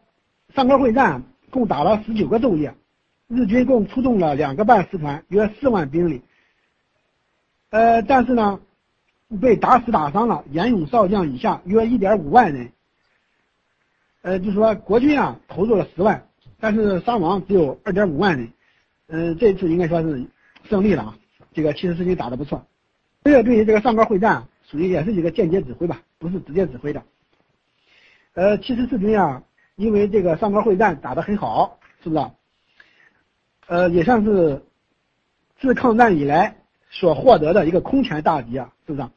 [0.56, 2.74] 上高会战共打了十九个昼夜，
[3.28, 6.22] 日军共出动了两个半师团，约四万兵力。
[7.70, 8.60] 呃，但是呢，
[9.42, 12.72] 被打死打伤了，严勇少将以下约一点五万人。
[14.22, 16.28] 呃，就说国军啊投入了十万，
[16.60, 18.52] 但是伤亡只有二点五万人。
[19.08, 20.26] 嗯，这次应该说是
[20.70, 21.18] 胜利了啊，
[21.54, 22.66] 这个七十四军打的不错。
[23.24, 27.04] 这个对于这个上高会战属于也是一个间接指挥吧，不是直接指挥的。
[28.34, 29.44] 呃，七十四军啊，
[29.76, 32.26] 因为这个上高会战打得很好，是不是？
[33.68, 34.64] 呃，也算是
[35.60, 36.56] 自抗战以来。
[36.90, 39.10] 所获得的一个空前大捷啊，是不是？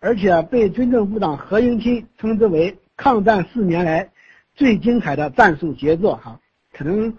[0.00, 4.10] 而且被军政部长何应钦称之为抗战四年来
[4.56, 6.40] 最精彩的战术杰作哈，
[6.72, 7.16] 可能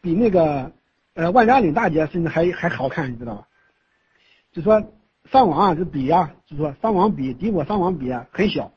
[0.00, 0.70] 比那个
[1.14, 3.48] 呃万家岭大捷甚至还还好看，你知道吧？
[4.52, 4.92] 就说
[5.32, 8.70] 伤亡啊，这比啊，就是说伤亡比敌我伤亡比啊很小，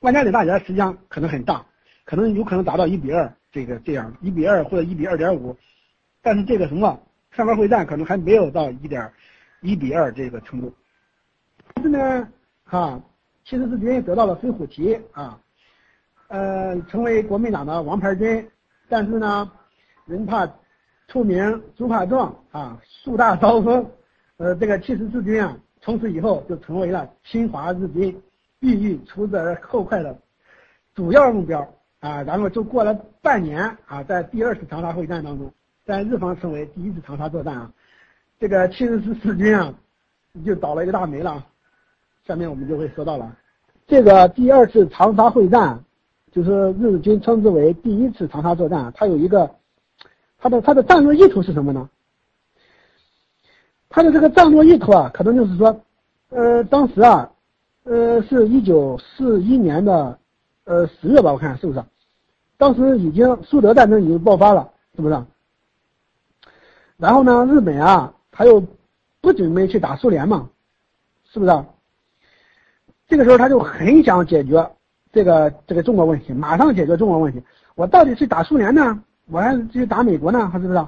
[0.00, 1.66] 万家岭大捷实际上可能很大，
[2.06, 5.54] 可能有可能达到一比二这个这样一比二或者一比二点五，
[6.22, 6.98] 但是这个什么？
[7.32, 9.12] 上高会战可能还没有到一点
[9.60, 10.72] 一比二这个程度，
[11.74, 12.28] 但是呢，
[12.64, 13.00] 哈，
[13.44, 15.38] 七十四军得到了飞虎旗啊，
[16.26, 18.50] 呃，成为国民党的王牌军。
[18.88, 19.52] 但是呢，
[20.06, 20.50] 人怕
[21.06, 23.88] 出名，猪怕壮啊，树大招风。
[24.38, 28.22] 呃，这个七十四军啊，从此以后就成为了侵华日军
[28.60, 30.16] 欲欲除之而后快的
[30.94, 31.60] 主要目标
[32.00, 32.22] 啊。
[32.22, 35.52] 然后就过了半年啊，在第二次长沙会战当中。
[35.86, 37.72] 在日方称为第一次长沙作战啊，
[38.38, 39.74] 这个七十四军啊，
[40.44, 41.44] 就倒了一个大霉了。
[42.24, 43.36] 下面我们就会说到了，
[43.88, 45.82] 这个第二次长沙会战，
[46.30, 49.50] 就是日军称之为第一次长沙作战，它有一个，
[50.38, 51.88] 它的它的战略意图是什么呢？
[53.90, 55.80] 他的这个战略意图啊，可能就是说，
[56.28, 57.28] 呃，当时啊，
[57.82, 60.16] 呃，是一九四一年的，
[60.64, 61.82] 呃，十月吧，我看是不是？
[62.56, 65.22] 当时已经苏德战争已经爆发了，是不是？
[66.98, 68.64] 然后呢，日本啊，他又
[69.20, 70.48] 不准备去打苏联嘛，
[71.32, 71.64] 是不是？
[73.08, 74.70] 这个时候他就很想解决
[75.12, 77.42] 这个这个中国问题，马上解决中国问题。
[77.74, 80.48] 我到底是打苏联呢，我还是去打美国呢？
[80.48, 80.86] 还是不是？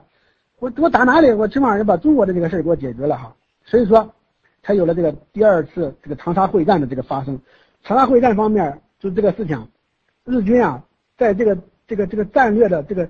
[0.62, 1.32] 我我打哪里？
[1.32, 3.34] 我起码要把中国的这个事儿给我解决了哈。
[3.64, 4.14] 所以说，
[4.62, 7.36] 才有了这个第二次这个长沙会战的这个发生。
[7.82, 9.66] 长沙会战方面，就这个事情，
[10.24, 10.84] 日军啊，
[11.18, 11.58] 在这个
[11.88, 13.08] 这个这个战略的这个。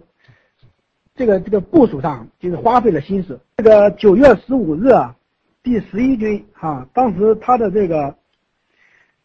[1.14, 3.38] 这个这个部署上就是花费了心思。
[3.59, 5.14] 这个九月十五日啊，
[5.62, 8.16] 第十一军哈，当时他的这个，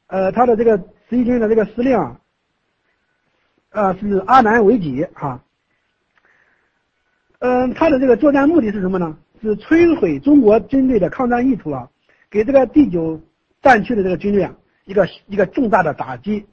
[0.07, 2.19] 呃，他的这个十一军的这个司令啊，
[3.69, 5.41] 呃，是阿南惟几哈。
[7.39, 9.17] 嗯，他的这个作战目的是什么呢？
[9.41, 11.88] 是摧毁中国军队的抗战意图啊，
[12.31, 13.21] 给这个第九
[13.61, 16.47] 战区的这个军队啊一个一个重大的打击。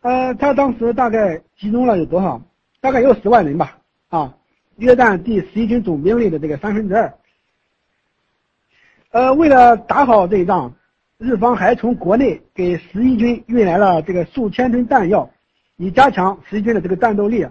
[0.00, 2.42] 呃，他当时大概集中了有多少？
[2.80, 3.78] 大概有十万人吧。
[4.08, 4.34] 啊，
[4.78, 7.14] 约占第十一军总兵力的这个三分之二。
[9.12, 10.74] 呃，为了打好这一仗，
[11.18, 15.30] 日方还从国内给十一军运来了这个数千吨弹药，
[15.76, 17.46] 以加强十一军的这个战斗力。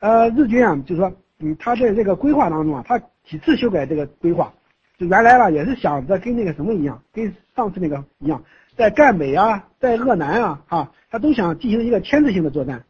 [0.00, 4.52] 呃，日军啊，就说，嗯，他在这个规划当中啊，他几次修改这个规划，
[4.98, 8.42] 就原来吧，也是想着跟那个什么一样，跟上次那个一样，
[8.76, 12.82] 在赣北啊，在鄂南啊，哈，他都想进行一个牵制性的作战。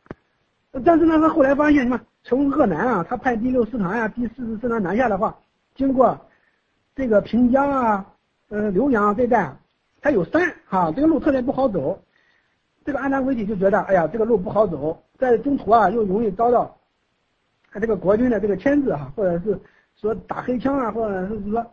[0.85, 2.01] 但是呢，他后来发现什么？
[2.23, 5.37] 从鄂南啊，他派第六师团啊、第四十师团南下的话，
[5.75, 6.17] 经过
[6.95, 8.07] 这个平江啊、
[8.51, 9.53] 呃浏阳这带，
[10.01, 12.01] 它有山哈，这个路特别不好走。
[12.85, 16.77] 这个安南维体就觉得，哎呀，这个路不好走，在中途啊又容易遭到
[17.71, 19.59] 他这个国军的这个牵制哈，或者是
[19.97, 21.65] 说打黑枪啊，或者是说，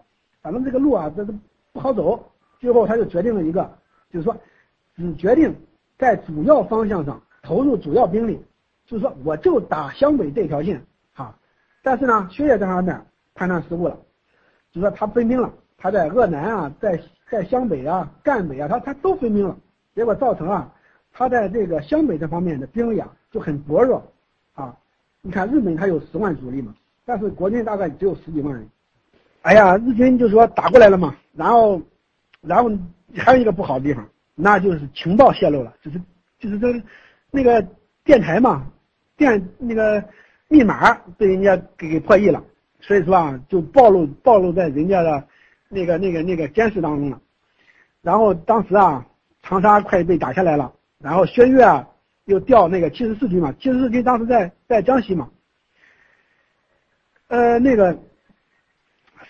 [0.41, 1.33] 反正这个路啊这个
[1.73, 2.31] 不好走。
[2.59, 3.69] 最后他就决定了一个，
[4.09, 4.35] 就是说，
[4.95, 5.55] 只决定
[5.97, 8.43] 在主要方向上投入主要兵力。
[8.85, 10.81] 就是说，我就打湘北这条线，
[11.13, 11.37] 哈，
[11.83, 13.99] 但是呢，薛岳这方面判断失误了，
[14.71, 16.97] 就说他分兵了，他在鄂南啊，在
[17.29, 19.57] 在湘北啊、赣北啊，他他都分兵了，
[19.93, 20.73] 结果造成啊，
[21.11, 24.01] 他在这个湘北这方面的兵力啊就很薄弱，
[24.53, 24.77] 啊，
[25.27, 26.73] 你看日本它有十万主力嘛，
[27.03, 28.65] 但是国内大概只有十几万人，
[29.41, 31.81] 哎呀，日军就说打过来了嘛，然后，
[32.39, 32.71] 然后
[33.13, 36.01] 还有一个不好的地方，那就是情报泄露了，就是
[36.39, 36.81] 就是这
[37.29, 37.61] 那个
[38.05, 38.65] 电台嘛，
[39.17, 40.01] 电那个
[40.47, 42.41] 密码被人家给给破译了，
[42.79, 45.27] 所以说啊，就暴露暴露在人家的
[45.67, 47.19] 那个那个那个监视当中了。
[48.01, 49.05] 然后当时啊，
[49.43, 51.85] 长沙快被打下来了，然后薛岳啊
[52.27, 55.29] 又调那个七十四军嘛，七十四军当时在在江西嘛，
[57.27, 57.97] 呃，那个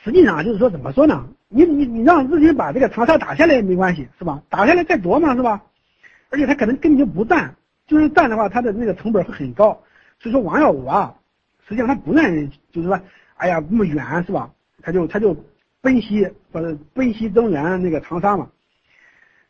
[0.04, 1.28] 实际上就是说怎么说呢？
[1.48, 4.42] 你你你让日军把这个长沙打下来也没关系，是吧？
[4.50, 5.64] 打下来再夺嘛，是吧？
[6.30, 9.80] 而且他可能根本就不战，就是战的话，他的那个成本会很高。
[10.20, 11.16] 所以说王耀武啊，
[11.68, 13.00] 实际上他不愿意，就是说，
[13.36, 14.52] 哎呀，那么远是吧？
[14.82, 15.38] 他就他就
[15.82, 18.50] 奔袭或者奔袭增援那个长沙嘛。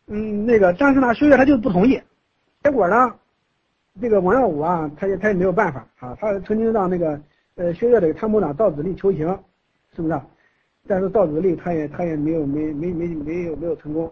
[0.07, 2.01] 嗯，那个但是呢，薛岳他就不同意。
[2.61, 3.15] 结果呢，
[4.01, 6.15] 这个王耀武啊，他也他也没有办法啊。
[6.19, 7.19] 他曾经让那个
[7.55, 9.27] 呃薛岳的参谋长赵子立求情，
[9.95, 10.21] 是不是？
[10.87, 14.09] 但是赵子立他也他也没有没没没没有没有成功，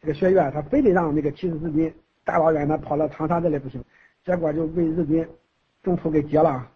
[0.00, 1.92] 这个薛岳他非得让那个七十四军
[2.24, 3.84] 大老远的跑到长沙这里不行，
[4.24, 5.26] 结果就被日军
[5.82, 6.66] 中途给截了，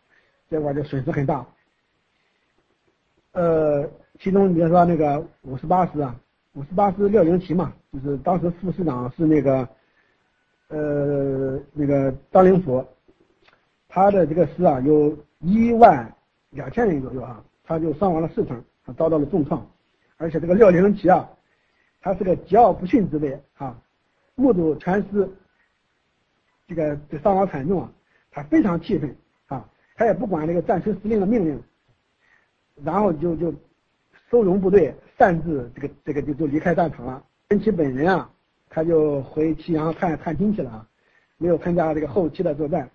[0.50, 1.46] 结果就损失很大。
[3.32, 3.88] 呃，
[4.20, 6.14] 其中比如说那个五十八师啊，
[6.52, 9.66] 五十八师廖迎奇嘛，就是当时副师长是那个
[10.72, 12.84] 呃那个张灵甫，
[13.88, 16.12] 他的这个师啊有一万
[16.50, 18.62] 两千人左右啊，他就伤亡了四成。
[18.84, 19.64] 他遭到了重创，
[20.16, 21.30] 而且这个廖灵奇啊，
[22.00, 23.80] 他是个桀骜不驯之辈啊，
[24.34, 25.30] 目睹全师
[26.66, 27.92] 这个这伤亡惨重啊，
[28.32, 29.16] 他非常气愤
[29.46, 29.64] 啊，
[29.94, 31.62] 他也不管这个战区司令的命令，
[32.82, 33.54] 然后就就
[34.28, 37.22] 收容部队，擅自这个这个就就离开战场了。
[37.50, 38.28] 凌奇本人啊，
[38.74, 40.88] 他就回祁阳探探亲去了啊，
[41.36, 42.88] 没有参加这个后期的作战。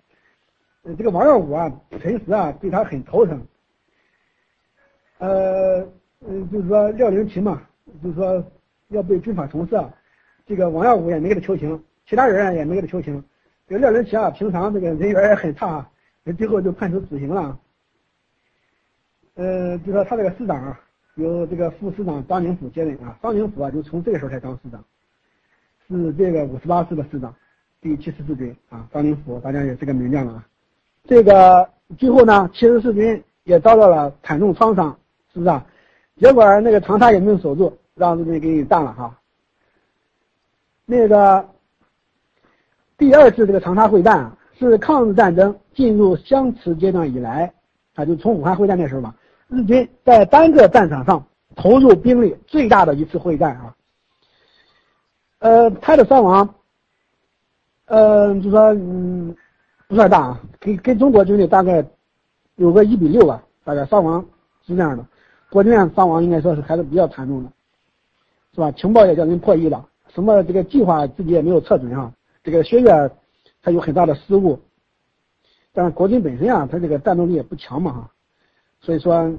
[0.82, 1.70] 呃，这个王耀武啊，
[2.00, 3.46] 陈实啊，对他很头疼。
[5.18, 5.86] 呃，
[6.26, 7.62] 嗯，就是说廖灵奇嘛，
[8.02, 8.44] 就是说
[8.88, 9.88] 要被军法从事啊，
[10.46, 13.22] 这个王耀武也没给他求情，其他人也没给他求情。
[13.68, 15.88] 这个廖灵奇啊，平常这个人缘也很差，
[16.36, 17.58] 最后就判处死刑了。
[19.34, 20.80] 呃，就说他这个师长啊
[21.14, 24.84] 由这个副师长张宁甫接任啊，张宁甫啊就从这个时候才当师长，
[25.88, 27.34] 是这个五十八师的师长，
[27.80, 30.46] 第七十四军啊，张灵甫大家也是个名将了啊。
[31.04, 34.96] 这个最后呢，七十四军也遭到了惨重创伤。
[35.32, 35.64] 是不是啊？
[36.16, 39.18] 结果那个长沙也没有守住，让日军给你占了哈。
[40.86, 41.46] 那个
[42.96, 47.52] 第二次这个长沙会战啊，是抗日战争进入相持阶段以来
[47.94, 49.14] 啊，就从武汉会战那时候吧，
[49.48, 51.24] 日军在单个战场上
[51.54, 53.74] 投入兵力最大的一次会战啊。
[55.40, 56.54] 呃，他的伤亡，
[57.86, 59.34] 呃，就说嗯
[59.86, 61.84] 不算大啊，跟跟中国军队大概
[62.56, 64.20] 有个一比六吧，大概伤亡
[64.66, 65.06] 是这样的。
[65.48, 67.50] 国军伤亡应该说是还是比较惨重的，
[68.52, 68.70] 是吧？
[68.72, 72.12] 情报也叫人破译了，什么这个计划自己也没有测准啊。
[72.42, 73.10] 这个薛岳
[73.62, 74.58] 他有很大的失误，
[75.72, 78.10] 但是国军本身啊，他这个战斗力也不强嘛哈，
[78.80, 79.32] 所以说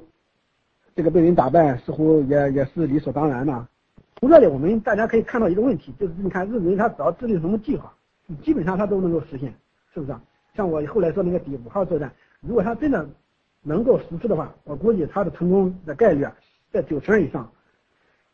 [0.96, 3.68] 这个被人打败似乎也也是理所当然的。
[4.20, 7.92] 从这里我们大家可以看到一个问题，就是你看日军他只要制定什么计划，
[8.42, 9.52] 基本上他都能够实现，
[9.92, 10.22] 是不是啊？
[10.54, 13.08] 像我后来说那个第五号作战，如果他真的。
[13.62, 16.34] 能够实施的话，我估计他的成功的概率啊
[16.72, 17.52] 在九成以上，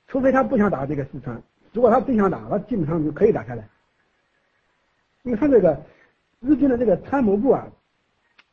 [0.07, 1.43] 除非他不想打这个四川。
[1.73, 3.69] 如果他真想打，他基本上就可以打下来。
[5.25, 5.83] 因为他这个
[6.39, 7.67] 日军的这个参谋部啊，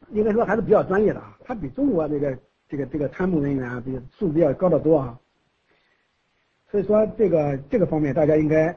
[0.09, 5.19] 应该说还是比较专业的啊，他比中国这个这个这个参谋人员啊，比素质要高得多啊。
[6.73, 8.75] 所以说这个这个方面，大家应该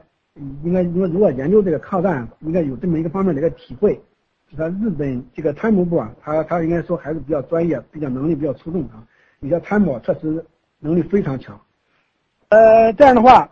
[0.63, 3.99] 应该如果如果研究这个抗战，应该有这么一个方面的一个体会。
[4.47, 9.03] 就说日本这个参谋部啊，他他应该说还是比较专业，比较能力比较出众啊。
[9.39, 10.45] 你像参谋确实
[10.77, 11.59] 能力非常强。
[12.49, 13.49] 呃，这样的话，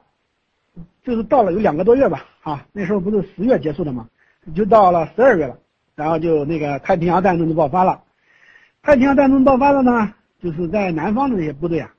[1.04, 4.08] 就是到了有两个多月吧，啊，那时候不是十月结束的嘛，
[4.54, 5.58] 就到了十二月了，
[5.96, 8.04] 然后就那个太平洋战争就爆发了。
[8.84, 11.92] 太平洋战争爆发了呢，就是在南方的那些部队啊，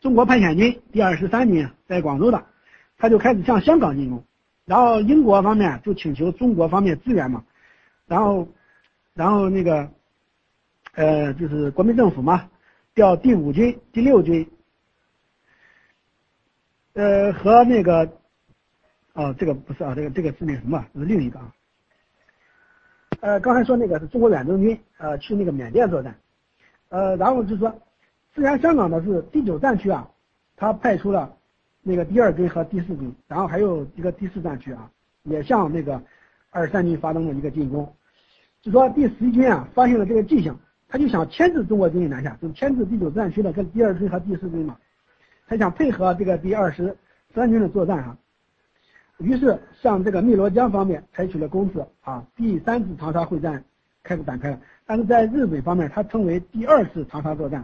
[0.00, 2.42] 中国派遣军第二十三军在广州的，
[2.96, 4.24] 他就开始向香港进攻，
[4.64, 7.44] 然后英国方面就请求中国方面支援嘛。
[8.06, 8.48] 然后，
[9.14, 9.88] 然后那个，
[10.94, 12.50] 呃，就是国民政府嘛，
[12.94, 14.50] 调第五军、第六军，
[16.94, 18.10] 呃，和那个，
[19.12, 21.54] 哦，这个不是啊，这个这个是那什么，是另一个啊。
[23.20, 26.18] 呃，刚才说那个是中国远征军，呃，去那个缅甸作战，
[26.88, 27.72] 呃，然后就说，
[28.40, 30.08] 虽然香港的是第九战区啊，
[30.56, 31.30] 他派出了
[31.82, 34.90] 那个第二军和第四军，然后还有一个第四战区啊，
[35.24, 36.02] 也向那个
[36.48, 37.94] 二三军发动了一个进攻。
[38.62, 44.78] 就说第十一军啊，发现了这个迹象，他就想牵制中国军队南下，就牵制第九战区的跟第二军和第四军嘛，
[45.46, 46.96] 他想配合这个第二十
[47.34, 48.16] 三军的作战啊，
[49.18, 53.62] 于是向这个汨罗江方面采取了攻势啊，第三次长沙会战
[54.02, 54.58] 开始展开了。
[54.86, 57.62] 但是在日本方面，它称为第二次长沙作战。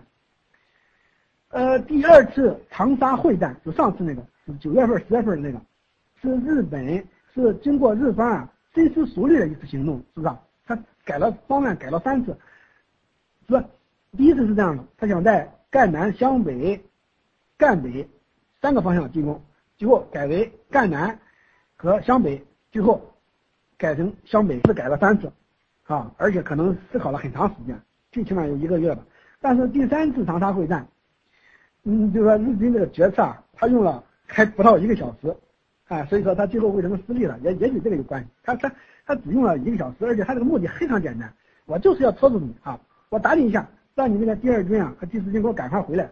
[1.51, 4.23] 呃，第二次长沙会战就上次那个，
[4.59, 5.65] 九月份、十月份的那个，
[6.21, 10.35] 是日本是经过日方啊深思熟虑的一次行动，是不是？
[10.67, 12.37] 他改了方案，改了三次，
[13.47, 13.65] 是吧？
[14.17, 16.85] 第一次是这样的，他想在赣南、湘北、
[17.57, 18.09] 赣北
[18.61, 19.41] 三个方向进攻，
[19.79, 21.19] 最后改为赣南
[21.77, 23.01] 和湘北，最后
[23.79, 25.33] 改成湘北，是改了三次，
[25.85, 27.81] 啊，而且可能思考了很长时间，
[28.11, 29.03] 最起码有一个月吧。
[29.41, 30.87] 但是第三次长沙会战，
[31.89, 35.34] 嗯，就是说日军这个决策啊，他用了还不到一个小时，
[35.89, 38.28] 啊，所以说他最后为什么失利了，也也与这个有关系。
[38.43, 38.72] 他他
[39.07, 41.32] 他只用了一个小时，而且他这个目的非常简单，
[41.64, 42.78] 我就是要拖住你啊，
[43.09, 43.66] 我打你一下。
[43.95, 46.07] 让你那个第二军啊和第四军给我赶快回来，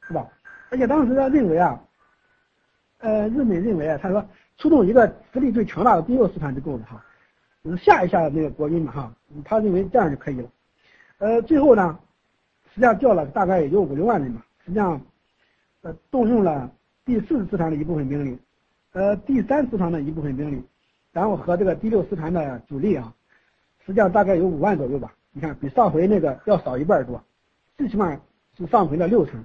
[0.00, 0.26] 是吧？
[0.68, 1.80] 而且当时他认为啊，
[2.98, 4.26] 呃，日本认为啊，他说
[4.58, 7.00] 出动一个实力最强大的第六师团就够了哈，
[7.62, 9.14] 就是吓一下那个国军嘛哈，
[9.44, 10.48] 他认为这样就可以了。
[11.18, 11.96] 呃，最后呢，
[12.74, 15.00] 实际上调了大概也就五六万人嘛，实际上
[15.82, 16.70] 呃动用了
[17.04, 18.38] 第四师团的一部分兵力，
[18.92, 20.62] 呃，第三师团的一部分兵力，
[21.12, 23.12] 然后和这个第六师团的主力啊，
[23.86, 25.12] 实际上大概有五万左右吧。
[25.32, 27.22] 你看，比上回那个要少一半多，
[27.78, 28.20] 最起码
[28.58, 29.44] 是上回的六成。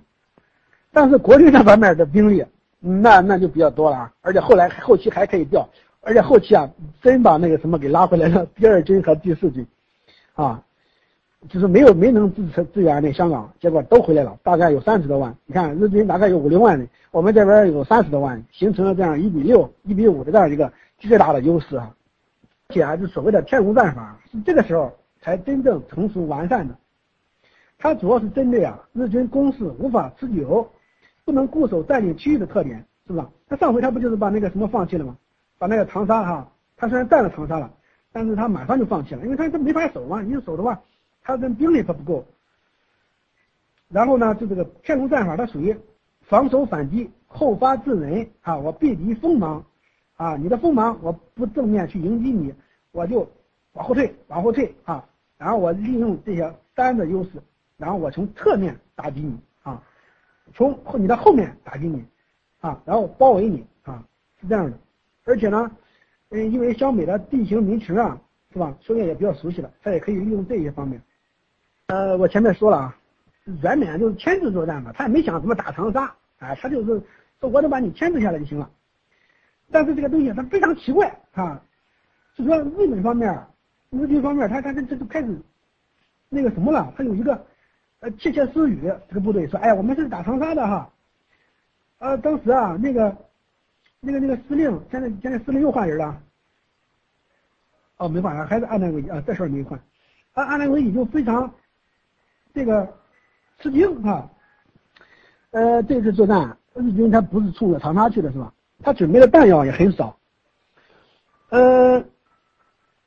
[0.91, 2.43] 但是国军那方面的兵力，
[2.79, 5.69] 那那就比较多了啊，而且后来后期还可以调，
[6.01, 6.67] 而且后期啊，
[7.03, 9.67] 真把那个什么给拉回来了，第二军和第四军，
[10.33, 10.64] 啊，
[11.49, 15.35] 就是没有没能支持支援那香港，结果都回来了，大概有三十多万。
[15.45, 21.95] 你看日军大概有五六万人，我们这边有三十多万，形成了这样一比六、一比五的这样一个巨大的优势啊。
[22.69, 24.91] 而且还是所谓的天宫战法是这个时候。
[25.21, 26.75] 才真正成熟完善的，
[27.79, 30.69] 它主要是针对啊日军攻势无法持久，
[31.23, 32.77] 不能固守占领区域的特点，
[33.07, 33.25] 是不是？
[33.49, 35.17] 他上回他不就是把那个什么放弃了吗？
[35.57, 37.71] 把那个长沙哈，他虽然占了长沙了，
[38.13, 40.79] 但是他马上就放弃了，因为他他没法守嘛，你守的话，
[41.25, 42.25] 他跟兵力他不够。
[43.89, 45.75] 然后呢，就这个天龙战法，它属于
[46.21, 49.65] 防守反击，后发制人啊，我避敌锋芒
[50.15, 52.53] 啊，你的锋芒我不正面去迎击你，
[52.91, 53.29] 我就
[53.73, 55.07] 往后退，往后退啊。
[55.37, 57.31] 然后我利用这些山的优势，
[57.77, 59.83] 然后我从侧面打击你啊，
[60.53, 62.05] 从后你的后面打击你
[62.61, 64.03] 啊，然后包围你啊，
[64.39, 64.77] 是这样的。
[65.25, 65.71] 而且呢，
[66.29, 68.19] 嗯，因为湘北的地形民情啊，
[68.51, 68.75] 是吧？
[68.81, 71.01] 兄弟也比较熟悉了，他也可以利用这些方面。
[71.87, 72.97] 呃，我前面说了啊，
[73.61, 76.03] 原本就是牵制作战嘛，他也没想怎么打长沙，
[76.39, 76.85] 啊，他就是
[77.39, 78.69] 说我能把你牵制下来就行了。
[79.71, 81.61] 但是这个东西他非常奇怪啊，
[82.35, 83.39] 就说日本方面。
[83.91, 85.39] 日军方面，他他这这就开始
[86.27, 87.45] 那个什么了，他有一个
[88.01, 90.91] 呃窃窃私语，这个部队说，哎，我们是打长沙的哈，
[91.99, 93.15] 呃，当时啊，那个
[94.01, 96.21] 那个那个司令，现在现在司令又换人了，
[97.97, 99.79] 哦，没换，还是安南维啊，这事儿没换，
[100.33, 101.53] 安安南维就非常
[102.55, 102.87] 这个
[103.59, 104.27] 吃惊啊，
[105.51, 108.53] 呃，这次作战，日军他不是冲着长沙去的是吧？
[108.81, 110.15] 他准备的弹药也很少，
[111.49, 112.03] 呃。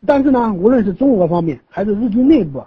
[0.07, 2.65] 但是呢，无论是中国方面还是日军内部，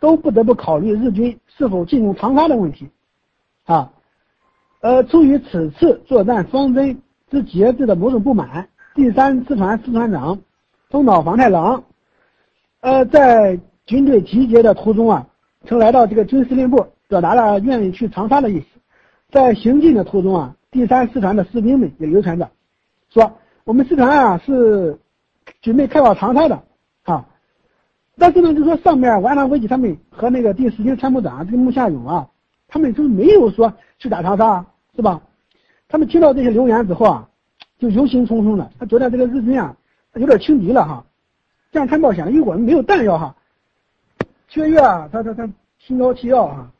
[0.00, 2.88] 都不得不考虑日军是否进入长沙的问题，
[3.66, 3.92] 啊，
[4.80, 10.38] 呃，出于此次作战方针之节制的某种不满，第三师团师团长
[10.88, 11.84] 中岛房太郎，
[12.80, 15.26] 呃，在军队集结的途中啊，
[15.66, 18.66] 曾来到这个军司令部，表达了愿意去长沙的意思。
[19.30, 22.48] 在行进的途中啊，第三师团的士兵们也流传着，
[23.10, 24.98] 说我们师团啊是。
[25.62, 26.60] 准备开往长沙的，
[27.04, 27.24] 啊，
[28.18, 32.28] 但是呢，就说上面完南危机他们和那个第四军参谋长这个木下勇啊，
[32.66, 34.66] 他们就没有说去打长沙，
[34.96, 35.22] 是吧？
[35.88, 37.28] 他们听到这些流言之后啊，
[37.78, 39.76] 就忧心忡忡的，他觉得这个日军啊
[40.14, 41.04] 有点轻敌了哈，
[41.70, 43.36] 这样太冒险了，因为我们没有弹药哈。
[44.56, 45.46] 薛岳啊，他他他
[45.78, 46.72] 心高气傲啊，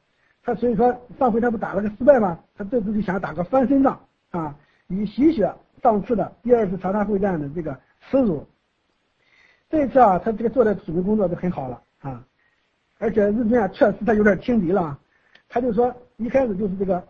[0.43, 2.39] 他所以说上回他不打了个失败吗？
[2.57, 4.01] 他这次就想打个翻身仗
[4.31, 7.79] 啊，以洗雪上次的第二次长沙会战的这个
[8.09, 8.47] 耻辱。
[9.69, 12.25] 这一次啊，他这个做的准备工作就很好了啊，
[12.99, 14.99] 而且日军啊确实他有点轻敌了啊，
[15.47, 17.07] 他就说一开始就是这个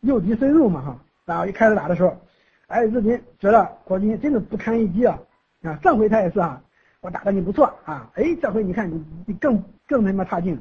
[0.00, 2.14] 诱敌深入嘛哈，然后一开始打的时候，
[2.66, 5.18] 哎，日军觉得国军真的不堪一击啊，
[5.62, 6.62] 啊，上回他也是啊，
[7.02, 10.58] 我打的你不错啊，哎，这回你看你你更更他妈差劲，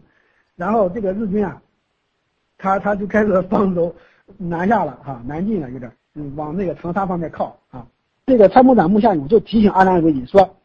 [0.56, 1.62] 然后这个日军啊，
[2.58, 3.96] 他他就开始 放走
[4.38, 7.86] 南下了哈，南进了有点，嗯，往那个长沙方面靠啊，
[8.26, 10.58] 这个参谋长木下勇就提醒阿南维吉说。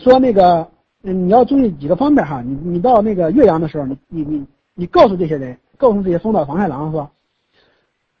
[0.00, 0.68] 说那个，
[1.00, 2.42] 你要注意几个方面哈。
[2.42, 7.10] 你你到那个岳阳的时候，你你你你告诉这些人，告诉这些松岛房太郎说，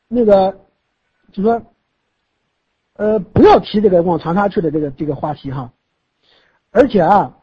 [0.06, 0.56] 那个
[1.30, 1.60] 就说，
[2.94, 5.70] 呃，不要提这个往长沙去的这个这个话题哈。
[6.70, 7.36] 而且啊，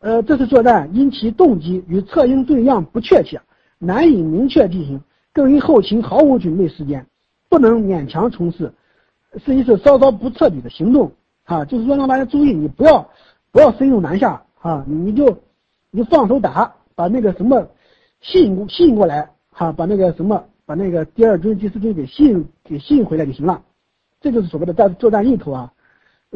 [0.00, 3.40] 呃，这次作战因其动机与策应对象不确切，
[3.78, 5.00] 难以明确地形，
[5.32, 7.06] 更因后勤毫无准备时间，
[7.48, 8.72] 不能勉强从事，
[9.44, 11.12] 是一次稍稍不彻底的行动
[11.44, 11.64] 啊。
[11.64, 13.08] 就是说，让大家注意，你不要
[13.52, 15.38] 不要深入南下啊，你就
[15.90, 17.68] 你放手打，把那个什么
[18.20, 23.62] 吸引吸引过来哈，把那个什么把那个第二军、第四军给吸引给吸引回来就行了。
[24.20, 25.72] 这就是所谓的战作战意图啊，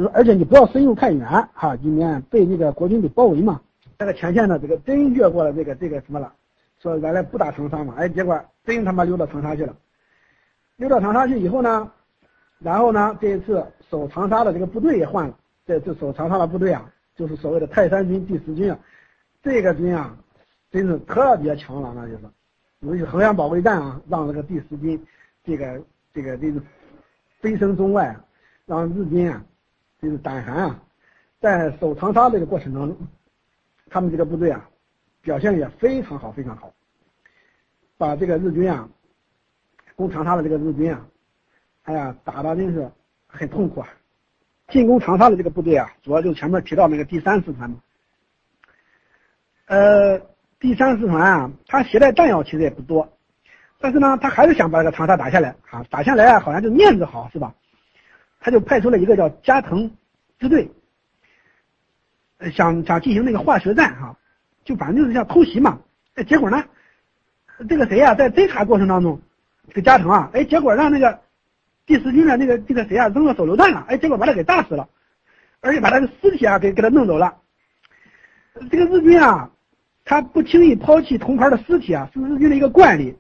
[0.09, 3.61] 而且你不要深入太远哈，以免被那个国军给包围嘛。
[3.99, 6.33] 那个前线呢这个真越过了这个这个什么了，
[6.79, 9.75] 说原来不打长沙嘛，哎，结果真他妈溜到长沙去了。
[10.77, 11.91] 溜到长沙去以后呢，
[12.59, 15.37] 然后呢，这一次守长沙的这个部队也换了，
[15.67, 18.79] 这次守长沙的部队啊，就是所谓的泰山军第十军啊，
[19.43, 20.17] 这个军啊，
[20.71, 22.21] 真是特别强了，那就是，
[22.81, 25.03] 尤其衡阳保卫战啊，让这个第十军
[25.45, 25.83] 这个
[26.15, 26.61] 这个这个。
[27.43, 28.15] 飞升中外，
[28.67, 29.43] 让日军啊，
[30.01, 30.83] 就是胆寒啊，
[31.41, 32.97] 在守长沙这个过程当中，
[33.91, 34.69] 他们这个部队啊，
[35.21, 36.73] 表现也非常好，非常好，
[37.99, 38.89] 把这个日军啊，
[39.97, 41.07] 攻长沙的这个日军啊，
[41.83, 42.91] 哎呀，打的真是
[43.27, 43.89] 很痛苦啊。
[44.69, 47.83] 进攻长沙的这个部队啊，主要就前面提到那个第三师团嘛。
[49.67, 50.19] 呃，
[50.59, 53.07] 第三师团啊，他携带弹药其实也不多。
[53.81, 55.85] 但是呢，他还是想把这个长沙打下来啊！
[55.91, 57.55] 打下来啊，好像就面子好，是吧？
[58.41, 59.91] 他就派出了一个叫加藤
[60.39, 60.71] 支队，
[62.53, 64.17] 想想进行那个化学战哈，
[64.65, 65.79] 就反正就是想偷袭嘛。
[66.15, 66.65] 哎，结果呢，
[67.69, 69.21] 这个谁呀，在侦查过程当中，
[69.69, 71.21] 这个加藤啊，哎，结果让那个
[71.85, 74.89] 第十军的那个这个谁啊扔了手榴弹了，哎，结果把他给炸死了，
[75.61, 77.37] 而且把他的尸体啊给给他弄走了。
[78.71, 79.51] 这个日军啊，
[80.05, 83.17] 他不轻易抛弃同袍的尸体啊，是日军的一个惯例。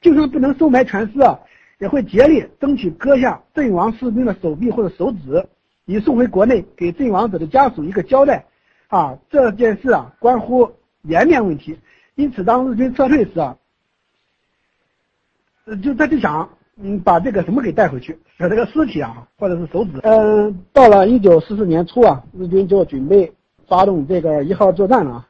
[0.00, 1.38] 就算不能收埋全尸啊，
[1.80, 5.44] 也会竭力争取割下阵亡士兵的手臂或者手指，
[5.86, 8.44] 以送回国内给阵亡者的家属一个交代。
[8.88, 10.70] 啊，这件事啊，关乎
[11.02, 11.78] 颜面问题，
[12.16, 13.56] 因此当日军撤退时啊，
[15.82, 19.92] 就他就想嗯把这个什么给带回去，把这个尸体啊或者是手指。
[20.02, 23.32] 嗯，到了一九四四年初啊，日军就准备
[23.68, 25.28] 发动这个一号作战了啊。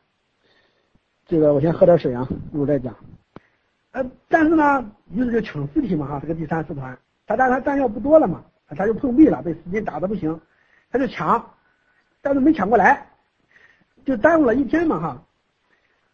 [1.27, 2.97] 这个我先喝点水啊，一会儿再讲。
[3.93, 6.97] 呃，但是呢，就是个抢尸体嘛哈，这个第三师团，
[7.27, 10.41] 他但他弹药不多了嘛，他就碰壁了，被时间打的不行，
[10.93, 11.45] 他就抢，
[12.23, 13.09] 但是没抢过来，
[14.05, 15.23] 就耽误了一天嘛哈，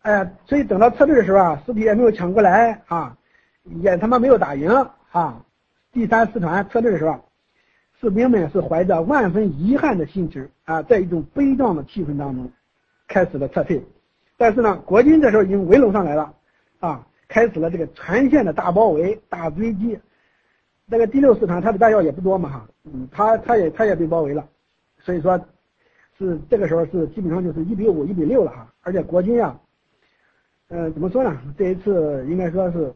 [0.01, 3.19] 哎呀，所以等到撤退的时候啊，尸体也没有抢过来啊，
[3.65, 4.71] 也他妈没有打赢
[5.13, 5.45] 啊，
[5.93, 7.29] 第三师团撤退的时候，
[8.01, 12.51] 士兵们是怀着万分遗憾的心情啊，在一种悲壮的气氛当中，
[13.07, 13.85] 开始了撤退，
[14.39, 16.33] 但是呢，国军这时候已经围拢上来了
[16.81, 17.07] 啊。
[17.29, 19.99] 开始了这个全线的大包围、大追击。
[20.85, 24.47] 那个第六师团，他的弹药也不多嘛，哈，嗯，他他也他也被包围了，
[25.01, 25.37] 所以说，
[26.17, 28.73] 是这个时候是基本上就是一比五、一比六了哈。
[28.83, 29.59] 而且国军呀，
[30.69, 31.37] 嗯，怎么说呢？
[31.59, 32.95] 这一次应该说是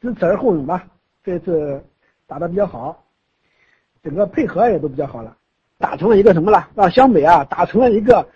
[0.00, 0.86] 知耻而后勇吧。
[1.24, 1.82] 这一次
[2.26, 3.02] 打的比较好，
[4.02, 5.34] 整个配合也都比较好了，
[5.78, 6.68] 打成了一个什么了？
[6.74, 8.28] 让湘北啊打成了一个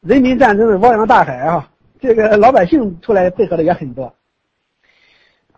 [0.00, 1.68] 人民战争的汪洋大海啊！
[2.00, 4.14] 这个老百姓出来配合的也很多。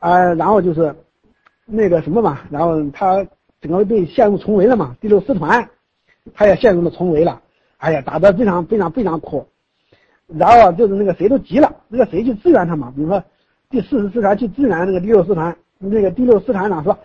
[0.01, 0.95] 啊，然后就是
[1.67, 3.25] 那个什么嘛，然后他
[3.61, 5.69] 整个被陷入重围了嘛，第六师团
[6.35, 7.41] 他也陷入了重围了，
[7.77, 9.47] 哎呀，打得非常非常非常苦，
[10.27, 13.23] 然后就是那个谁都急了，那个谁去支援他嘛，比如说
[13.69, 16.99] 第四十师团去支援那个第六师团，那个第六师团长说，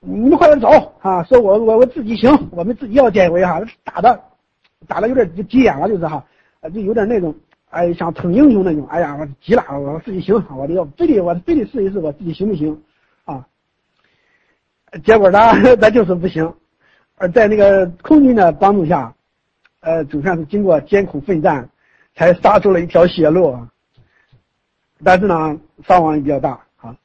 [0.00, 0.68] 你们快点走
[1.00, 4.20] 啊，说我我我自己行，我们自己要解围哈，打的
[4.86, 6.24] 打的有点急眼了，就是哈，
[6.72, 7.34] 就有点那种。
[7.70, 12.82] 哎，像逞英雄那种，哎呀，我急了，我自己行，我得要非得我非得试一试我自己行不行
[13.24, 13.46] 啊？
[15.04, 15.38] 结果呢，
[15.80, 16.54] 他就是不行，
[17.16, 19.14] 而在那个空军的帮助下，
[19.80, 21.68] 呃，总算是经过艰苦奋战，
[22.14, 23.58] 才杀出了一条血路。
[25.04, 26.96] 但是呢，伤亡也比较大啊，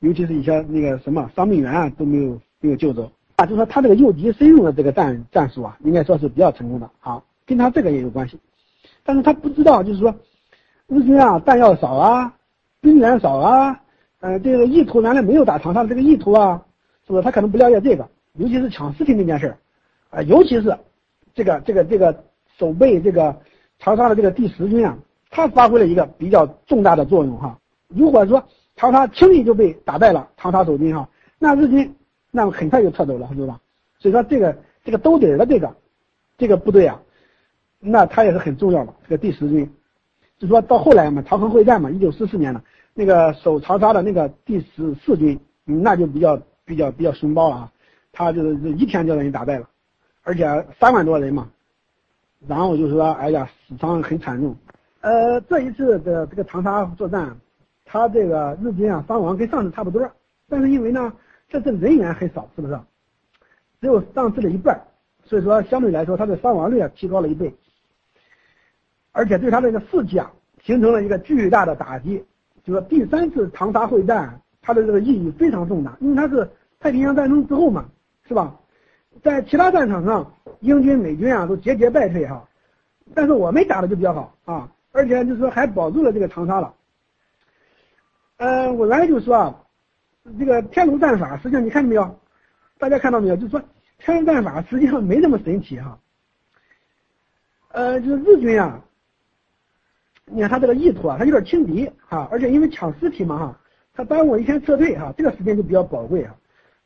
[0.00, 8.38] 尤其是一些那个什么伤病员啊都没有没有救走啊，就说他这个诱敌深入的这个战战术啊，应该说是比较成功的啊，跟他这个也有关系。
[9.04, 10.14] 但是他不知道，就是说，
[10.86, 12.34] 日军啊，弹药少啊，
[12.80, 13.80] 兵员少啊，
[14.20, 16.62] 呃，这个意图原来没有打长沙的这个意图啊，
[17.06, 17.22] 是不是？
[17.22, 19.56] 他可能不了解这个，尤其是抢尸体那件事儿，
[20.10, 20.76] 啊，尤其是
[21.34, 22.24] 这个这个这个
[22.58, 23.36] 守备这个
[23.78, 24.96] 长沙的这个第十军啊，
[25.30, 27.58] 他发挥了一个比较重大的作用哈。
[27.88, 28.44] 如果说
[28.76, 31.08] 长沙轻易就被打败了，长沙守军哈，
[31.38, 31.94] 那日军
[32.30, 33.60] 那么很快就撤走了，是吧？
[33.98, 35.74] 所以说这个这个兜底的这个
[36.38, 37.00] 这个部队啊。
[37.84, 39.68] 那他也是很重要的，这个第十军，
[40.38, 42.62] 就说到后来嘛，长衡会战嘛，一九四四年的
[42.94, 47.72] 那个守长沙的那个第十四军，那就比较比较比较凶暴了啊，
[48.12, 49.68] 他就是一天就让人打败了，
[50.22, 50.44] 而且
[50.78, 51.50] 三万多人嘛。
[52.46, 54.56] 然后就是说，哎呀，死伤很惨重。
[55.00, 57.36] 呃，这一次的这个长沙作战，
[57.84, 60.10] 他这个日军啊伤亡跟上次差不多，
[60.48, 61.12] 但是因为呢，
[61.48, 62.78] 这次人员很少，是不是？
[63.80, 64.80] 只有上次的一半，
[65.24, 67.54] 所以说相对来说，他的伤亡率啊提高了一倍，
[69.12, 70.32] 而且对他这个士气啊
[70.64, 72.24] 形成了一个巨大的打击。
[72.64, 76.48] 就说第三次长沙会战，它的这个意义非常重大，因为它是
[76.80, 77.84] 太平洋战争之后嘛，
[78.26, 78.58] 是吧？
[79.22, 82.48] 在其他战场上，英军、美军啊都节节败退哈，
[83.14, 86.74] 但是我们打的就比较好啊，而且就是说还保住了这个长沙了。
[88.38, 89.62] 呃，我原来就说啊，
[90.38, 92.18] 这个天龙战法，实际上你看到没有？
[92.78, 93.36] 大家看到没有？
[93.36, 93.60] 就说
[93.98, 95.98] 天龙战法实际上没那么神奇哈。
[97.72, 98.82] 呃，就是日军啊，
[100.26, 103.60] 你看他这个意图啊，他有点轻敌哈，而且因为抢尸体嘛哈，
[103.92, 106.34] 他耽误我一天撤退哈，这个时间就比较宝贵啊。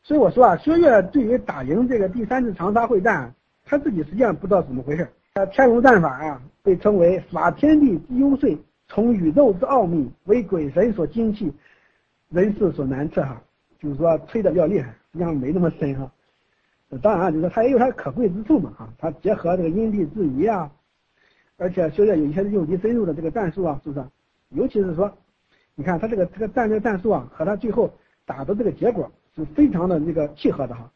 [0.02, 3.32] 所以我说啊，薛岳对于打赢这个第三次长沙会战，
[3.64, 5.06] 他自己实际上不知道怎么回事。
[5.34, 8.56] 呃，天龙战法啊，被称为法天地之幽邃，
[8.88, 11.52] 从宇宙之奥秘，为鬼神所精气，
[12.30, 13.40] 人世所难测哈。
[13.78, 16.10] 就是说吹的比较厉害，实际上没那么深哈。
[17.02, 18.88] 当然，就是说他也有他可贵之处嘛哈。
[18.96, 20.70] 他结合这个因地制宜啊，
[21.56, 24.06] 而且薛岳有一些诱敌深入的这个战术啊，是不是？
[24.50, 25.12] 尤其是说，
[25.74, 27.92] 你看他这个这个战略战术啊，和他最后
[28.24, 29.10] 打的这个结果。
[29.38, 30.90] 是非常的那个契合的哈，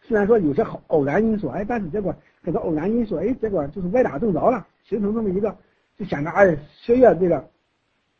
[0.00, 2.12] 虽然说有些好偶然因素，哎，但是结果
[2.42, 5.56] 这个偶然因素，哎，结果就是歪打正着了，形成这么一个，
[5.96, 7.48] 就显得哎，薛岳这个，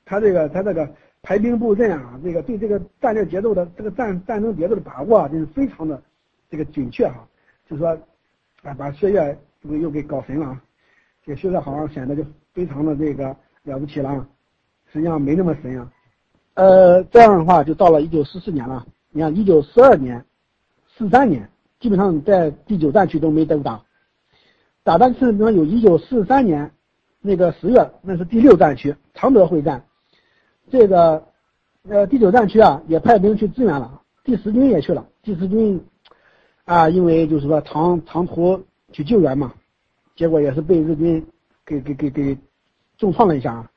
[0.05, 0.89] 他这个他这个
[1.23, 6.01] 排兵布阵啊，这个对这个战略节奏的这个战战争节奏的把握啊，就是非常的
[6.49, 7.27] 这个准确哈，
[7.69, 7.99] 就说，
[8.63, 10.63] 啊，把薛岳这个又给搞神了啊，
[11.29, 12.25] 这个薛岳好显得就
[12.55, 14.27] 非常的这个了不起了，
[14.91, 15.93] 实际上没那么神啊，
[16.55, 18.87] 呃，这样的话就到了一九四四年了。
[19.11, 20.25] 你看，一九四二年、
[20.97, 21.51] 四三年，
[21.81, 23.85] 基本上在第九战区都没都打，
[24.83, 26.71] 打但是呢，有一九四三年
[27.21, 29.85] 那个十月，那是第六战区常德会战，
[30.71, 31.27] 这个
[31.91, 35.85] 呃第九战区啊也派兵去支援了，第十军也去了，第十军
[36.65, 39.53] 啊因为就是说长长途去救援嘛，
[40.19, 41.25] 结果也是被日军
[41.65, 42.37] 给给给给
[42.99, 43.71] 重创了一下啊，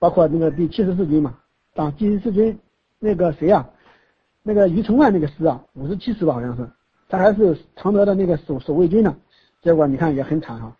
[0.00, 1.38] 包括那个第七十四军嘛，
[1.76, 2.58] 啊第七十四军
[2.98, 3.64] 那个谁呀？
[4.42, 6.68] 那个于承万那个师啊，五十七师吧，好像是，
[7.08, 9.16] 他还是常德的那个守守卫军呢。
[9.62, 10.76] 结果你看也很惨哈。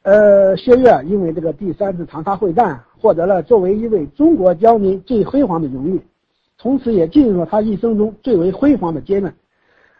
[0.00, 6.00] 呃，薛岳因为这个第三次长沙会战，获得了作为一位中国将军最辉煌的荣誉，
[6.56, 9.34] 从此也进入了他一生中最为辉煌的阶段。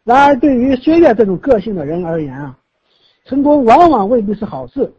[0.05, 2.59] 然而，对于薛岳这种个性的人而言啊，
[3.25, 4.93] 成功往往未必是好事，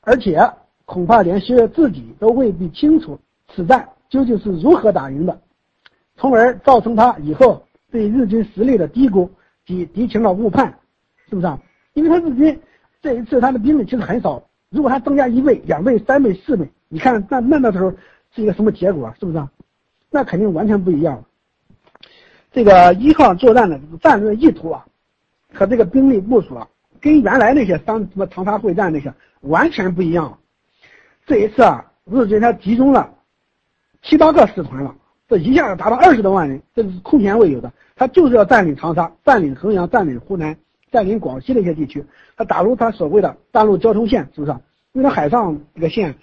[0.00, 0.40] 而且
[0.84, 3.18] 恐怕连薛岳自己都未必清楚
[3.48, 5.40] 此战究竟是如何打赢的。
[6.16, 9.30] 从而造成他以后对日军实力的低估
[9.66, 10.78] 及敌情的误判，
[11.28, 11.60] 是不是啊？
[11.92, 12.60] 因为他日军
[13.00, 17.92] 这一次他的兵力其实很少，如果他增加一倍、两倍、三倍、四倍，你看那那那时候
[18.34, 19.12] 是一个什么结果？
[19.18, 19.50] 是不是啊？
[20.10, 21.24] 那肯定完全不一样了。
[22.52, 24.86] 这个一号作战的战略意图啊，
[25.52, 26.68] 和这个兵力部署啊，
[27.04, 29.12] 跟原来那些当什么长沙会战那些
[29.42, 30.38] 完全不一样。
[31.26, 33.14] 这一次啊，日军他集中了
[34.00, 34.94] 七八个师团了。
[35.28, 37.70] 这一下子达到二十多万人，这是空前未有的。
[37.94, 40.56] 他就是要占领长沙、占领衡阳、占领湖南、
[40.90, 42.02] 占领广西的一些地区。
[42.38, 44.52] 他打入他所谓的大陆交通线，是不是？
[44.92, 46.14] 因为他海上这个线，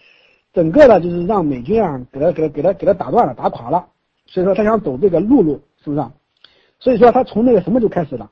[0.51, 3.85] 整个的就是让美军啊给他、给他、给他、给他打断了、打垮了。
[4.25, 6.03] 所以说他想走这个陆路，是不是？
[6.79, 8.31] 所以说他从那个什么就开始了，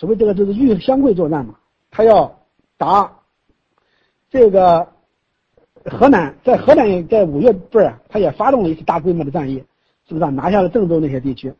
[0.00, 1.56] 所谓这个就是豫湘桂作战嘛，
[1.90, 2.40] 他要
[2.78, 3.18] 打
[4.30, 4.88] 这个。
[5.86, 9.64] 河南在河南在五月份啊，他也发动了一次大规模的战役，
[10.06, 11.54] 是不是啊拿下了郑州那些地区？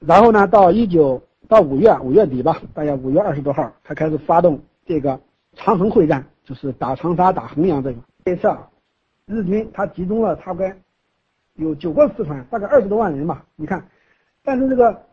[0.00, 5.18] 然后呢，到一九到五月五月底吧，大概五月二十多号，他开始发动这个
[5.54, 7.98] 长衡会战，就是打长沙、打衡阳这个。
[8.22, 8.68] 这次啊，
[9.24, 10.76] 日军他集中了他该
[11.54, 13.46] 有九个师团，大概二十多万人吧。
[13.56, 13.88] 你看，
[14.44, 15.06] 但是这个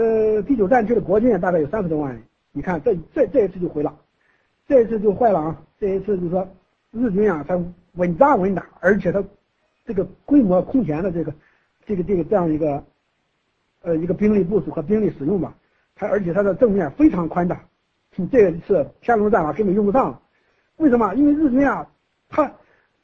[0.00, 2.22] 呃第九战区的国军也大概有三十多万人。
[2.52, 3.94] 你看这这这一次就回了。
[4.66, 5.62] 这一次就坏了啊！
[5.80, 6.48] 这一次就说，
[6.92, 7.60] 日军啊，他
[7.94, 9.22] 稳扎稳打，而且他
[9.84, 11.34] 这个规模空前的这个
[11.84, 12.84] 这个这个这样一个
[13.82, 15.52] 呃一个兵力部署和兵力使用吧，
[15.96, 17.60] 他而且他的正面非常宽大，
[18.30, 20.20] 这一次天龙战法根本用不上了。
[20.76, 21.12] 为什么？
[21.14, 21.88] 因为日军啊，
[22.28, 22.52] 他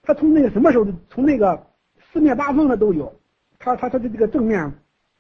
[0.03, 1.67] 他从那个什么时候从那个
[2.13, 3.13] 四面八方的都有，
[3.59, 4.73] 他他他的这个正面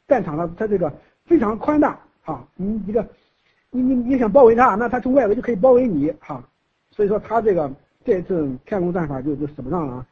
[0.06, 0.92] 战场上他这个
[1.26, 3.06] 非常宽大啊，你这个。
[3.68, 6.42] 你你你想包围他，那他从外围就可以包围你哈，
[6.90, 7.70] 所以说他这个
[8.04, 10.06] 这次天龙战法就就使不上了啊。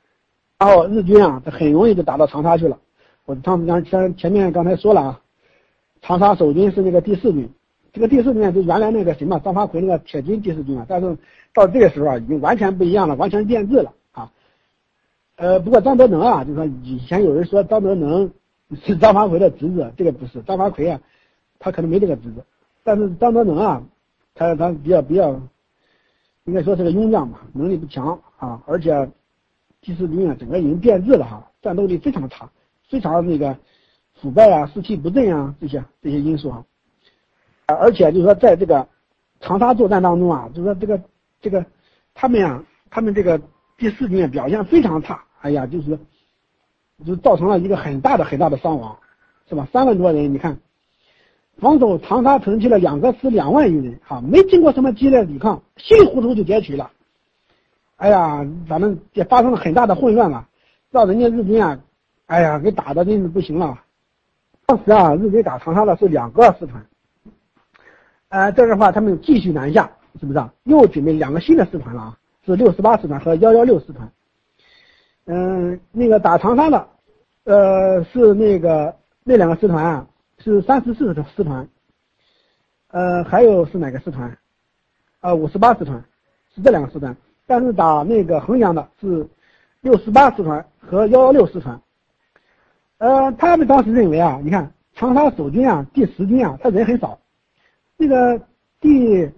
[0.59, 2.79] 然后日军啊，他很容易就打到长沙去了，
[3.25, 5.21] 我他们刚前前面刚才说了啊，
[6.03, 7.49] 长沙守军是那个第四军，
[7.91, 11.17] 这个第四军就原来那个什么张发奎那个铁军第四军啊，但是
[11.55, 14.31] 到这个时候啊，已经完全不一样了，完全变质了啊。
[15.37, 18.31] 呃，不过张德能啊，就说以前有人说张德能
[18.85, 21.01] 是张发奎的侄子，这个不是张发奎啊，
[21.59, 22.45] 他可能没这个侄子，
[22.83, 23.83] 但是张德能啊，
[24.35, 25.41] 他他比较比较，
[26.45, 29.11] 应该说是个庸将吧，能力不强啊，而且
[29.81, 32.51] 第四军啊，整个已经变质了哈，战斗力非常差，
[32.89, 33.57] 非常那个
[34.15, 36.65] 腐败啊，士气不振啊，这些这些因素啊，
[37.67, 38.89] 而且就是说在这个
[39.41, 41.01] 长沙作战当中啊，就是说这个
[41.41, 41.65] 这个
[42.15, 43.41] 他们啊，他们这个。
[43.77, 45.99] 第四军表现非常差，哎呀，就是，
[47.05, 48.97] 就造成了一个很大的很大的伤亡，
[49.49, 49.67] 是吧？
[49.73, 50.59] 三万多人，你看，
[51.59, 56.91] 防守长沙城区的两个师两万余人，哈，没经过什么激烈抵抗，稀里糊涂就劫取了，
[57.97, 60.47] 哎呀，咱们也发生了很大的混乱了，
[60.91, 61.81] 让人家日军啊，
[62.27, 63.81] 哎呀，给打的真是不行了。
[64.67, 66.87] 当时啊，日军打长沙的是两个师团，
[68.29, 69.91] 呃，这样的话他们继续南下，
[70.21, 70.39] 是不是？
[70.39, 72.19] 啊又准备两个新的师团了啊？
[72.47, 74.11] 是六十八师团和幺幺六师团，
[75.27, 76.89] 嗯，那个打长沙的，
[77.45, 80.07] 呃，是那个那两个师团啊，
[80.39, 81.69] 是三十四师团，
[82.89, 84.37] 呃，还有是哪个师团？
[85.21, 86.05] 啊，五十八师团，
[86.55, 87.17] 是这两个师团。
[87.47, 89.29] 但是打那个衡阳的是
[89.81, 91.81] 六十八师团和幺幺六师团，
[92.99, 97.19] 呃，他们当时认为啊，你看长沙守军啊，第十军啊，他人很少，
[97.97, 98.41] 那个
[98.81, 99.31] 第。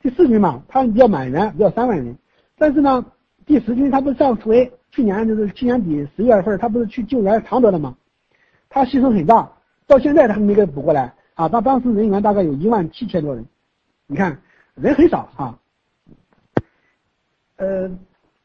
[0.00, 2.14] 第四军嘛，他比较满员，比较三万人。
[2.58, 3.06] 但是呢，
[3.46, 7.96] 第十军他不是上次为去年就是去年底十月份，他不是去救援常德了吗？
[8.68, 9.50] 他牺牲很大，
[9.88, 11.48] 到现在他还没给补过来啊。
[11.48, 13.44] 他当时人员大概有一万七千多人，
[14.06, 14.38] 你看
[14.76, 15.58] 人很少啊。
[17.56, 17.90] 呃，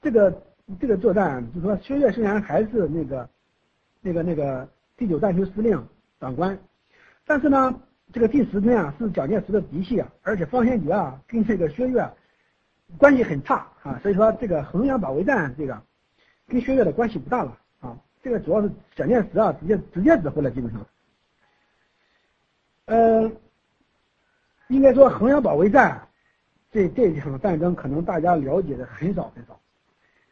[0.02, 0.42] 这个
[0.80, 3.30] 这个作战，就说薛岳虽然还是那个
[4.02, 4.68] 那个那个
[4.98, 5.88] 第九战区司令
[6.20, 6.58] 长官，
[7.28, 7.80] 但是呢。
[8.12, 12.04] 这个第十军啊是蒋介石的嫡系啊，而且方先觉啊跟这个薛岳
[12.98, 15.80] 关系很差啊，所以说这个衡阳保卫战这个
[16.50, 20.86] 跟薛岳的关系不大了啊，这个主要是蒋介石啊直接直接指挥了基本上。
[22.86, 23.32] 呃，
[24.68, 26.06] 应该说衡阳保卫战
[26.72, 29.60] 这这场战争可能大家了解的很少很少，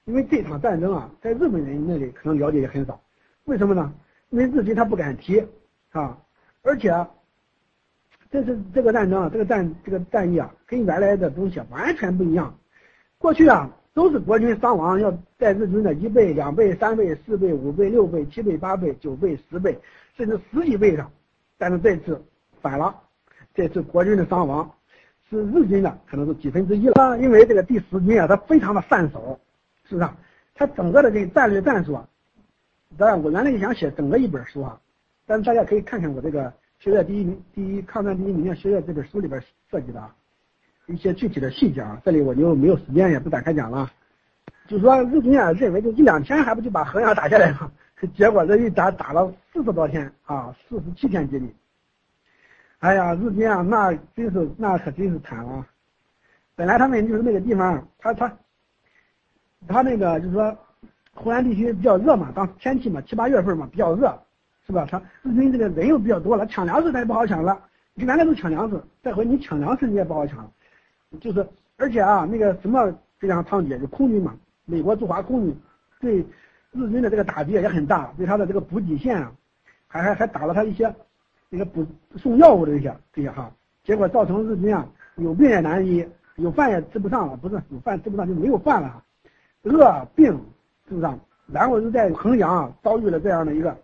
[0.06, 3.00] 因为这场战争啊在日本人那里可能了解也很少，
[3.46, 3.94] 为什么呢？
[4.30, 5.46] 因为日军他不敢提
[5.92, 6.18] 啊，
[6.64, 6.94] 而且。
[8.30, 12.54] 这是这个战争啊，这个战这个战役啊，跟原来的东西完全不一样。
[13.18, 19.76] 过去啊，都是国军伤亡要在日军的一倍、两倍、三倍、四倍、五倍、六倍、七倍、八倍、九倍、十倍，
[20.16, 21.12] 甚至十几倍上。
[21.58, 22.24] 但是这次
[22.62, 22.94] 反了，
[23.56, 24.72] 这次国军的伤亡
[25.28, 27.18] 是日军的可能是几分之一了。
[27.18, 29.40] 因为这个第十军啊，他非常的善守，
[29.90, 30.08] 是不是？
[30.54, 32.08] 他整个的这战略战术啊，
[33.00, 34.80] 当然我原来也想写整个一本书啊，
[35.26, 36.54] 但是大家可以看看我这个。
[36.78, 39.42] 学院第一名，第一抗战第一名的学院这本书里边
[39.72, 40.16] 设计的啊
[40.88, 43.90] 一些具体的细节啊，这里我就没有时间也不展开讲了。
[44.68, 47.72] 就说日军啊认为就一两天还不就把衡阳打下来了，
[48.16, 51.54] 结果这一打打了四十多天啊，四十七天接近。
[52.80, 55.66] 哎呀，日军啊那真是那可真是惨了。
[56.56, 58.38] 本来他们就是那个地方，他他
[59.68, 60.58] 他那个就是说
[61.14, 64.18] 湖南地区比较热嘛，当天气嘛七八月份嘛比较热。
[64.66, 64.86] 是吧？
[64.92, 67.58] 他日军这个人又比较多了，抢粮食他也不好抢了。
[67.94, 70.52] 你原来都抢粮食，这回你抢粮食你也不好抢了。
[71.20, 71.48] 就是，
[71.78, 74.36] 而且啊，那个什么非常猖獗，就空军嘛，
[74.66, 75.58] 美国驻华空军
[76.00, 76.18] 对
[76.72, 79.32] 日军的这个打击也很大，对他的这个补给线啊，
[79.88, 80.94] 还还还打了他一些
[81.50, 81.86] 那个补
[82.18, 83.52] 送药物的这些这些哈，
[83.84, 89.04] 结果造成日军啊有病也难医，有饭也吃不上了，不是有饭吃不上就没有饭了，
[89.64, 90.32] 饿病
[90.88, 91.10] 是不是？
[91.48, 93.76] 然后就在衡阳啊遭遇了这样的一个。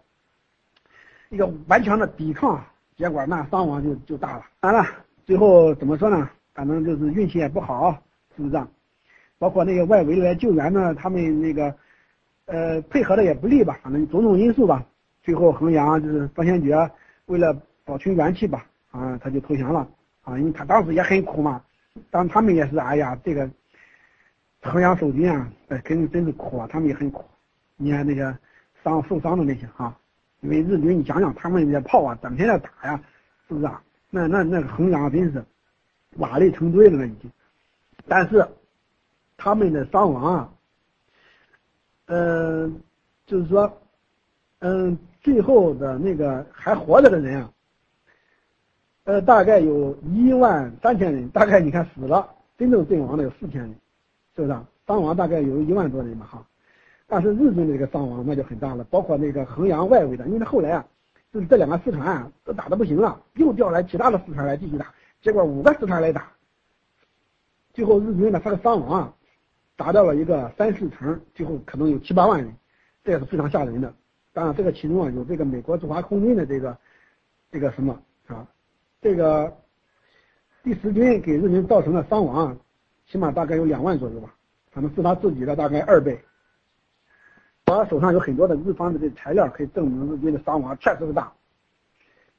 [1.29, 2.63] 一个顽强的抵抗，
[2.95, 4.45] 结果那伤亡就就大了。
[4.59, 4.85] 完了，
[5.25, 6.29] 最后怎么说呢？
[6.53, 7.91] 反正就是运气也不好，
[8.35, 8.67] 是不是啊？
[9.39, 11.75] 包括那个外围来救援呢，他们那个
[12.45, 14.85] 呃配合的也不利吧，反正种种因素吧。
[15.21, 16.89] 最后衡阳就是方先觉
[17.25, 17.53] 为了
[17.85, 19.87] 保存元气吧，啊，他就投降了
[20.23, 21.61] 啊，因为他当时也很苦嘛。
[22.09, 23.49] 当他们也是，哎呀，这个
[24.61, 27.25] 衡阳守军啊，哎，肯定真是苦啊，他们也很苦。
[27.77, 28.37] 你看那个
[28.83, 29.95] 伤受伤的那些哈。
[30.41, 33.01] 因为日军，你想想他们那些炮啊，整天在打呀，
[33.47, 33.81] 是不是啊？
[34.09, 35.43] 那那那个衡阳真是
[36.17, 37.31] 瓦砾成堆了，那已经。
[38.07, 38.45] 但是
[39.37, 40.53] 他们的伤亡啊，
[42.07, 42.81] 嗯，
[43.25, 43.81] 就是说，
[44.59, 47.51] 嗯，最后的那个还活着的人啊，
[49.05, 51.27] 呃，大概有一万三千人。
[51.29, 53.69] 大概你看死了，真正阵亡的有四千人，
[54.35, 54.57] 是不是？
[54.85, 56.45] 伤亡大概有一万多人吧，哈。
[57.07, 60.85] 但是日军的这个伤亡那就很大了，包括那个衡阳外围的，因为后来啊，
[61.31, 66.29] 就是这两个师团啊都打的不行了，又调来其他的师团来继续打，结果五个师团来打，
[67.73, 69.13] 最后日军呢他的伤亡啊
[69.77, 72.53] 达到了一个三四成，最后可能有七八万人，
[73.05, 73.91] 这也是非常吓人的。
[74.33, 76.77] 当然这个其中啊有这个美国驻华空军的这个
[77.49, 77.97] 这个什么
[78.27, 78.45] 啊，
[79.01, 79.55] 这个
[80.61, 82.57] 第十军给日军造成的伤亡啊，
[83.07, 84.35] 起码大概有两万左右吧。
[84.73, 86.21] 可能是他自己的大概二倍。
[87.67, 91.31] 我手上有很多的日方的这材料，可以证明日军的伤亡确实是大。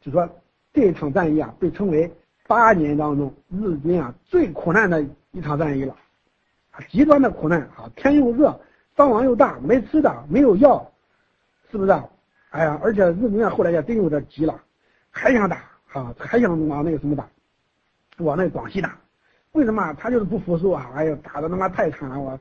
[0.02, 0.28] 就说
[0.72, 2.12] 这一场战役啊，被称为
[2.46, 5.02] 八年当中日军啊最苦难的
[5.32, 5.96] 一场战役了，
[6.88, 8.58] 极端的苦难啊，天又热，
[8.96, 10.86] 伤亡又大，没吃的，没有药，
[11.70, 12.04] 是不是啊？
[12.50, 14.60] 哎呀，而且日军啊后来也真有点急了，
[15.10, 15.56] 还想打
[15.92, 17.26] 啊，还想往那个什么打，
[18.18, 18.96] 往那个广西打。
[19.52, 20.90] 为什么他就是不服输啊？
[20.94, 22.38] 哎呀，打的他妈太惨了，我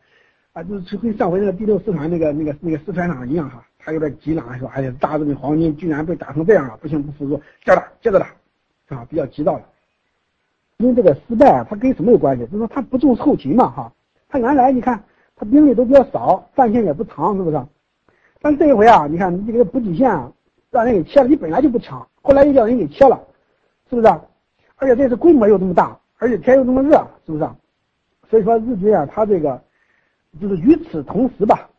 [0.52, 8.28] 啊，就是跟上回那个第六师团那个那个那个师团长一样哈，他有点急了，说哎呀，大日本皇军居然被打成这样了，不行，不服输，接着打，接着打，
[8.96, 9.66] 啊，比较急躁了。
[10.78, 12.46] 因为这个失败啊，他跟什么有关系？
[12.46, 13.94] 就是说他不重视后勤嘛，哈，
[14.28, 15.04] 他原来你看
[15.36, 17.62] 他兵力都比较少，战线也不长，是不是？
[18.42, 20.32] 但是这一回啊，你看你这个补给线啊，
[20.72, 23.20] 让人给切了，你本来就不强，后来又叫人给切了，
[23.90, 24.08] 是不是？
[24.78, 25.98] 而且这次规模又这么大。
[26.20, 27.46] 而且天又这么热，是不是？
[28.30, 29.62] 所以说日军啊，他这个
[30.40, 31.70] 就是与此同时吧，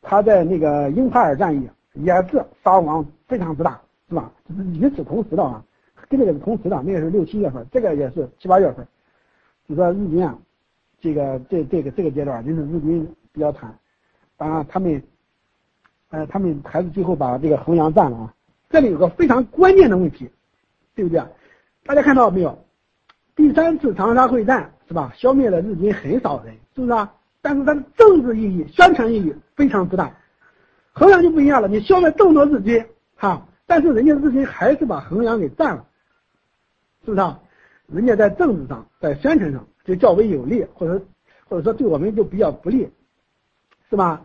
[0.00, 4.30] 他在那个英帕尔战役也是伤亡非常之大，是吧？
[4.48, 5.64] 就是与此同时的啊，
[6.08, 8.86] 跟这个是同时的，那个是六七月份，这个也是七八月份。
[9.66, 10.38] 你说日军啊，
[11.00, 13.78] 这个这这个这个阶段就是日军比较惨，
[14.36, 15.02] 当然他们，
[16.10, 18.34] 呃，他们还是最后把这个衡阳占了啊。
[18.70, 20.30] 这里有个非常关键的问题，
[20.94, 21.22] 对不对？
[21.84, 22.58] 大家看到没有？
[23.34, 25.12] 第三次长沙会战是吧？
[25.16, 27.14] 消灭了日军很少人，是不是啊？
[27.40, 30.12] 但是它的政治意义、宣传意义非常之大。
[30.92, 35.86] 衡阳就不一样了，你消灭这么多日军，哈，但是人家日军还是把衡阳给占了，
[37.04, 37.40] 是不是啊？
[37.86, 41.02] 人家在政治上、在宣传上就较为有利，或者
[41.48, 42.90] 或者说对我们就比较不利，
[43.88, 44.24] 是吧？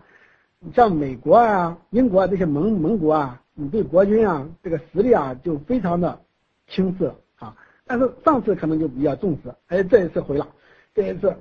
[0.60, 6.22] 你像美国啊、英国啊这些盟盟国啊，你对国军啊这个实力啊就非常的
[6.68, 7.56] 轻视啊。
[7.86, 10.48] 但是上次可能就比较重视，哎，这一次回了，
[10.94, 11.36] 这一次，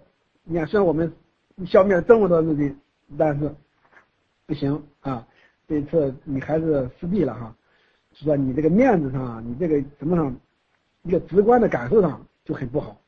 [0.44, 1.12] 你看虽然我们
[1.66, 2.76] 消灭了这么多日军，
[3.16, 3.52] 但是
[4.46, 5.26] 不行啊，
[5.68, 7.56] 这一次你还是失地了哈，
[8.12, 10.34] 是说你这个面子上，你这个什么上，
[11.02, 13.00] 一个直观的感受上就很不好，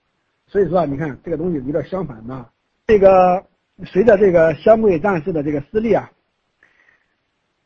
[0.46, 2.46] 所以说啊，你看这个东西有点相反的，
[2.86, 3.44] 这个
[3.84, 6.10] 随着这个湘桂战事的这个失利啊，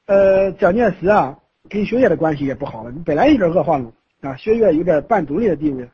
[0.06, 1.38] 呃，蒋介石啊
[1.68, 3.92] 跟薛岳的关系也不好了，本来有点恶化了。
[4.20, 5.88] 啊，薛岳有点半独立的地位，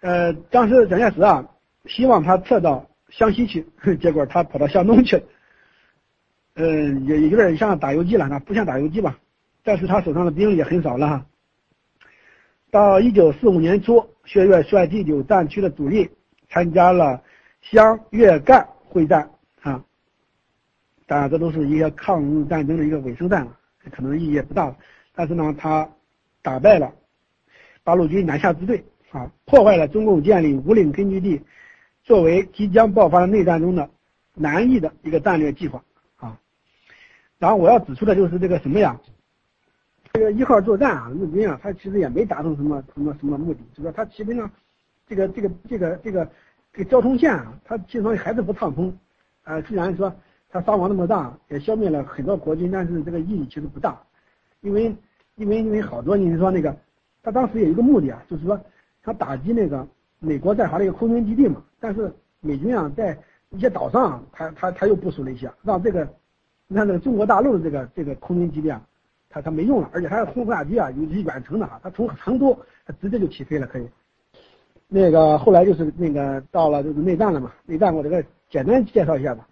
[0.00, 1.48] 呃，当时蒋介石啊，
[1.84, 3.64] 希望他撤到湘西去，
[4.02, 5.22] 结果他跑到湘东去了，
[6.56, 9.16] 嗯，也有点像打游击了，那不像打游击吧，
[9.62, 11.26] 但是他手上的兵力也很少了哈。
[12.74, 16.10] 到一九四五年初，薛岳率第九战区的主力
[16.48, 17.22] 参加了
[17.62, 19.30] 湘粤赣会战
[19.62, 19.84] 啊，
[21.06, 23.56] 当然这都是一个抗日战争的一个尾声战了，
[23.92, 24.74] 可能意义也不大，
[25.14, 25.88] 但是呢，他
[26.42, 26.92] 打败了。
[27.84, 31.40] 八路军南下支队啊，破坏了中共建立五岭根据地
[32.02, 33.88] 作为即将爆发的内战中的
[34.34, 35.80] 南翼的一个战略计划
[36.16, 36.40] 啊。
[37.38, 39.00] 然后我要指出的就是这个什么呀？
[40.14, 44.48] 这个一号作战啊，日军啊，他其实也没达成什么什么什么目的，就说他其实上
[45.08, 46.30] 这个这个这个这个
[46.72, 48.96] 这个交通线啊，它其实还是不畅通。
[49.42, 50.14] 呃，虽然说
[50.48, 54.00] 他伤亡那么大，也消灭了很多国军，但是这个意义其实不大，
[54.60, 54.94] 因为
[55.34, 56.74] 因为因为好多你说那个。
[57.20, 58.60] 他当时有一个目的啊，就是说
[59.02, 59.88] 他打击那个
[60.20, 61.64] 美国在华的一个空军基地嘛。
[61.80, 63.18] 但是美军啊，在
[63.48, 66.06] 一些岛上，他他他又部署了一些，让这个
[66.68, 68.86] 你看这个中国大陆的这个这个空军基地啊，
[69.34, 72.56] 他他没用了，而且还是轰炸机啊，尤其远程的哈，他从成都
[72.86, 73.88] 他直接就起飞了，可以。
[74.86, 79.44] 那个后来就是那个到了就是内战了嘛，内战我这个简单介绍一下吧，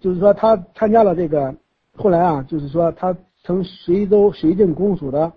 [0.00, 1.54] 就是说他参加了这个，
[1.94, 5.32] 后来啊，就是说他从随州绥靖公署的。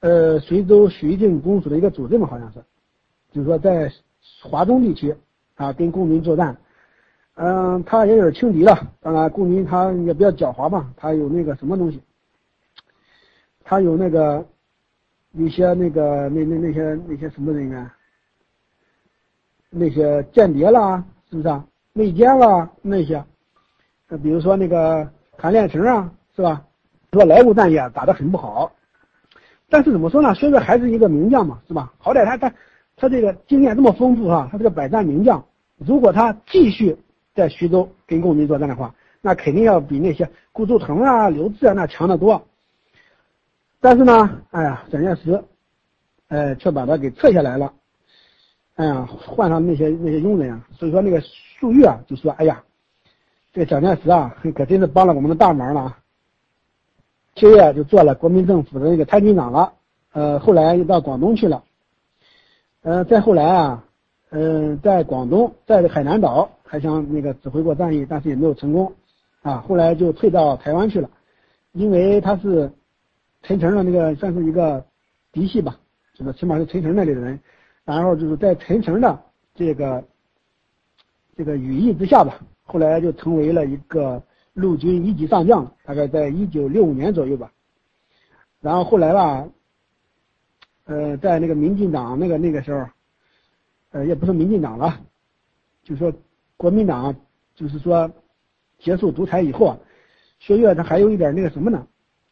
[0.00, 2.62] 呃，随州绥靖公署的一个组织嘛，好像是，
[3.32, 3.92] 就是说在
[4.44, 5.12] 华中地区
[5.56, 6.56] 啊，跟共军作战，
[7.40, 8.76] 嗯，他也有轻敌了。
[9.00, 12.02] 当然，共军他也比较狡猾嘛，他有那个什么东西，
[13.62, 14.44] 他有那个
[15.34, 17.88] 一些那个那那那些那些什么人员，
[19.70, 21.64] 那些间谍啦，是不是啊？
[21.92, 23.24] 内奸啦那些，
[24.08, 26.64] 那比如说那个韩练成啊，是吧？
[27.12, 28.72] 说莱芜战役打得很不好。
[29.70, 30.34] 但是怎么说呢？
[30.34, 31.92] 薛岳还是一个名将嘛，是吧？
[31.98, 32.52] 好歹他他
[32.96, 35.44] 他这个经验这么丰富哈，他是个百战名将。
[35.76, 36.96] 如果他继续
[37.38, 42.44] 在徐州跟共军作战的话，那肯定要比那些顾祝同啊、刘志啊那强得多。
[43.80, 45.40] 但是呢，哎呀，蒋介石，
[46.26, 47.72] 呃，却把他给撤下来了。
[48.74, 52.60] 哎呀，换上那些那些佣人啊，所以说那个粟裕啊就说：“哎呀，
[53.52, 55.98] 这个蒋介石啊，可真是帮了我们的大忙了。”啊。
[57.36, 59.72] 七月就做了国民政府的那个参军长了，
[60.12, 61.62] 呃，后来又到广东去了，
[62.82, 63.84] 呃，再后来啊，
[64.30, 68.92] 嗯，在广东，在海南岛还想那个指挥过战役，但是也没有成功，
[69.42, 71.10] 啊，后来就退到台湾去了，
[71.72, 72.70] 因为他是
[73.42, 74.84] 陈诚的那个算是一个
[75.32, 75.78] 嫡系吧，
[76.14, 77.40] 就是起码是陈诚那里的人，
[77.84, 79.18] 然后就是在陈诚的
[79.54, 80.04] 这个
[81.36, 84.22] 这个羽翼之下吧，后来就成为了一个。
[84.54, 87.52] 陆军一级上将，大概在一九六五年左右吧。
[88.60, 89.48] 然后后来吧，
[90.86, 92.84] 呃，在那个民进党那个那个时候，
[93.90, 95.00] 呃，也不是民进党了，
[95.82, 96.12] 就是说
[96.56, 97.14] 国民党，
[97.54, 98.10] 就是说
[98.78, 99.78] 结束独裁以后啊，
[100.38, 101.86] 薛岳他还有一点那个什么呢？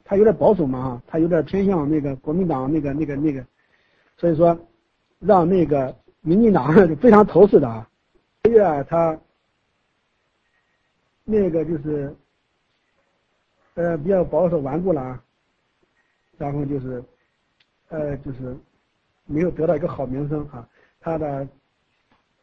[0.05, 3.45] 他有点保守嘛哈，他有点偏向那个国民党那个那个那个，
[4.17, 4.59] 所以说
[5.19, 7.89] 让那个民进党 非常头饰的啊。
[8.45, 9.19] 薛岳他。
[11.29, 12.15] 那个就是，
[13.75, 15.25] 呃，比较保守顽固了啊，
[16.39, 17.03] 然后就是，
[17.89, 18.57] 呃，就是
[19.25, 20.69] 没有得到一个好名声啊。
[21.07, 21.47] 他的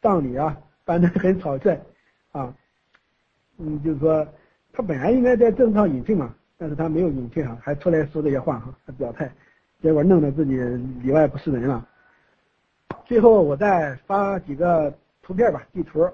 [0.00, 1.78] 葬礼啊办的很草率
[2.32, 2.50] 啊，
[3.58, 4.26] 嗯，就是说
[4.72, 9.30] 他本来应该在政上隐退嘛，但是他没有隐退啊，还出来说这些话哈，他表态，
[9.82, 10.56] 结果弄得自己
[11.02, 11.86] 里外不是人了。
[13.04, 16.08] 最后我再发几个图片吧，地图，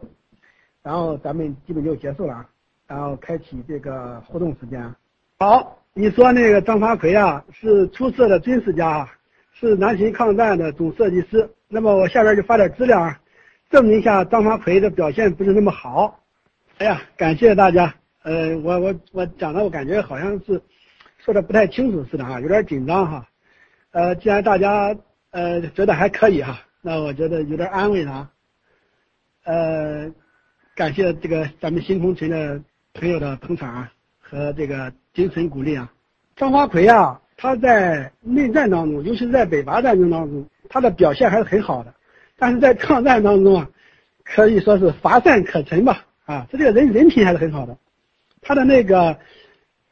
[0.82, 2.50] 然后咱们基本就结束了啊。
[2.88, 4.92] 然后开启这个互动时间。
[5.38, 9.08] 好，你说那个张发奎啊，是出色的军事家，
[9.60, 11.48] 是南巡抗战的总设计师。
[11.68, 13.14] 那么我下边就发点资料，
[13.68, 16.18] 证明一下张发奎的表现不是那么好。
[16.78, 17.94] 哎呀，感谢大家。
[18.22, 20.60] 呃，我我我讲的我感觉好像是
[21.18, 23.28] 说的不太清楚似的啊，有点紧张哈。
[23.90, 24.96] 呃，既然大家
[25.30, 28.30] 呃觉得还可以哈，那我觉得有点安慰了。
[29.44, 30.10] 呃，
[30.74, 32.60] 感谢这个咱们新空群的。
[32.92, 35.88] 朋友的捧场啊和这个精神鼓励啊，
[36.34, 41.94] 张发奎啊，他在内战当中，尤其是在北伐战争当中，他的表现还是很好的。
[42.36, 43.70] 但是在抗战当中啊，
[44.24, 47.74] 可以说是乏善可陈吧啊，他这个人人品还是很好的。
[48.42, 49.16] 他的那个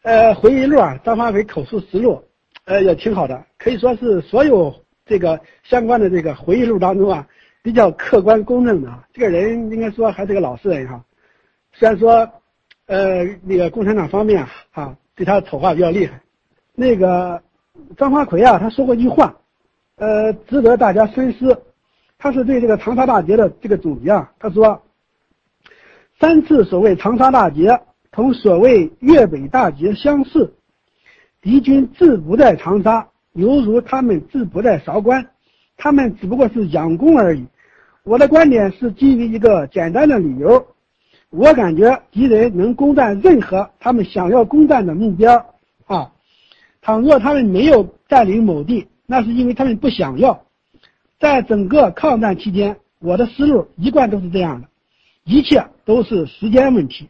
[0.03, 2.23] 呃回忆录啊，张发奎口述实录，
[2.67, 4.75] 呃也挺好的，可以说是所有
[5.07, 7.27] 这个相关的这个回忆录当中啊，
[7.63, 8.93] 比较客观公正的。
[9.15, 11.03] 这个人应该说还是个老实人哈，
[11.73, 12.31] 虽然说。
[12.91, 16.19] 呃，那个共产党方面啊，啊，对他丑化比较厉害。
[16.79, 17.43] 那个
[17.97, 19.35] 张发奎啊，他说过一句话，
[19.97, 21.61] 呃，值得大家深思。
[22.19, 24.81] 他是对这个长沙大捷的这个总结啊，他说：
[26.21, 27.81] 三次所谓长沙大捷，
[28.13, 30.55] 同所谓粤北大捷相似。
[31.41, 35.31] 敌军志不在长沙，犹如他们志不在韶关，
[35.77, 37.45] 他们只不过是佯攻而已。
[38.05, 40.65] 我的观点是基于一个简单的理由。
[41.31, 45.45] 我感觉敌人能攻占任何他们想要攻占的目标！
[46.81, 50.45] 倘若他们没有占领某地，那是因为他们不想要。
[51.19, 54.69] 在整个抗战期间，我的思路一贯都是这样的，
[55.25, 57.09] 一切都是时间问题。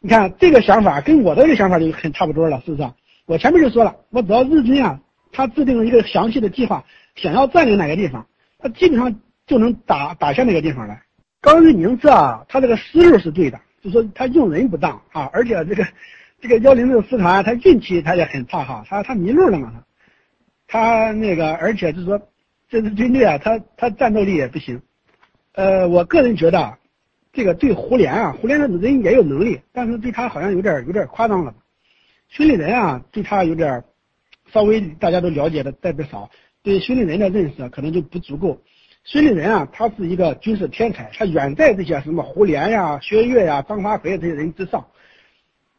[0.00, 2.88] 你看这个想法跟我的这个想法就很差不多了，是不是？
[3.26, 5.00] 我前面就说了，我只要日军啊，
[5.32, 6.84] 他制定了一个详细的计划，
[7.16, 8.26] 想要占领哪个地方，
[8.58, 11.02] 他基本上就能打打下哪个地方来。
[11.40, 12.10] 高玉明这
[12.48, 15.84] 他这个思路是对的，就说他用人不当啊，而且这个
[16.44, 19.72] 这个幺零六师团他运气他也很差哈，他他迷路了嘛
[20.68, 22.20] 他，他那个而且就是说
[22.68, 24.82] 这支军队啊，他他战斗力也不行，
[25.54, 26.76] 呃，我个人觉得
[27.32, 31.54] 这个对胡琏啊，胡琏的人也有能力，但是对他好像有点有点夸张了，
[32.28, 33.82] 孙立人啊对他有点
[34.52, 36.28] 稍微大家都了解的特别少，
[36.62, 38.60] 对孙立人的认识可能就不足够。
[39.02, 44.88] 孙立人啊，他是一个军事天才，他远在这些什么胡琏呀、薛岳呀、张发奎这些人之上。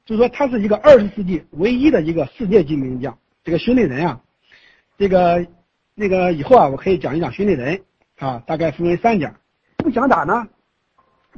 [0.06, 3.18] 就是说，他是一个二十世纪唯一的一个世界级名将。
[3.44, 4.22] 这个孙立人啊，
[4.98, 5.46] 这个
[5.96, 7.82] 那个以后啊，我可以讲一讲孙立人
[8.20, 9.34] 啊，大概分为三点。
[9.78, 10.48] 不想打呢，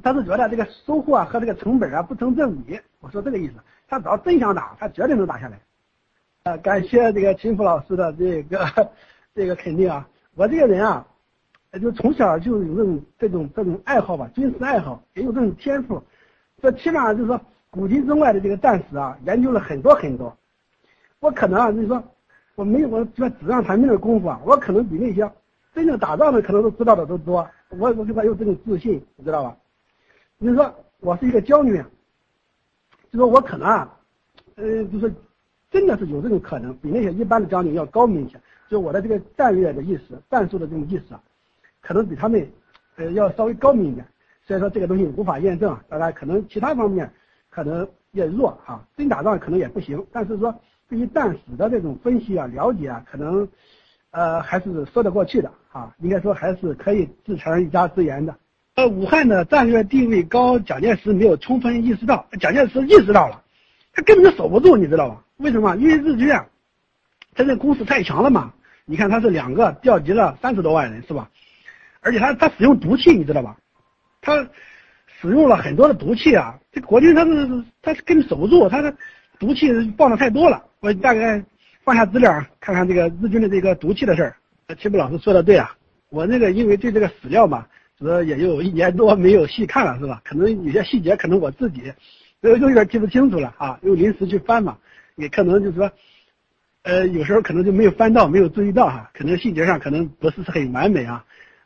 [0.04, 2.80] 他是觉得这个收获啊和这个成本啊不成正比。
[3.00, 3.54] 我说这个意思，
[3.88, 5.60] 他只要真想打，他绝对能打下来。
[6.44, 8.92] 呃，感谢这个秦福老师的这个
[9.34, 11.08] 这个肯定啊，我这个人啊。
[11.82, 16.02] 就从小就有这种这种这种爱好吧，军事爱好也有这种天赋，
[16.62, 17.40] 这起码就是说
[17.70, 20.36] 古今中外的这个战史啊，研究了很多很多。
[21.20, 22.04] 我可能啊，就是说
[22.56, 25.30] 我没有我这纸上谈兵的功夫啊，我可能比那些
[25.74, 27.48] 真正打仗的可能都知道的都多。
[27.70, 29.58] 我我就说有这种自信，你知道吧？
[30.38, 31.84] 你说我是一个将军，
[33.12, 33.98] 就说我可能啊，
[34.56, 35.14] 呃，就是
[35.70, 38.40] 真的是有这种可能，比那些一般的将军要高明一些。
[38.70, 41.22] 就我的这个战略的意识、战术的这种意识啊，
[41.82, 42.48] 可能比他们
[42.96, 44.06] 呃要稍微高明一点。
[44.46, 47.12] 所以说这个东西无法验证啊，大家可能其他方面
[47.58, 50.06] 可能也弱哈，真打仗可能也不行。
[50.12, 50.54] 但是说
[50.88, 53.50] 对于战史的这种分析啊、了解啊，可能
[54.12, 58.38] 呃还是说得过去的啊，应该说还是可以自成一家之言的。
[58.76, 63.42] 呃，武汉的战略地位高，蒋介石没有充分意识到，蒋介石意识到了，
[63.92, 65.24] 他根本就守不住，你知道吧？
[65.38, 65.76] 为什么？
[65.78, 66.46] 因为日军啊，
[67.34, 68.54] 他这攻势太强了嘛。
[68.86, 71.32] 你看他是两个调集了三十多万人，是吧？
[72.02, 73.58] 而且他他使用毒气，你知道吧？
[74.22, 74.48] 他
[75.20, 76.58] 使用了很多的毒气啊！
[76.72, 78.94] 这国军他是他根本守不住，他的
[79.40, 80.64] 毒气放的太多了。
[80.80, 81.44] 我大概
[81.84, 84.36] 放下资料看看这个日军的这个毒气的事儿。
[84.78, 85.76] 齐步老师说的对啊，
[86.10, 87.66] 我那个因为对这个史料嘛，
[87.98, 90.22] 主要也有一年多没有细看了，是吧？
[90.24, 91.92] 可能有些细节可能我自己
[92.42, 94.78] 都有点记不清楚了啊，又临时去翻嘛，
[95.16, 95.92] 也可能就是说。
[96.84, 101.26] 呃，有时候可能就没有翻到，没有注意到哈，可能细节上可能不是很完美啊，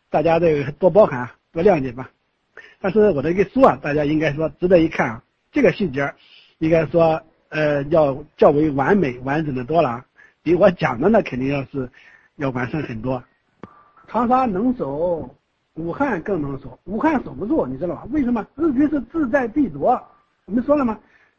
[0.09, 2.09] 大家这个多包涵，多谅解吧。
[2.81, 6.13] 但是我的一个书啊，大家应该说值得一看啊，这个细节
[6.57, 10.03] 应该说呃要较为完美完整的多了，
[10.41, 11.89] 比我讲的那肯定要是
[12.37, 13.23] 要完善很多。
[14.07, 15.29] 长沙能守，
[15.75, 18.07] 武汉更能守，武汉守不住，你知道吧？
[18.11, 18.45] 为什么？
[18.55, 20.01] 日军是志在必夺，
[20.45, 20.97] 我们说了吗？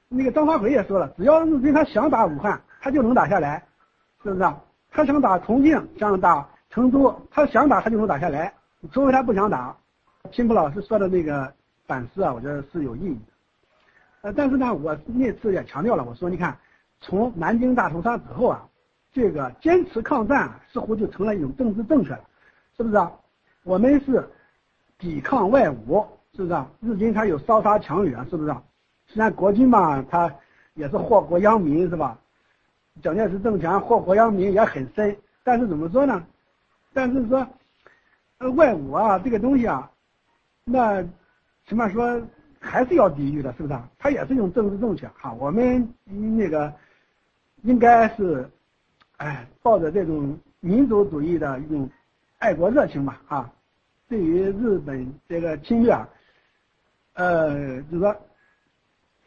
[0.08, 3.64] 那个张发奎也说了，只要日军他想打武汉，他就能打下来。
[4.22, 4.56] 是不是啊？
[4.92, 8.54] 他想打重庆，想打成都，他想打他就能打下来，
[8.92, 9.76] 除非他不想打。
[10.30, 11.52] 青浦老师说的那个
[11.84, 13.20] 反思啊，我觉得是有意义的。
[14.22, 16.56] 呃，但是呢，我那次也强调了，我说你看，
[17.00, 18.66] 从南京大屠杀之后啊，
[19.12, 22.20] 这个坚持抗战似乎就成了一种政治正确了，
[22.76, 23.12] 是不是啊？
[23.64, 24.26] 我们是
[24.96, 26.70] 抵抗外侮，是不是啊？
[26.80, 28.62] 日军他有烧杀抢掠，是不是啊？
[29.08, 30.32] 虽然国军嘛，他
[30.74, 32.16] 也是祸国殃民，是吧？
[33.02, 36.24] 蒋介石政权祸国殃民也很深，但是怎么说呢？
[36.94, 37.46] 但是说，
[38.38, 39.90] 呃，外侮啊，这个东西啊，
[40.64, 41.02] 那
[41.66, 42.20] 起码说
[42.58, 43.88] 还是要抵御的，是不是啊？
[43.98, 45.32] 它也是一种政治正确哈。
[45.32, 46.72] 我们那个
[47.62, 48.48] 应该是，
[49.16, 51.88] 哎，抱着这种民族主义的一种
[52.38, 53.52] 爱国热情吧，啊。
[54.08, 55.96] 对于日本这个侵略，
[57.14, 58.16] 呃，就是说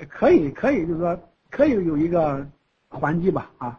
[0.10, 2.46] 可以，可以，就是说可以有一个。
[2.88, 3.78] 还击吧啊！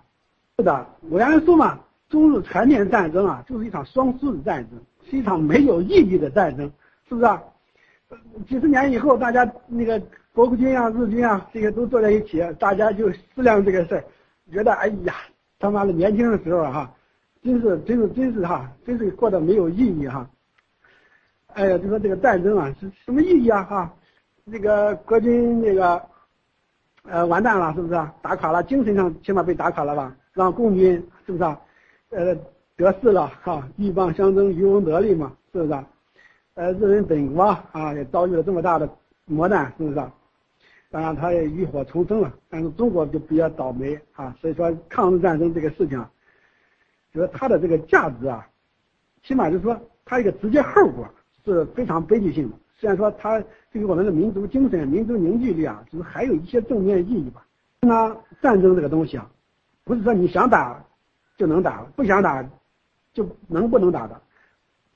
[0.58, 1.78] 是的，我原来说嘛，
[2.10, 4.78] 中日全面战争啊，就是一场双输的战争，
[5.08, 6.70] 是一场没有意义的战争，
[7.08, 7.42] 是不是啊？
[8.46, 10.00] 几十年以后，大家那个
[10.32, 14.04] 国军啊、日军啊，这些都坐在一起，大家就思量这个事儿，
[14.52, 15.14] 觉得哎呀，
[15.58, 16.94] 他妈的年轻的时候哈，
[17.42, 20.28] 真是真是真是哈，真是过得没有意义哈。
[21.54, 23.94] 哎呀，就说这个战争啊，是什么意义啊哈？
[24.44, 26.00] 那个国军那个。
[27.08, 28.12] 呃，完蛋了，是不是啊？
[28.20, 30.12] 打垮了，精神上起码被打垮了吧？
[30.32, 31.60] 让共军是不是啊？
[32.10, 32.36] 呃，
[32.76, 35.86] 得势了哈，鹬蚌相争，渔翁得利嘛，是不是啊？
[36.56, 37.42] 呃，日本本国
[37.72, 38.88] 啊也遭遇了这么大的
[39.26, 39.96] 磨难，是不是？
[40.90, 44.34] 当然，他也浴火重生了，但是中国就比较倒霉啊。
[44.40, 46.02] 所以说，抗日战争这个事情，
[47.12, 48.48] 就是它的这个价值啊，
[49.22, 51.06] 起码就是说，它一个直接后果
[51.44, 52.56] 是非常悲剧性的。
[52.78, 53.38] 虽然说它
[53.70, 57.46] 对于我们的民族精神、民族凝聚力啊，就是还有一些正面意义吧。
[57.80, 59.30] 那战争这个东西啊，
[59.84, 60.82] 不是说你想打
[61.36, 62.42] 就能打，不想打
[63.12, 64.18] 就能不能打的。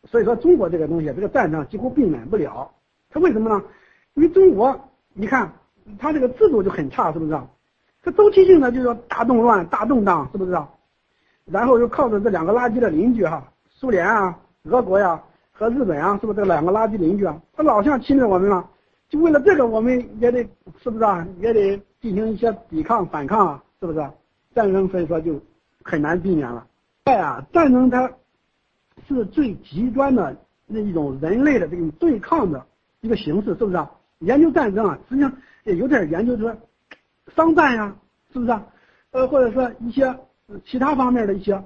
[0.04, 2.70] 所以说中国这个东西，这个战争几乎避免不了。
[3.10, 3.62] 它为什么呢？
[4.14, 4.78] 因为中国，
[5.12, 5.52] 你看
[5.98, 7.38] 它这个制度就很差，是不是？
[8.02, 10.58] 它周期性的就是大动乱、大动荡，是不是？
[11.46, 15.22] 然后又靠着这两个垃圾的邻居哈，苏联啊、俄国呀。
[15.52, 17.38] 和日本啊，是不是这两个垃圾邻居啊？
[17.54, 18.66] 他老想侵略我们了，
[19.10, 20.42] 就为了这个，我们也得
[20.82, 21.26] 是不是啊？
[21.38, 24.02] 也得进行一些抵抗、反抗啊，是不是？
[24.54, 25.38] 战争所以说就
[25.82, 26.66] 很难避免了。
[27.04, 28.10] 哎呀，战争它
[29.08, 30.36] 是最极端的
[30.66, 32.64] 那一种人类的这种对抗的
[33.00, 33.90] 一个形式，是不是啊？
[34.20, 35.32] 研究战争啊，实际上
[35.64, 36.54] 也有点研究说
[37.34, 37.96] 商战呀，
[38.32, 38.58] 是不是？
[39.12, 40.14] 呃，或者说一些
[40.64, 41.60] 其他方面的一些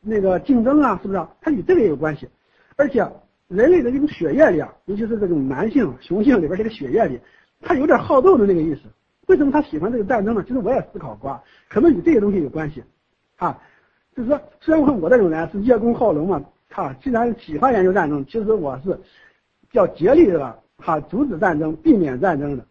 [0.00, 1.28] 那个竞争啊，是不是啊？
[1.40, 2.28] 它与这个也有关系。
[2.76, 3.06] 而且
[3.48, 7.20] 人类的这种血液里啊，尤其是这种男性雄性里边这个血液里，
[7.60, 8.82] 他有点好斗的那个意思。
[9.26, 10.42] 为什么他喜欢这个战争呢？
[10.42, 12.82] 其实我也思考过，啊可能与这些东西有关系。
[13.36, 13.58] 啊，
[14.16, 18.98] 就是说，虽然说我这种人是叶公好龙嘛，哈，既然喜欢研究战争，其实我是
[19.72, 22.64] 要竭力的哈阻止战争，避免战争的。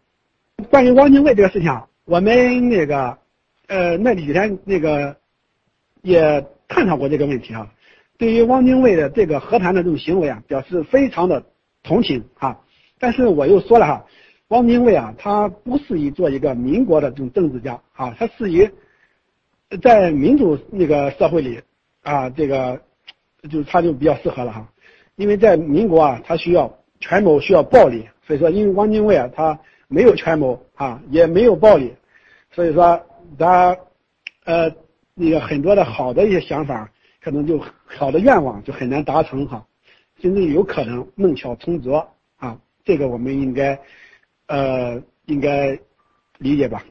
[0.70, 3.16] 关于汪精卫这个事情，我们那个
[3.68, 5.16] 呃那几天那个
[6.02, 7.70] 也探讨过这个问题啊。
[8.18, 11.42] 对于汪精卫的这个和谈的这种行为啊，表示非常的
[11.82, 12.60] 同情啊。
[12.98, 14.04] 但是我又说了哈，
[14.48, 18.68] 汪精卫啊，他不适宜做一个民国的这种政治家啊，他适宜
[19.82, 21.60] 在民主那个社会里
[22.02, 22.80] 啊，这个
[23.50, 24.68] 就他就比较适合了哈，
[25.16, 31.94] 因为在民国啊，他需要权谋，需要暴力，所以说，因为汪精卫啊，他没有权谋啊，也没有暴力，
[32.52, 33.00] 所以说
[33.38, 33.76] 他
[34.44, 34.70] 呃
[35.14, 36.90] 那个很多的好的一些想法，
[37.20, 39.66] 可能就好的愿望就很难达成哈，
[40.20, 43.78] 甚至有可能弄巧成拙啊，这个我们应该。
[44.52, 45.78] 呃，应该
[46.38, 46.84] 理解吧？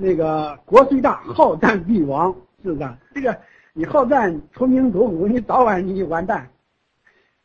[0.00, 2.98] 那个国虽大，好战必亡，是不是啊？
[3.14, 3.36] 这个
[3.74, 6.48] 你好战出名夺虎，你早晚你就完蛋。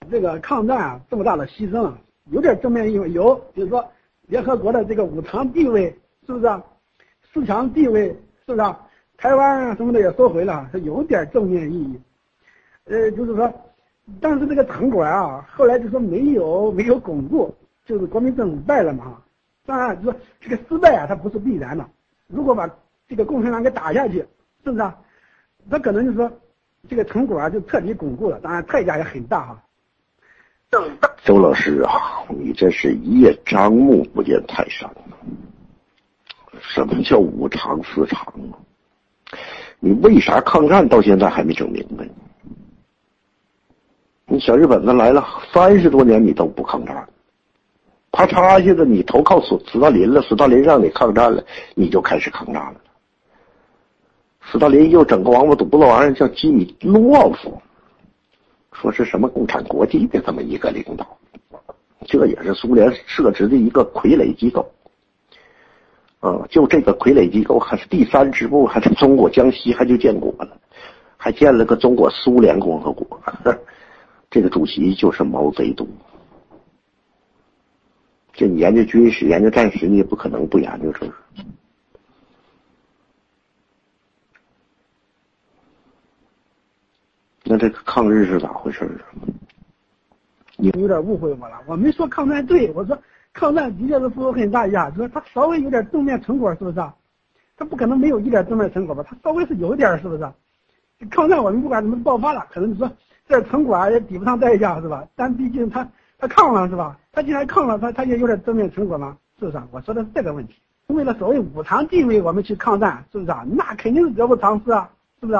[0.09, 1.97] 这个抗战啊，这么大的牺牲啊，
[2.31, 3.85] 有点正面意味，有，比如说
[4.27, 5.93] 联合国的这个五常地位，
[6.25, 6.61] 是不是？
[7.33, 8.07] 四强地位，
[8.45, 8.75] 是不是？
[9.17, 11.99] 台湾啊什么的也收回了，它有点正面意义。
[12.85, 13.51] 呃，就是说，
[14.21, 17.53] 但是这个成果啊，后来就说没有没有巩固，
[17.85, 19.21] 就是国民政府败了嘛。
[19.65, 21.85] 当然，就说这个失败啊，它不是必然的。
[22.27, 22.69] 如果把
[23.07, 24.25] 这个共产党给打下去，
[24.63, 24.95] 是不是啊？
[25.67, 26.31] 那可能就是说，
[26.87, 28.39] 这个成果啊就彻底巩固了。
[28.39, 29.61] 当然，代价也很大哈。
[31.23, 34.89] 周老师啊，你这是一叶障目不见泰山。
[36.59, 38.21] 什么叫五常四常
[38.51, 38.57] 啊？
[39.79, 42.07] 你为啥抗战到现在还没整明白？
[44.27, 45.23] 你小日本子来了
[45.53, 47.07] 三十多年，你都不抗战。
[48.15, 51.43] 啪嚓一下子，你投靠斯斯大林了，斯大林让你抗战了，
[51.75, 52.75] 你就开始抗战了。
[54.49, 57.61] 斯大林又整个王八犊子玩意儿叫基米诺夫，
[58.71, 61.05] 说是什么共产国际的这么一个领导，
[62.05, 64.65] 这也是苏联设置的一个傀儡机构。
[66.21, 70.57] 啊，就这个傀儡机构还是第三支部，还是中国江西还就建国了，
[71.17, 73.19] 还建了个中国苏联共和国，
[74.31, 75.85] 这个主席就是毛泽东。
[78.35, 81.13] 这你研究军事、研究战史，你也不可能不研究这个。
[87.45, 89.15] 那这个抗日是咋回事啊？
[90.57, 93.01] 你有点误会我了，我没说抗战对，我说
[93.31, 96.75] 抗战的确是付出很大代价，说他稍微有点正面成果，是不是？
[97.55, 99.01] 他不可能没有一点正面成果吧？
[99.07, 100.29] 他稍微是有点，是不是？
[101.09, 102.91] 抗战我们不管怎么爆发了，可能你说
[103.29, 105.07] 这成果也抵不上代价，是吧？
[105.15, 105.89] 但毕竟他。
[106.27, 106.97] 他抗了是吧？
[107.11, 109.15] 他既然抗了，他他也有点正面成果吗？
[109.39, 109.61] 是不是？
[109.69, 110.55] 我说的是这个问题。
[110.87, 113.45] 为了所谓五常地位，我们去抗战，是不是啊？
[113.47, 114.89] 那肯定是得不偿失啊，
[115.19, 115.39] 是不是？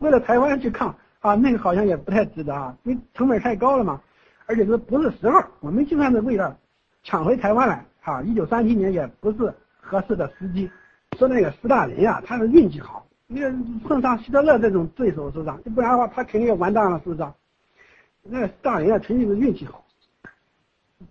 [0.00, 4.00] 为了台湾去抗啊，那个好像也不太值得啊，因为成本太高了嘛，
[4.44, 5.42] 而且是不是时候？
[5.60, 6.54] 我们就算是为了
[7.02, 10.70] 抢回台湾来啊，一九三七年也不是合适的时机。
[11.18, 13.50] 说那个斯大林啊，他是运气好，那个
[13.86, 15.70] 碰上希特勒这种对手，是不是？
[15.70, 17.26] 不然的话，他肯定也完蛋了，是不是？
[18.24, 19.84] 那斯大林啊，纯粹是运气好。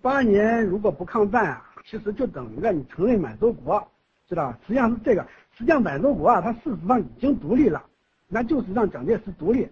[0.01, 3.85] 八年如果不抗战啊，其实就等于了你承认满洲国，
[4.27, 4.59] 知道吧？
[4.67, 5.25] 实际上是这个，
[5.57, 7.83] 实际上满洲国啊，它事实上已经独立了，
[8.27, 9.67] 那就是让蒋介石独立，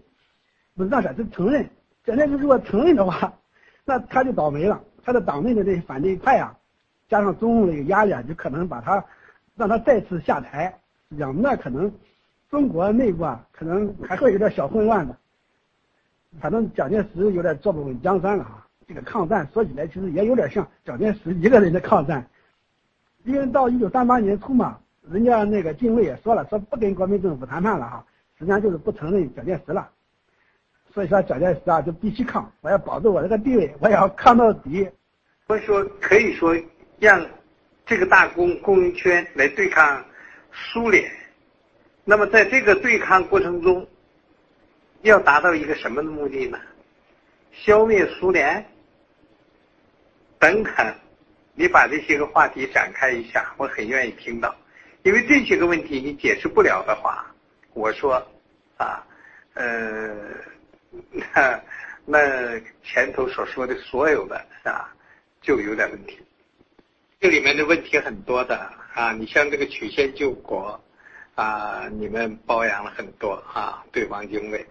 [0.76, 1.70] 不是让蒋介石承认。
[2.06, 3.34] 蒋介石如果承认的话，
[3.84, 6.58] 那他就倒霉了，他的党内的这些反对派啊，
[7.10, 9.04] 加上中共的压力啊，就可能把他
[9.56, 10.80] 让他再次下台。
[11.10, 11.92] 实际上，那可能
[12.50, 15.16] 中国内部啊，可能还会有点小混乱的。
[16.40, 18.65] 反正蒋介石有点坐不稳江山了啊。
[18.88, 22.28] 这个抗战说起来，其实也有点像蒋介石一个人的抗战，
[23.24, 24.80] 因为到一九三八年初嘛，
[25.10, 28.06] 人家那个近卫也说了，说不跟国民政府谈判了哈，
[28.38, 29.90] 实际上就是不承认蒋介石了。
[30.94, 34.88] 所以说蒋介石啊，就必须抗，我要保住我这个地位，我要抗到底。
[35.48, 36.56] 所以说可以说
[37.00, 37.26] 让
[37.86, 40.06] 这个大工供应圈来对抗
[40.52, 41.12] 苏联，
[42.04, 43.86] 那么在这个对抗过程中，
[45.02, 46.58] 要达到一个什么的目的呢？
[47.52, 48.66] 消灭苏联？
[50.46, 50.96] 等等，
[51.56, 54.56] 你把这些个话题展开一下，我很愿意听到。
[55.02, 57.26] 因为这些个问题你解释不了的话，
[57.74, 58.24] 我说，
[58.78, 59.04] 啊，
[59.56, 60.14] 呃，
[61.34, 61.60] 那
[62.06, 64.36] 那前头所说的所有的
[64.66, 64.94] 啊，
[65.42, 66.20] 就有点问题。
[67.20, 70.80] 这里面的问题很多的啊，你像这个曲线救国
[71.34, 74.64] 啊，你们包养了很多啊，对王精卫。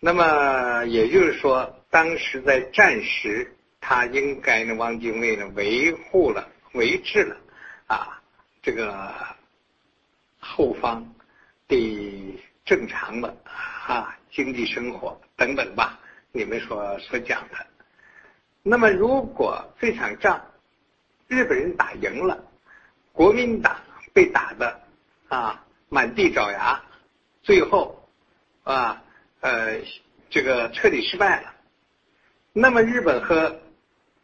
[0.00, 3.52] 那么也就是说，当时在战时。
[3.88, 7.36] 他应该呢，汪精卫呢维护了、维持了
[7.86, 8.20] 啊
[8.60, 9.14] 这个
[10.40, 11.14] 后方
[11.68, 13.32] 的正常的
[13.86, 16.00] 啊经济生活等等吧，
[16.32, 17.64] 你们所所讲的。
[18.64, 20.44] 那么，如果这场仗
[21.28, 22.42] 日本人打赢了，
[23.12, 23.76] 国民党
[24.12, 24.80] 被打的
[25.28, 26.82] 啊满地找牙，
[27.44, 28.04] 最后
[28.64, 29.00] 啊
[29.38, 29.78] 呃
[30.28, 31.54] 这个彻底失败了，
[32.52, 33.60] 那么日本和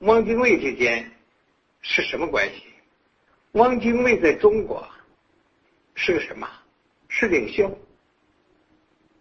[0.02, 1.08] 汪精卫之间
[1.80, 2.64] 是什么关系？
[3.52, 4.84] 汪精卫在中国
[5.94, 6.48] 是个什么？
[7.06, 7.70] 是领袖？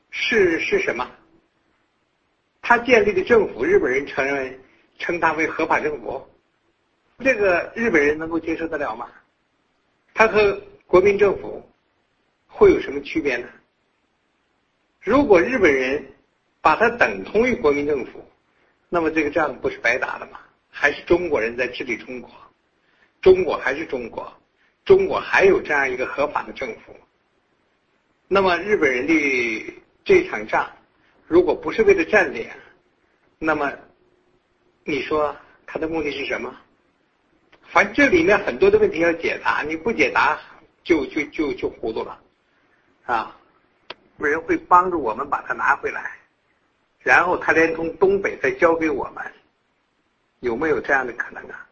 [0.10, 1.08] 是是什么？
[2.64, 4.60] 他建立的政府，日本人承认
[4.98, 6.28] 称他为合法政府，
[7.20, 9.08] 这个日本人能够接受得了吗？
[10.16, 11.64] 他和国民政府
[12.48, 13.48] 会有什么区别呢？
[15.00, 16.04] 如果日本人
[16.60, 18.28] 把它等同于国民政府，
[18.90, 20.40] 那么这个仗不是白打了吗？
[20.72, 22.32] 还是中国人在治理中国，
[23.22, 24.34] 中国还是中国，
[24.84, 26.96] 中国还有这样一个合法的政府。
[28.28, 29.74] 那么日本人的
[30.04, 30.68] 这场仗，
[31.28, 32.50] 如果不是为了占领，
[33.38, 33.72] 那么
[34.86, 35.36] 你说
[35.68, 36.56] 他的目的是什么？
[37.68, 40.40] 反正这里面很多的问题要解答，你不解答
[40.84, 42.20] 就就就就糊涂了
[43.06, 43.38] 啊！
[44.18, 46.12] 有人会帮助我们把它拿回来，
[47.00, 49.24] 然后他连同东北再交给我们，
[50.42, 51.66] 有没有这样的可能啊？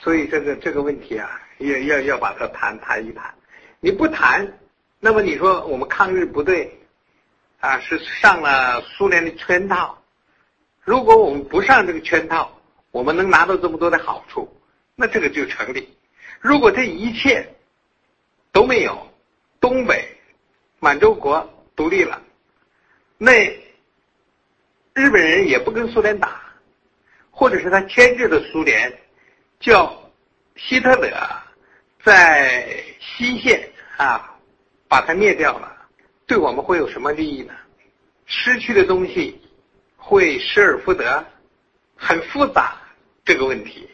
[0.00, 3.34] 所以这个这个问题啊，要要要把它谈谈一谈。
[3.80, 4.46] 你不谈，
[5.00, 6.78] 那么你说我们抗日不对
[7.60, 10.00] 啊，是上了苏联的圈套。
[10.84, 12.60] 如果我们不上这个圈套，
[12.90, 14.48] 我们能拿到这么多的好处，
[14.94, 15.96] 那这个就成立。
[16.40, 17.54] 如果这一切
[18.52, 19.10] 都没有，
[19.58, 20.14] 东北。
[20.80, 22.22] 满洲国独立了，
[23.16, 23.32] 那
[24.94, 26.40] 日本人也不跟苏联打，
[27.38, 28.92] 或者是他牵制的苏联，
[29.60, 29.96] 叫
[30.56, 31.08] 希特勒
[32.02, 34.36] 在西线啊
[34.88, 35.72] 把他灭掉了，
[36.26, 37.54] 对我们会有什么利益呢？
[38.26, 39.40] 失去的东西
[39.96, 41.24] 会失而复得，
[41.94, 42.76] 很复杂
[43.24, 43.88] 这个问题。